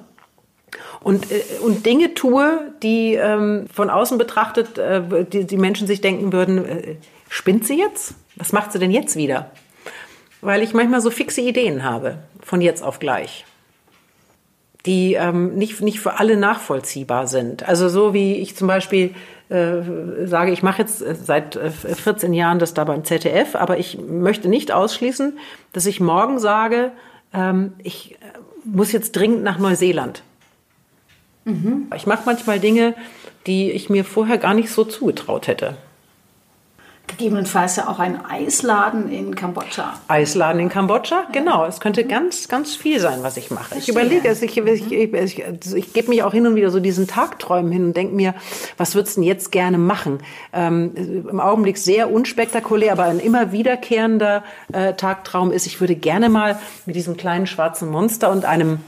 und, 1.02 1.30
äh, 1.30 1.42
und 1.62 1.84
Dinge 1.84 2.14
tue, 2.14 2.72
die 2.82 3.14
ähm, 3.14 3.66
von 3.72 3.90
außen 3.90 4.18
betrachtet, 4.18 4.78
äh, 4.78 5.24
die, 5.24 5.44
die 5.44 5.56
Menschen 5.56 5.86
sich 5.86 6.00
denken 6.00 6.32
würden, 6.32 6.64
äh, 6.64 6.96
spinnt 7.28 7.66
sie 7.66 7.78
jetzt? 7.78 8.14
Was 8.36 8.52
macht 8.52 8.72
sie 8.72 8.78
denn 8.78 8.90
jetzt 8.90 9.16
wieder? 9.16 9.50
Weil 10.40 10.62
ich 10.62 10.74
manchmal 10.74 11.00
so 11.00 11.10
fixe 11.10 11.40
Ideen 11.40 11.84
habe, 11.84 12.18
von 12.40 12.60
jetzt 12.60 12.82
auf 12.82 12.98
gleich, 12.98 13.44
die 14.86 15.14
ähm, 15.14 15.54
nicht, 15.54 15.80
nicht 15.80 16.00
für 16.00 16.18
alle 16.18 16.36
nachvollziehbar 16.36 17.26
sind. 17.26 17.68
Also 17.68 17.88
so 17.88 18.14
wie 18.14 18.36
ich 18.36 18.56
zum 18.56 18.66
Beispiel 18.66 19.14
äh, 19.52 20.26
sage, 20.26 20.52
ich 20.52 20.62
mache 20.62 20.80
jetzt 20.80 21.02
äh, 21.02 21.14
seit 21.14 21.56
äh, 21.56 21.70
14 21.70 22.32
Jahren 22.32 22.58
das 22.58 22.74
da 22.74 22.84
beim 22.84 23.04
ZDF, 23.04 23.54
aber 23.54 23.78
ich 23.78 23.98
möchte 23.98 24.48
nicht 24.48 24.72
ausschließen, 24.72 25.38
dass 25.72 25.86
ich 25.86 26.00
morgen 26.00 26.38
sage, 26.38 26.92
ähm, 27.34 27.74
ich 27.82 28.12
äh, 28.12 28.16
muss 28.64 28.92
jetzt 28.92 29.12
dringend 29.12 29.42
nach 29.42 29.58
Neuseeland. 29.58 30.22
Ich 31.96 32.06
mache 32.06 32.22
manchmal 32.24 32.60
Dinge, 32.60 32.94
die 33.46 33.70
ich 33.70 33.90
mir 33.90 34.04
vorher 34.04 34.38
gar 34.38 34.54
nicht 34.54 34.70
so 34.70 34.84
zugetraut 34.84 35.48
hätte. 35.48 35.76
Gegebenenfalls 37.08 37.76
ja 37.76 37.88
auch 37.88 37.98
ein 37.98 38.24
Eisladen 38.24 39.10
in 39.10 39.34
Kambodscha. 39.34 39.94
Eisladen 40.08 40.60
in 40.60 40.68
Kambodscha, 40.68 41.24
genau. 41.32 41.66
Es 41.66 41.80
könnte 41.80 42.04
ganz, 42.04 42.48
ganz 42.48 42.74
viel 42.74 43.00
sein, 43.00 43.22
was 43.22 43.36
ich 43.36 43.50
mache. 43.50 43.76
Ich 43.76 43.88
überlege 43.88 44.28
es, 44.28 44.40
ich, 44.40 44.56
ich, 44.56 44.92
ich, 44.92 45.12
ich, 45.12 45.44
also 45.44 45.76
ich 45.76 45.92
gebe 45.92 46.08
mich 46.08 46.22
auch 46.22 46.32
hin 46.32 46.46
und 46.46 46.54
wieder 46.54 46.70
so 46.70 46.80
diesen 46.80 47.06
Tagträumen 47.06 47.70
hin 47.70 47.84
und 47.84 47.96
denke 47.96 48.14
mir, 48.14 48.34
was 48.76 48.94
würdest 48.94 49.16
du 49.16 49.20
denn 49.20 49.28
jetzt 49.28 49.52
gerne 49.52 49.78
machen? 49.78 50.20
Ähm, 50.52 50.92
Im 51.28 51.40
Augenblick 51.40 51.76
sehr 51.76 52.10
unspektakulär, 52.10 52.92
aber 52.92 53.04
ein 53.04 53.18
immer 53.18 53.52
wiederkehrender 53.52 54.44
äh, 54.72 54.94
Tagtraum 54.94 55.50
ist, 55.50 55.66
ich 55.66 55.80
würde 55.80 55.96
gerne 55.96 56.28
mal 56.28 56.58
mit 56.86 56.96
diesem 56.96 57.16
kleinen 57.16 57.46
schwarzen 57.46 57.90
Monster 57.90 58.30
und 58.30 58.44
einem 58.44 58.78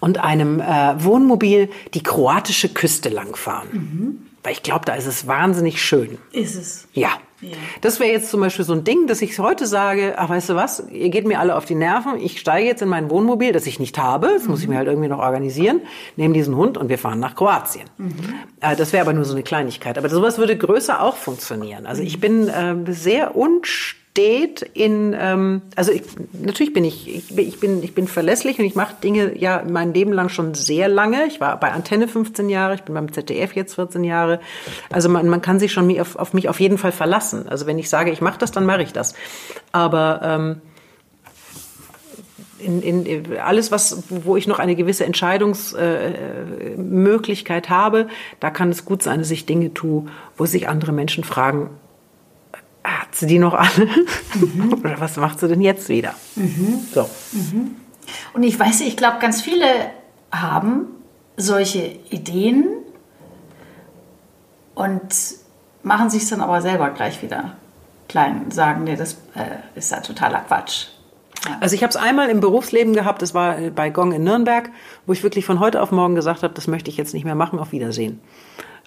und 0.00 0.18
einem 0.18 0.60
äh, 0.60 1.02
Wohnmobil 1.02 1.70
die 1.94 2.02
kroatische 2.02 2.68
Küste 2.68 3.08
langfahren. 3.08 4.31
Weil 4.42 4.52
ich 4.52 4.62
glaube, 4.62 4.84
da 4.84 4.94
ist 4.94 5.06
es 5.06 5.26
wahnsinnig 5.26 5.82
schön. 5.82 6.18
Ist 6.32 6.56
es. 6.56 6.88
Ja. 6.92 7.10
Ja. 7.40 7.56
Das 7.80 7.98
wäre 7.98 8.12
jetzt 8.12 8.30
zum 8.30 8.40
Beispiel 8.40 8.64
so 8.64 8.72
ein 8.72 8.84
Ding, 8.84 9.08
dass 9.08 9.20
ich 9.20 9.36
heute 9.40 9.66
sage, 9.66 10.14
ach 10.16 10.28
weißt 10.28 10.50
du 10.50 10.54
was, 10.54 10.84
ihr 10.92 11.10
geht 11.10 11.26
mir 11.26 11.40
alle 11.40 11.56
auf 11.56 11.64
die 11.64 11.74
Nerven, 11.74 12.20
ich 12.20 12.38
steige 12.38 12.68
jetzt 12.68 12.82
in 12.82 12.88
mein 12.88 13.10
Wohnmobil, 13.10 13.50
das 13.50 13.66
ich 13.66 13.80
nicht 13.80 13.98
habe, 13.98 14.28
das 14.28 14.46
muss 14.46 14.62
ich 14.62 14.68
mir 14.68 14.76
halt 14.76 14.86
irgendwie 14.86 15.08
noch 15.08 15.18
organisieren, 15.18 15.80
nehme 16.14 16.34
diesen 16.34 16.54
Hund 16.54 16.78
und 16.78 16.88
wir 16.88 16.98
fahren 16.98 17.18
nach 17.18 17.34
Kroatien. 17.34 17.90
Äh, 18.60 18.76
das 18.76 18.92
wäre 18.92 19.02
aber 19.02 19.12
nur 19.12 19.24
so 19.24 19.32
eine 19.32 19.42
Kleinigkeit. 19.42 19.98
Aber 19.98 20.08
sowas 20.08 20.38
würde 20.38 20.56
größer 20.56 21.02
auch 21.02 21.16
funktionieren. 21.16 21.86
Also 21.86 22.02
ich 22.04 22.20
bin 22.20 22.48
äh, 22.48 22.76
sehr 22.92 23.34
unstet 24.16 24.62
in, 24.74 25.16
ähm, 25.18 25.62
also 25.76 25.92
ich, 25.92 26.02
natürlich 26.32 26.72
bin 26.72 26.84
ich, 26.84 27.08
ich 27.08 27.34
bin, 27.34 27.48
ich 27.48 27.60
bin, 27.60 27.82
ich 27.82 27.94
bin 27.94 28.06
verlässlich 28.06 28.58
und 28.58 28.64
ich 28.64 28.74
mache 28.74 28.94
Dinge 29.02 29.38
ja 29.38 29.62
mein 29.68 29.94
Leben 29.94 30.12
lang 30.12 30.28
schon 30.28 30.54
sehr 30.54 30.88
lange. 30.88 31.26
Ich 31.26 31.40
war 31.40 31.58
bei 31.58 31.72
Antenne 31.72 32.08
15 32.08 32.48
Jahre, 32.48 32.74
ich 32.74 32.82
bin 32.82 32.94
beim 32.94 33.12
ZDF 33.12 33.54
jetzt 33.54 33.74
14 33.74 34.04
Jahre. 34.04 34.40
Also 34.90 35.08
man, 35.08 35.28
man 35.28 35.40
kann 35.40 35.58
sich 35.58 35.72
schon 35.72 35.98
auf, 36.00 36.16
auf 36.16 36.34
mich 36.34 36.48
auf 36.48 36.60
jeden 36.60 36.78
Fall 36.78 36.92
verlassen. 36.92 37.48
Also 37.48 37.66
wenn 37.66 37.78
ich 37.78 37.88
sage, 37.88 38.10
ich 38.10 38.20
mache 38.20 38.38
das, 38.38 38.52
dann 38.52 38.66
mache 38.66 38.82
ich 38.82 38.92
das. 38.92 39.14
Aber 39.72 40.20
ähm, 40.22 40.60
in, 42.58 42.82
in 42.82 43.38
alles, 43.38 43.72
was, 43.72 44.04
wo 44.08 44.36
ich 44.36 44.46
noch 44.46 44.58
eine 44.58 44.76
gewisse 44.76 45.04
Entscheidungsmöglichkeit 45.04 46.76
äh, 46.76 46.76
Möglichkeit 46.76 47.70
habe, 47.70 48.08
da 48.40 48.50
kann 48.50 48.70
es 48.70 48.84
gut 48.84 49.02
sein, 49.02 49.18
dass 49.18 49.30
ich 49.30 49.46
Dinge 49.46 49.74
tue, 49.74 50.06
wo 50.36 50.46
sich 50.46 50.68
andere 50.68 50.92
Menschen 50.92 51.24
fragen, 51.24 51.70
hat 53.12 53.18
sie 53.18 53.26
die 53.26 53.38
noch 53.38 53.52
alle? 53.52 53.88
Oder 54.72 54.98
was 54.98 55.18
macht 55.18 55.38
sie 55.38 55.46
denn 55.46 55.60
jetzt 55.60 55.90
wieder? 55.90 56.14
So. 56.94 57.08
Und 58.32 58.42
ich 58.42 58.58
weiß, 58.58 58.80
ich 58.80 58.96
glaube, 58.96 59.18
ganz 59.20 59.42
viele 59.42 59.66
haben 60.32 60.86
solche 61.36 61.98
Ideen 62.08 62.64
und 64.74 65.14
machen 65.82 66.08
sich 66.08 66.26
dann 66.26 66.40
aber 66.40 66.62
selber 66.62 66.88
gleich 66.88 67.22
wieder 67.22 67.56
klein, 68.08 68.50
sagen, 68.50 68.84
nee, 68.84 68.96
das 68.96 69.14
äh, 69.34 69.78
ist 69.78 69.90
ja 69.90 70.00
totaler 70.00 70.40
Quatsch. 70.40 70.86
Also 71.60 71.74
ich 71.74 71.82
habe 71.82 71.90
es 71.90 71.96
einmal 71.96 72.30
im 72.30 72.40
Berufsleben 72.40 72.94
gehabt, 72.94 73.20
das 73.20 73.34
war 73.34 73.56
bei 73.74 73.90
Gong 73.90 74.12
in 74.12 74.24
Nürnberg, 74.24 74.70
wo 75.06 75.12
ich 75.12 75.22
wirklich 75.22 75.44
von 75.44 75.60
heute 75.60 75.82
auf 75.82 75.90
morgen 75.90 76.14
gesagt 76.14 76.42
habe, 76.42 76.54
das 76.54 76.66
möchte 76.66 76.88
ich 76.88 76.96
jetzt 76.96 77.12
nicht 77.12 77.24
mehr 77.24 77.34
machen, 77.34 77.58
auf 77.58 77.72
Wiedersehen. 77.72 78.20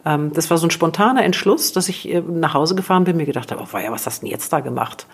Ähm, 0.05 0.31
das 0.33 0.49
war 0.49 0.57
so 0.57 0.67
ein 0.67 0.71
spontaner 0.71 1.23
Entschluss, 1.23 1.73
dass 1.73 1.89
ich 1.89 2.07
äh, 2.07 2.21
nach 2.21 2.53
Hause 2.53 2.75
gefahren 2.75 3.03
bin, 3.03 3.17
mir 3.17 3.25
gedacht 3.25 3.51
habe, 3.51 3.63
oh, 3.63 3.77
ja, 3.77 3.91
was 3.91 4.05
hast 4.05 4.21
du 4.21 4.25
denn 4.25 4.31
jetzt 4.31 4.53
da 4.53 4.59
gemacht? 4.59 5.07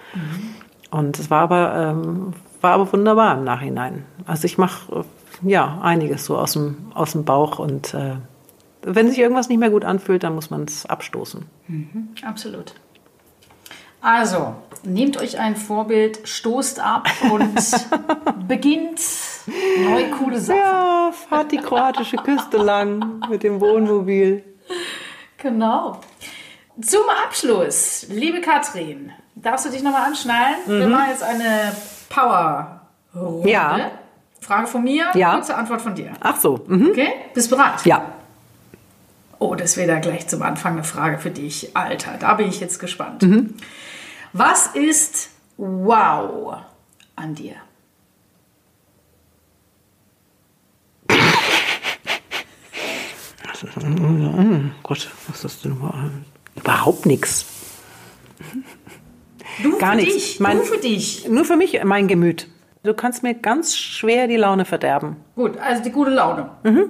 Und 0.92 1.18
es 1.18 1.30
war 1.30 1.42
aber, 1.42 1.76
ähm, 1.76 2.34
war 2.60 2.74
aber 2.74 2.92
wunderbar 2.92 3.38
im 3.38 3.44
Nachhinein. 3.46 4.06
Also 4.26 4.46
ich 4.46 4.58
mache 4.58 5.06
äh, 5.44 5.50
ja 5.50 5.80
einiges 5.82 6.26
so 6.26 6.38
aus 6.38 6.54
dem, 6.54 6.92
aus 6.94 7.14
dem 7.14 7.24
Bauch 7.24 7.58
und 7.58 7.94
äh, 7.94 8.16
wenn 8.84 9.10
sich 9.10 9.20
irgendwas 9.20 9.48
nicht 9.48 9.60
mehr 9.60 9.70
gut 9.70 9.86
anfühlt, 9.86 10.24
dann 10.24 10.36
muss 10.36 10.50
man 10.50 10.64
es 10.64 10.86
abstoßen. 10.86 11.46
Absolut. 12.24 12.74
Also, 14.02 14.56
nehmt 14.84 15.22
euch 15.22 15.40
ein 15.40 15.56
Vorbild, 15.56 16.28
stoßt 16.28 16.80
ab 16.80 17.08
und 17.32 17.54
beginnt 18.48 19.00
neue 19.84 20.10
coole 20.10 20.40
Sachen. 20.40 20.60
Ja, 20.60 21.12
fahrt 21.30 21.52
die 21.52 21.58
kroatische 21.58 22.18
Küste 22.18 22.58
lang 22.58 23.22
mit 23.30 23.44
dem 23.44 23.62
Wohnmobil. 23.62 24.44
Genau. 25.38 26.00
Zum 26.82 27.02
Abschluss, 27.26 28.06
liebe 28.10 28.42
Katrin, 28.42 29.12
darfst 29.36 29.66
du 29.66 29.70
dich 29.70 29.82
nochmal 29.82 30.06
anschnallen? 30.06 30.58
Wir 30.68 30.88
machen 30.88 31.10
jetzt 31.10 31.24
eine 31.24 31.76
Power. 32.10 32.82
-Runde. 33.16 33.48
Ja. 33.50 33.92
Frage 34.40 34.68
von 34.68 34.84
mir, 34.84 35.08
Ja. 35.16 35.34
kurze 35.34 35.56
Antwort 35.56 35.82
von 35.82 35.96
dir. 35.96 36.12
Ach 36.20 36.40
so, 36.40 36.64
mhm. 36.68 36.90
Okay? 36.92 37.10
Bist 37.34 37.50
bereit? 37.50 37.84
ja. 37.86 38.06
Oh, 39.40 39.56
das 39.56 39.76
wäre 39.76 39.88
da 39.88 40.00
gleich 40.00 40.28
zum 40.28 40.44
Anfang 40.44 40.74
eine 40.74 40.84
Frage 40.84 41.18
für 41.18 41.32
dich. 41.32 41.76
Alter, 41.76 42.18
da 42.20 42.36
bin 42.36 42.48
ich 42.48 42.60
jetzt 42.60 42.78
gespannt. 42.80 43.24
Mhm. 43.24 43.56
Was 44.34 44.68
ist 44.68 45.30
wow 45.58 46.58
an 47.16 47.34
dir? 47.34 47.56
Gott, 54.84 55.10
was 55.28 55.36
ist 55.36 55.44
das 55.44 55.62
denn 55.62 55.74
überhaupt? 55.74 55.98
Überhaupt 56.56 57.06
nichts. 57.06 57.46
Du 59.64 59.78
Gar 59.78 59.92
für 59.92 59.98
nichts. 59.98 60.14
dich. 60.16 60.40
Mein- 60.40 60.58
du 60.58 60.64
für 60.64 60.78
dich. 60.78 61.28
Nur 61.28 61.46
für 61.46 61.56
mich, 61.58 61.84
mein 61.84 62.08
Gemüt. 62.08 62.48
Du 62.84 62.94
kannst 62.94 63.22
mir 63.24 63.36
ganz 63.36 63.76
schwer 63.78 64.28
die 64.28 64.38
Laune 64.38 64.66
verderben. 64.66 65.18
Gut, 65.36 65.58
also 65.60 65.84
die 65.84 65.92
gute 65.92 66.10
Laune. 66.12 66.50
Mhm. 66.64 66.90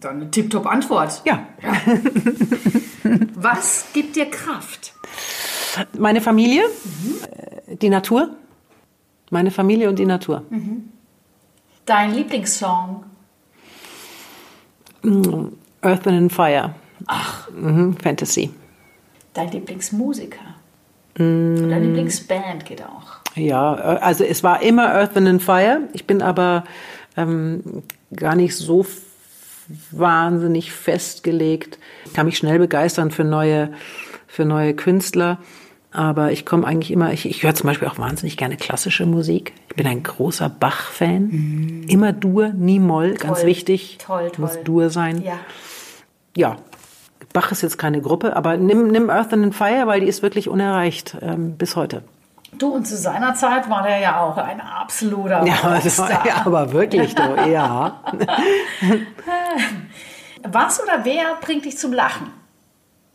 Dann 0.00 0.16
eine 0.16 0.30
tipptopp 0.30 0.66
Antwort. 0.66 1.22
Ja. 1.24 1.46
Was 3.34 3.86
gibt 3.92 4.16
dir 4.16 4.26
Kraft? 4.30 4.92
Meine 5.98 6.20
Familie, 6.20 6.62
äh, 7.66 7.76
die 7.76 7.88
Natur. 7.90 8.30
Meine 9.30 9.50
Familie 9.50 9.88
und 9.88 9.98
die 9.98 10.06
Natur. 10.06 10.42
Dein 11.84 12.14
Lieblingssong? 12.14 13.04
Earth 15.82 16.06
and 16.06 16.32
Fire. 16.32 16.74
Ach. 17.06 17.48
Mhm, 17.50 17.96
Fantasy. 18.02 18.50
Dein 19.34 19.50
Lieblingsmusiker? 19.50 20.56
Mm. 21.18 21.70
Deine 21.70 21.80
Lieblingsband 21.80 22.64
geht 22.64 22.82
auch. 22.82 23.20
Ja, 23.34 23.74
also 23.74 24.24
es 24.24 24.42
war 24.42 24.62
immer 24.62 24.94
Earth, 24.94 25.14
Wind 25.14 25.42
Fire. 25.42 25.80
Ich 25.92 26.06
bin 26.06 26.22
aber 26.22 26.64
ähm, 27.16 27.82
gar 28.14 28.34
nicht 28.34 28.56
so 28.56 28.86
wahnsinnig 29.90 30.72
festgelegt. 30.72 31.78
Ich 32.06 32.14
kann 32.14 32.26
mich 32.26 32.38
schnell 32.38 32.58
begeistern 32.58 33.10
für 33.10 33.24
neue, 33.24 33.72
für 34.26 34.44
neue 34.44 34.74
Künstler. 34.74 35.38
Aber 35.96 36.30
ich 36.30 36.44
komme 36.44 36.66
eigentlich 36.66 36.90
immer, 36.90 37.14
ich, 37.14 37.24
ich 37.24 37.42
höre 37.42 37.54
zum 37.54 37.68
Beispiel 37.68 37.88
auch 37.88 37.98
wahnsinnig 37.98 38.36
gerne 38.36 38.58
klassische 38.58 39.06
Musik. 39.06 39.54
Ich 39.70 39.76
bin 39.76 39.86
ein 39.86 40.02
großer 40.02 40.50
Bach-Fan. 40.50 41.28
Mhm. 41.28 41.84
Immer 41.88 42.12
Dur, 42.12 42.50
nie 42.50 42.78
Moll, 42.78 43.14
toll. 43.14 43.28
ganz 43.28 43.44
wichtig. 43.44 43.96
Toll, 44.04 44.30
toll. 44.30 44.44
Muss 44.44 44.62
Dur 44.62 44.90
sein. 44.90 45.22
Ja. 45.22 45.38
Ja. 46.36 46.56
Bach 47.32 47.50
ist 47.50 47.62
jetzt 47.62 47.78
keine 47.78 48.02
Gruppe, 48.02 48.36
aber 48.36 48.58
nimm, 48.58 48.88
nimm 48.88 49.08
Earth 49.08 49.32
and 49.32 49.54
Fire, 49.54 49.86
weil 49.86 50.00
die 50.00 50.06
ist 50.06 50.22
wirklich 50.22 50.50
unerreicht 50.50 51.16
ähm, 51.22 51.56
bis 51.56 51.76
heute. 51.76 52.02
Du, 52.58 52.74
und 52.74 52.86
zu 52.86 52.96
seiner 52.98 53.34
Zeit 53.34 53.70
war 53.70 53.82
der 53.82 53.98
ja 53.98 54.20
auch 54.20 54.36
ein 54.36 54.60
absoluter 54.60 55.46
ja, 55.46 55.62
war, 55.62 56.26
ja, 56.26 56.42
aber 56.44 56.72
wirklich, 56.74 57.14
du, 57.14 57.22
ja. 57.50 58.02
Was 60.42 60.82
oder 60.82 61.04
wer 61.04 61.36
bringt 61.40 61.64
dich 61.64 61.78
zum 61.78 61.94
Lachen? 61.94 62.30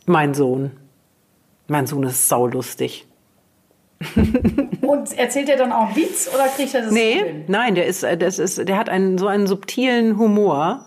Mein 0.06 0.34
Sohn. 0.34 0.72
Mein 1.68 1.86
Sohn 1.86 2.02
ist 2.04 2.28
saulustig. 2.28 3.06
Und 4.82 5.16
erzählt 5.16 5.48
er 5.48 5.56
dann 5.56 5.72
auch 5.72 5.86
einen 5.88 5.96
Witz 5.96 6.28
oder 6.34 6.48
kriegt 6.48 6.74
er 6.74 6.82
das 6.82 6.90
Nee, 6.90 7.14
hin? 7.14 7.44
nein, 7.48 7.74
der 7.74 7.86
ist, 7.86 8.02
das 8.02 8.38
ist, 8.38 8.68
der 8.68 8.76
hat 8.76 8.88
einen, 8.88 9.16
so 9.18 9.26
einen 9.28 9.46
subtilen 9.46 10.18
Humor. 10.18 10.84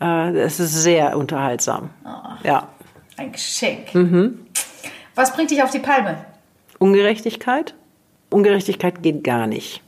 Äh, 0.00 0.32
das 0.32 0.58
ist 0.60 0.74
sehr 0.82 1.16
unterhaltsam. 1.16 1.90
Oh, 2.04 2.08
ja. 2.46 2.68
Ein 3.16 3.32
Geschenk. 3.32 3.94
Mhm. 3.94 4.46
Was 5.14 5.32
bringt 5.34 5.50
dich 5.50 5.62
auf 5.62 5.70
die 5.70 5.78
Palme? 5.78 6.24
Ungerechtigkeit. 6.78 7.74
Ungerechtigkeit 8.30 9.02
geht 9.02 9.22
gar 9.24 9.46
nicht. 9.46 9.82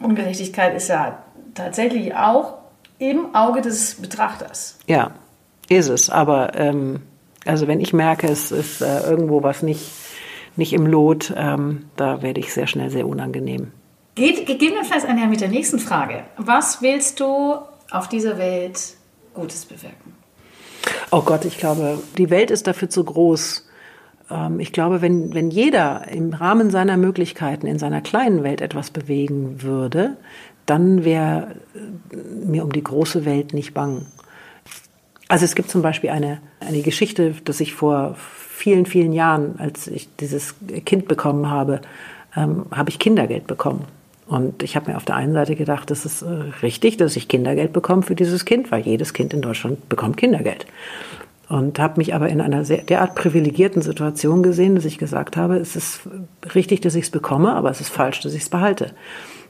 Ungerechtigkeit 0.00 0.74
ist 0.76 0.88
ja 0.88 1.18
tatsächlich 1.54 2.14
auch 2.14 2.54
im 2.98 3.34
Auge 3.34 3.60
des 3.62 3.96
Betrachters. 3.96 4.78
Ja, 4.86 5.10
ist 5.68 5.88
es. 5.88 6.08
Aber 6.10 6.54
ähm, 6.54 7.02
also 7.46 7.66
wenn 7.66 7.80
ich 7.80 7.92
merke, 7.92 8.28
es 8.28 8.52
ist 8.52 8.82
äh, 8.82 9.00
irgendwo 9.08 9.42
was 9.42 9.62
nicht, 9.62 9.90
nicht 10.56 10.72
im 10.72 10.86
Lot, 10.86 11.32
ähm, 11.36 11.86
da 11.96 12.22
werde 12.22 12.40
ich 12.40 12.52
sehr 12.52 12.66
schnell 12.66 12.90
sehr 12.90 13.06
unangenehm. 13.06 13.72
Geht 14.14 14.46
gegebenenfalls 14.46 15.04
einher 15.04 15.28
mit 15.28 15.40
der 15.40 15.48
nächsten 15.48 15.78
Frage. 15.78 16.24
Was 16.36 16.82
willst 16.82 17.20
du 17.20 17.54
auf 17.90 18.08
dieser 18.08 18.38
Welt 18.38 18.94
Gutes 19.34 19.64
bewirken? 19.64 20.14
Oh 21.10 21.22
Gott, 21.22 21.44
ich 21.44 21.58
glaube, 21.58 22.02
die 22.18 22.30
Welt 22.30 22.50
ist 22.50 22.66
dafür 22.66 22.90
zu 22.90 23.04
groß. 23.04 23.68
Ähm, 24.30 24.60
ich 24.60 24.72
glaube, 24.72 25.02
wenn, 25.02 25.34
wenn 25.34 25.50
jeder 25.50 26.08
im 26.08 26.32
Rahmen 26.32 26.70
seiner 26.70 26.96
Möglichkeiten 26.96 27.66
in 27.66 27.78
seiner 27.78 28.00
kleinen 28.00 28.42
Welt 28.42 28.60
etwas 28.60 28.90
bewegen 28.90 29.62
würde, 29.62 30.16
dann 30.66 31.04
wäre 31.04 31.56
äh, 31.74 32.16
mir 32.16 32.64
um 32.64 32.72
die 32.72 32.84
große 32.84 33.24
Welt 33.24 33.54
nicht 33.54 33.74
bang. 33.74 34.06
Also 35.30 35.44
es 35.44 35.54
gibt 35.54 35.70
zum 35.70 35.80
Beispiel 35.80 36.10
eine, 36.10 36.38
eine 36.58 36.82
Geschichte, 36.82 37.36
dass 37.44 37.60
ich 37.60 37.72
vor 37.72 38.16
vielen, 38.16 38.84
vielen 38.84 39.12
Jahren, 39.12 39.54
als 39.58 39.86
ich 39.86 40.08
dieses 40.16 40.56
Kind 40.84 41.06
bekommen 41.06 41.48
habe, 41.48 41.82
ähm, 42.36 42.66
habe 42.72 42.90
ich 42.90 42.98
Kindergeld 42.98 43.46
bekommen. 43.46 43.84
Und 44.26 44.64
ich 44.64 44.74
habe 44.74 44.90
mir 44.90 44.96
auf 44.96 45.04
der 45.04 45.14
einen 45.14 45.32
Seite 45.32 45.54
gedacht, 45.54 45.88
das 45.92 46.04
ist 46.04 46.22
äh, 46.22 46.26
richtig, 46.62 46.96
dass 46.96 47.14
ich 47.14 47.28
Kindergeld 47.28 47.72
bekomme 47.72 48.02
für 48.02 48.16
dieses 48.16 48.44
Kind, 48.44 48.72
weil 48.72 48.82
jedes 48.82 49.12
Kind 49.12 49.32
in 49.32 49.40
Deutschland 49.40 49.88
bekommt 49.88 50.16
Kindergeld. 50.16 50.66
Und 51.48 51.78
habe 51.78 51.98
mich 51.98 52.12
aber 52.12 52.28
in 52.28 52.40
einer 52.40 52.64
sehr, 52.64 52.82
derart 52.82 53.14
privilegierten 53.14 53.82
Situation 53.82 54.42
gesehen, 54.42 54.74
dass 54.74 54.84
ich 54.84 54.98
gesagt 54.98 55.36
habe, 55.36 55.58
es 55.58 55.76
ist 55.76 56.00
richtig, 56.56 56.80
dass 56.80 56.96
ich 56.96 57.04
es 57.04 57.10
bekomme, 57.10 57.54
aber 57.54 57.70
es 57.70 57.80
ist 57.80 57.90
falsch, 57.90 58.18
dass 58.20 58.34
ich 58.34 58.42
es 58.42 58.48
behalte. 58.48 58.94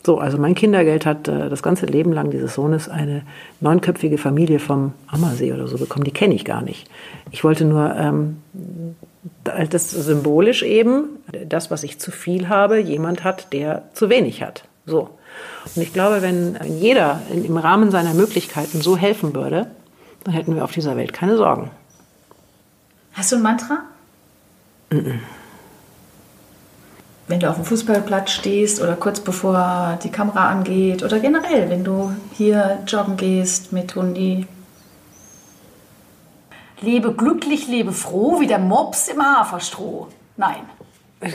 So, 0.05 0.19
also 0.19 0.39
mein 0.39 0.55
Kindergeld 0.55 1.05
hat 1.05 1.29
äh, 1.29 1.49
das 1.49 1.63
ganze 1.63 1.87
Leben 1.87 2.13
lang 2.13 2.31
dieses 2.31 2.55
Sohnes 2.55 2.89
eine 2.89 3.23
neunköpfige 3.61 4.17
Familie 4.17 4.59
vom 4.59 4.93
Ammersee 5.07 5.53
oder 5.53 5.69
so 5.69 5.77
bekommen. 5.77 6.05
Die 6.05 6.11
kenne 6.11 6.35
ich 6.35 6.45
gar 6.45 6.63
nicht. 6.63 6.89
Ich 7.31 7.45
wollte 7.45 7.65
nur 7.65 7.95
ähm, 7.95 8.39
das 9.45 9.91
symbolisch 9.91 10.63
eben, 10.63 11.19
das, 11.47 11.71
was 11.71 11.83
ich 11.83 11.99
zu 11.99 12.11
viel 12.11 12.49
habe, 12.49 12.79
jemand 12.79 13.25
hat, 13.25 13.53
der 13.53 13.91
zu 13.93 14.09
wenig 14.09 14.43
hat. 14.43 14.65
So. 14.87 15.11
Und 15.77 15.83
ich 15.83 15.93
glaube, 15.93 16.23
wenn, 16.23 16.59
jeder 16.67 17.21
im 17.31 17.59
Rahmen 17.59 17.91
seiner 17.91 18.15
Möglichkeiten 18.15 18.81
so 18.81 18.97
helfen 18.97 19.35
würde, 19.35 19.67
dann 20.25 20.35
hätten 20.35 20.55
wir 20.55 20.65
auf 20.65 20.73
dieser 20.73 20.97
Welt 20.97 21.13
keine 21.13 21.37
Sorgen. 21.37 21.71
Hast 23.13 23.33
du 23.33 23.37
ein 23.37 23.43
Mantra? 23.43 23.83
Mm, 24.91 24.97
-mm 24.97 25.19
wenn 27.31 27.41
du 27.41 27.49
auf 27.49 27.57
dem 27.57 27.65
Fußballplatz 27.65 28.33
stehst 28.33 28.83
oder 28.83 28.97
kurz 28.97 29.21
bevor 29.21 29.99
die 30.03 30.11
Kamera 30.11 30.49
angeht 30.49 31.03
oder 31.03 31.21
generell, 31.21 31.71
wenn 31.71 31.85
du 31.85 32.13
hier 32.33 32.81
joggen 32.87 33.17
gehst 33.17 33.73
mit 33.73 33.95
Hundi. 33.95 34.47
Lebe 36.81 37.13
glücklich, 37.13 37.69
lebe 37.69 37.93
froh, 37.93 38.41
wie 38.41 38.47
der 38.47 38.59
Mops 38.59 39.09
im 39.09 39.23
Haferstroh. 39.23 40.09
Nein. 40.37 40.63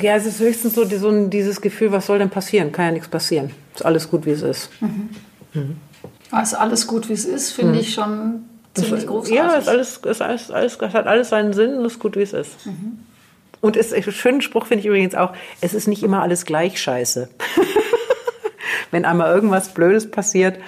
Ja, 0.01 0.15
es 0.15 0.25
ist 0.25 0.39
höchstens 0.39 0.73
so, 0.73 0.83
dieses 0.83 1.61
Gefühl, 1.61 1.91
was 1.91 2.07
soll 2.07 2.17
denn 2.17 2.31
passieren? 2.31 2.71
Kann 2.71 2.85
ja 2.85 2.91
nichts 2.91 3.07
passieren. 3.07 3.51
Ist 3.73 3.85
alles 3.85 4.09
gut, 4.09 4.25
wie 4.25 4.31
es 4.31 4.41
ist. 4.41 4.69
Mhm. 4.81 5.09
Mhm. 5.53 5.77
Also 6.31 6.57
alles 6.57 6.87
gut, 6.87 7.07
wie 7.07 7.13
es 7.13 7.25
ist, 7.25 7.51
finde 7.51 7.73
mhm. 7.73 7.79
ich 7.79 7.93
schon 7.93 8.45
ziemlich 8.73 9.05
großartig. 9.07 9.37
Ja, 9.37 9.55
ist 9.55 9.69
alles, 9.69 9.97
ist 9.97 10.21
alles, 10.21 10.51
alles, 10.51 10.79
hat 10.79 11.07
alles 11.07 11.29
seinen 11.29 11.53
Sinn 11.53 11.75
und 11.75 11.85
ist 11.85 11.99
gut, 11.99 12.17
wie 12.17 12.23
es 12.23 12.33
ist. 12.33 12.65
Mhm. 12.65 12.99
Und 13.65 13.75
es, 13.75 13.91
einen 13.91 14.03
schönen 14.11 14.41
Spruch 14.41 14.67
finde 14.67 14.81
ich 14.81 14.85
übrigens 14.85 15.15
auch, 15.15 15.33
es 15.59 15.73
ist 15.73 15.87
nicht 15.87 16.03
immer 16.03 16.21
alles 16.21 16.45
gleich 16.45 16.79
scheiße. 16.79 17.29
Wenn 18.91 19.05
einmal 19.05 19.33
irgendwas 19.33 19.73
Blödes 19.73 20.11
passiert, 20.11 20.59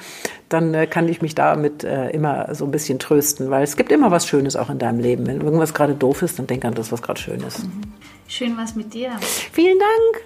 dann 0.50 0.74
äh, 0.74 0.88
kann 0.88 1.08
ich 1.08 1.22
mich 1.22 1.36
damit 1.36 1.84
äh, 1.84 2.10
immer 2.10 2.56
so 2.56 2.66
ein 2.66 2.72
bisschen 2.72 2.98
trösten, 2.98 3.52
weil 3.52 3.62
es 3.62 3.78
gibt 3.78 3.92
immer 3.92 4.10
was 4.10 4.26
Schönes 4.26 4.56
auch 4.56 4.72
in 4.72 4.80
deinem 4.80 5.00
Leben. 5.00 5.28
Wenn 5.28 5.42
irgendwas 5.42 5.76
gerade 5.76 5.94
doof 5.94 6.24
ist, 6.24 6.40
dann 6.40 6.48
denk 6.48 6.66
an 6.66 6.74
das, 6.74 6.92
was 6.92 7.04
gerade 7.04 7.22
schön 7.22 7.40
ist. 7.42 7.66
Mhm. 7.66 7.82
Schön 8.28 8.58
was 8.58 8.74
mit 8.74 8.92
dir. 8.96 9.12
Vielen 9.52 9.78
Dank. 9.78 10.26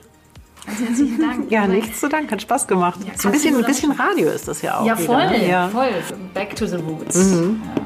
Ganz 0.66 0.80
herzlichen 0.80 1.20
Dank. 1.20 1.46
Ja, 1.52 1.68
nichts 1.68 2.00
zu 2.00 2.08
Dank, 2.08 2.32
hat 2.32 2.42
Spaß 2.42 2.68
gemacht. 2.68 3.02
Ja, 3.06 3.18
so 3.18 3.28
ein 3.28 3.34
bisschen, 3.34 3.54
ein 3.58 3.66
bisschen 3.66 3.92
Radio 3.92 4.30
ist 4.30 4.48
das 4.48 4.62
ja 4.62 4.80
auch. 4.80 4.86
Ja, 4.86 4.96
voll, 4.96 5.18
wieder, 5.18 5.30
ne? 5.32 5.50
ja. 5.50 5.68
voll. 5.68 5.90
Back 6.34 6.56
to 6.56 6.66
the 6.66 6.78
roots. 6.78 7.18
Mhm. 7.18 7.62
Ja. 7.66 7.84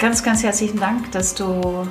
Ganz, 0.00 0.24
ganz 0.24 0.42
herzlichen 0.42 0.80
Dank, 0.80 1.12
dass 1.12 1.36
du 1.36 1.86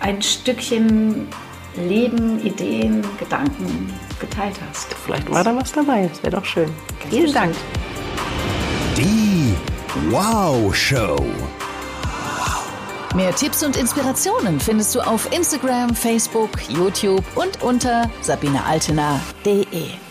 ein 0.00 0.22
Stückchen 0.22 1.28
Leben, 1.76 2.44
Ideen, 2.44 3.04
Gedanken 3.18 3.92
geteilt 4.20 4.56
hast. 4.68 4.94
Vielleicht 4.94 5.30
war 5.30 5.44
da 5.44 5.54
was 5.54 5.72
dabei, 5.72 6.08
das 6.08 6.22
wäre 6.22 6.36
doch 6.36 6.44
schön. 6.44 6.70
Ganz 7.00 7.14
Vielen 7.14 7.32
Dank. 7.32 7.54
Die 8.96 9.54
Wow 10.10 10.74
Show. 10.74 11.16
Mehr 13.14 13.34
Tipps 13.34 13.62
und 13.64 13.76
Inspirationen 13.76 14.60
findest 14.60 14.94
du 14.94 15.00
auf 15.00 15.32
Instagram, 15.32 15.94
Facebook, 15.94 16.50
YouTube 16.68 17.24
und 17.34 17.62
unter 17.62 18.10
sabinealtener.de. 18.20 20.05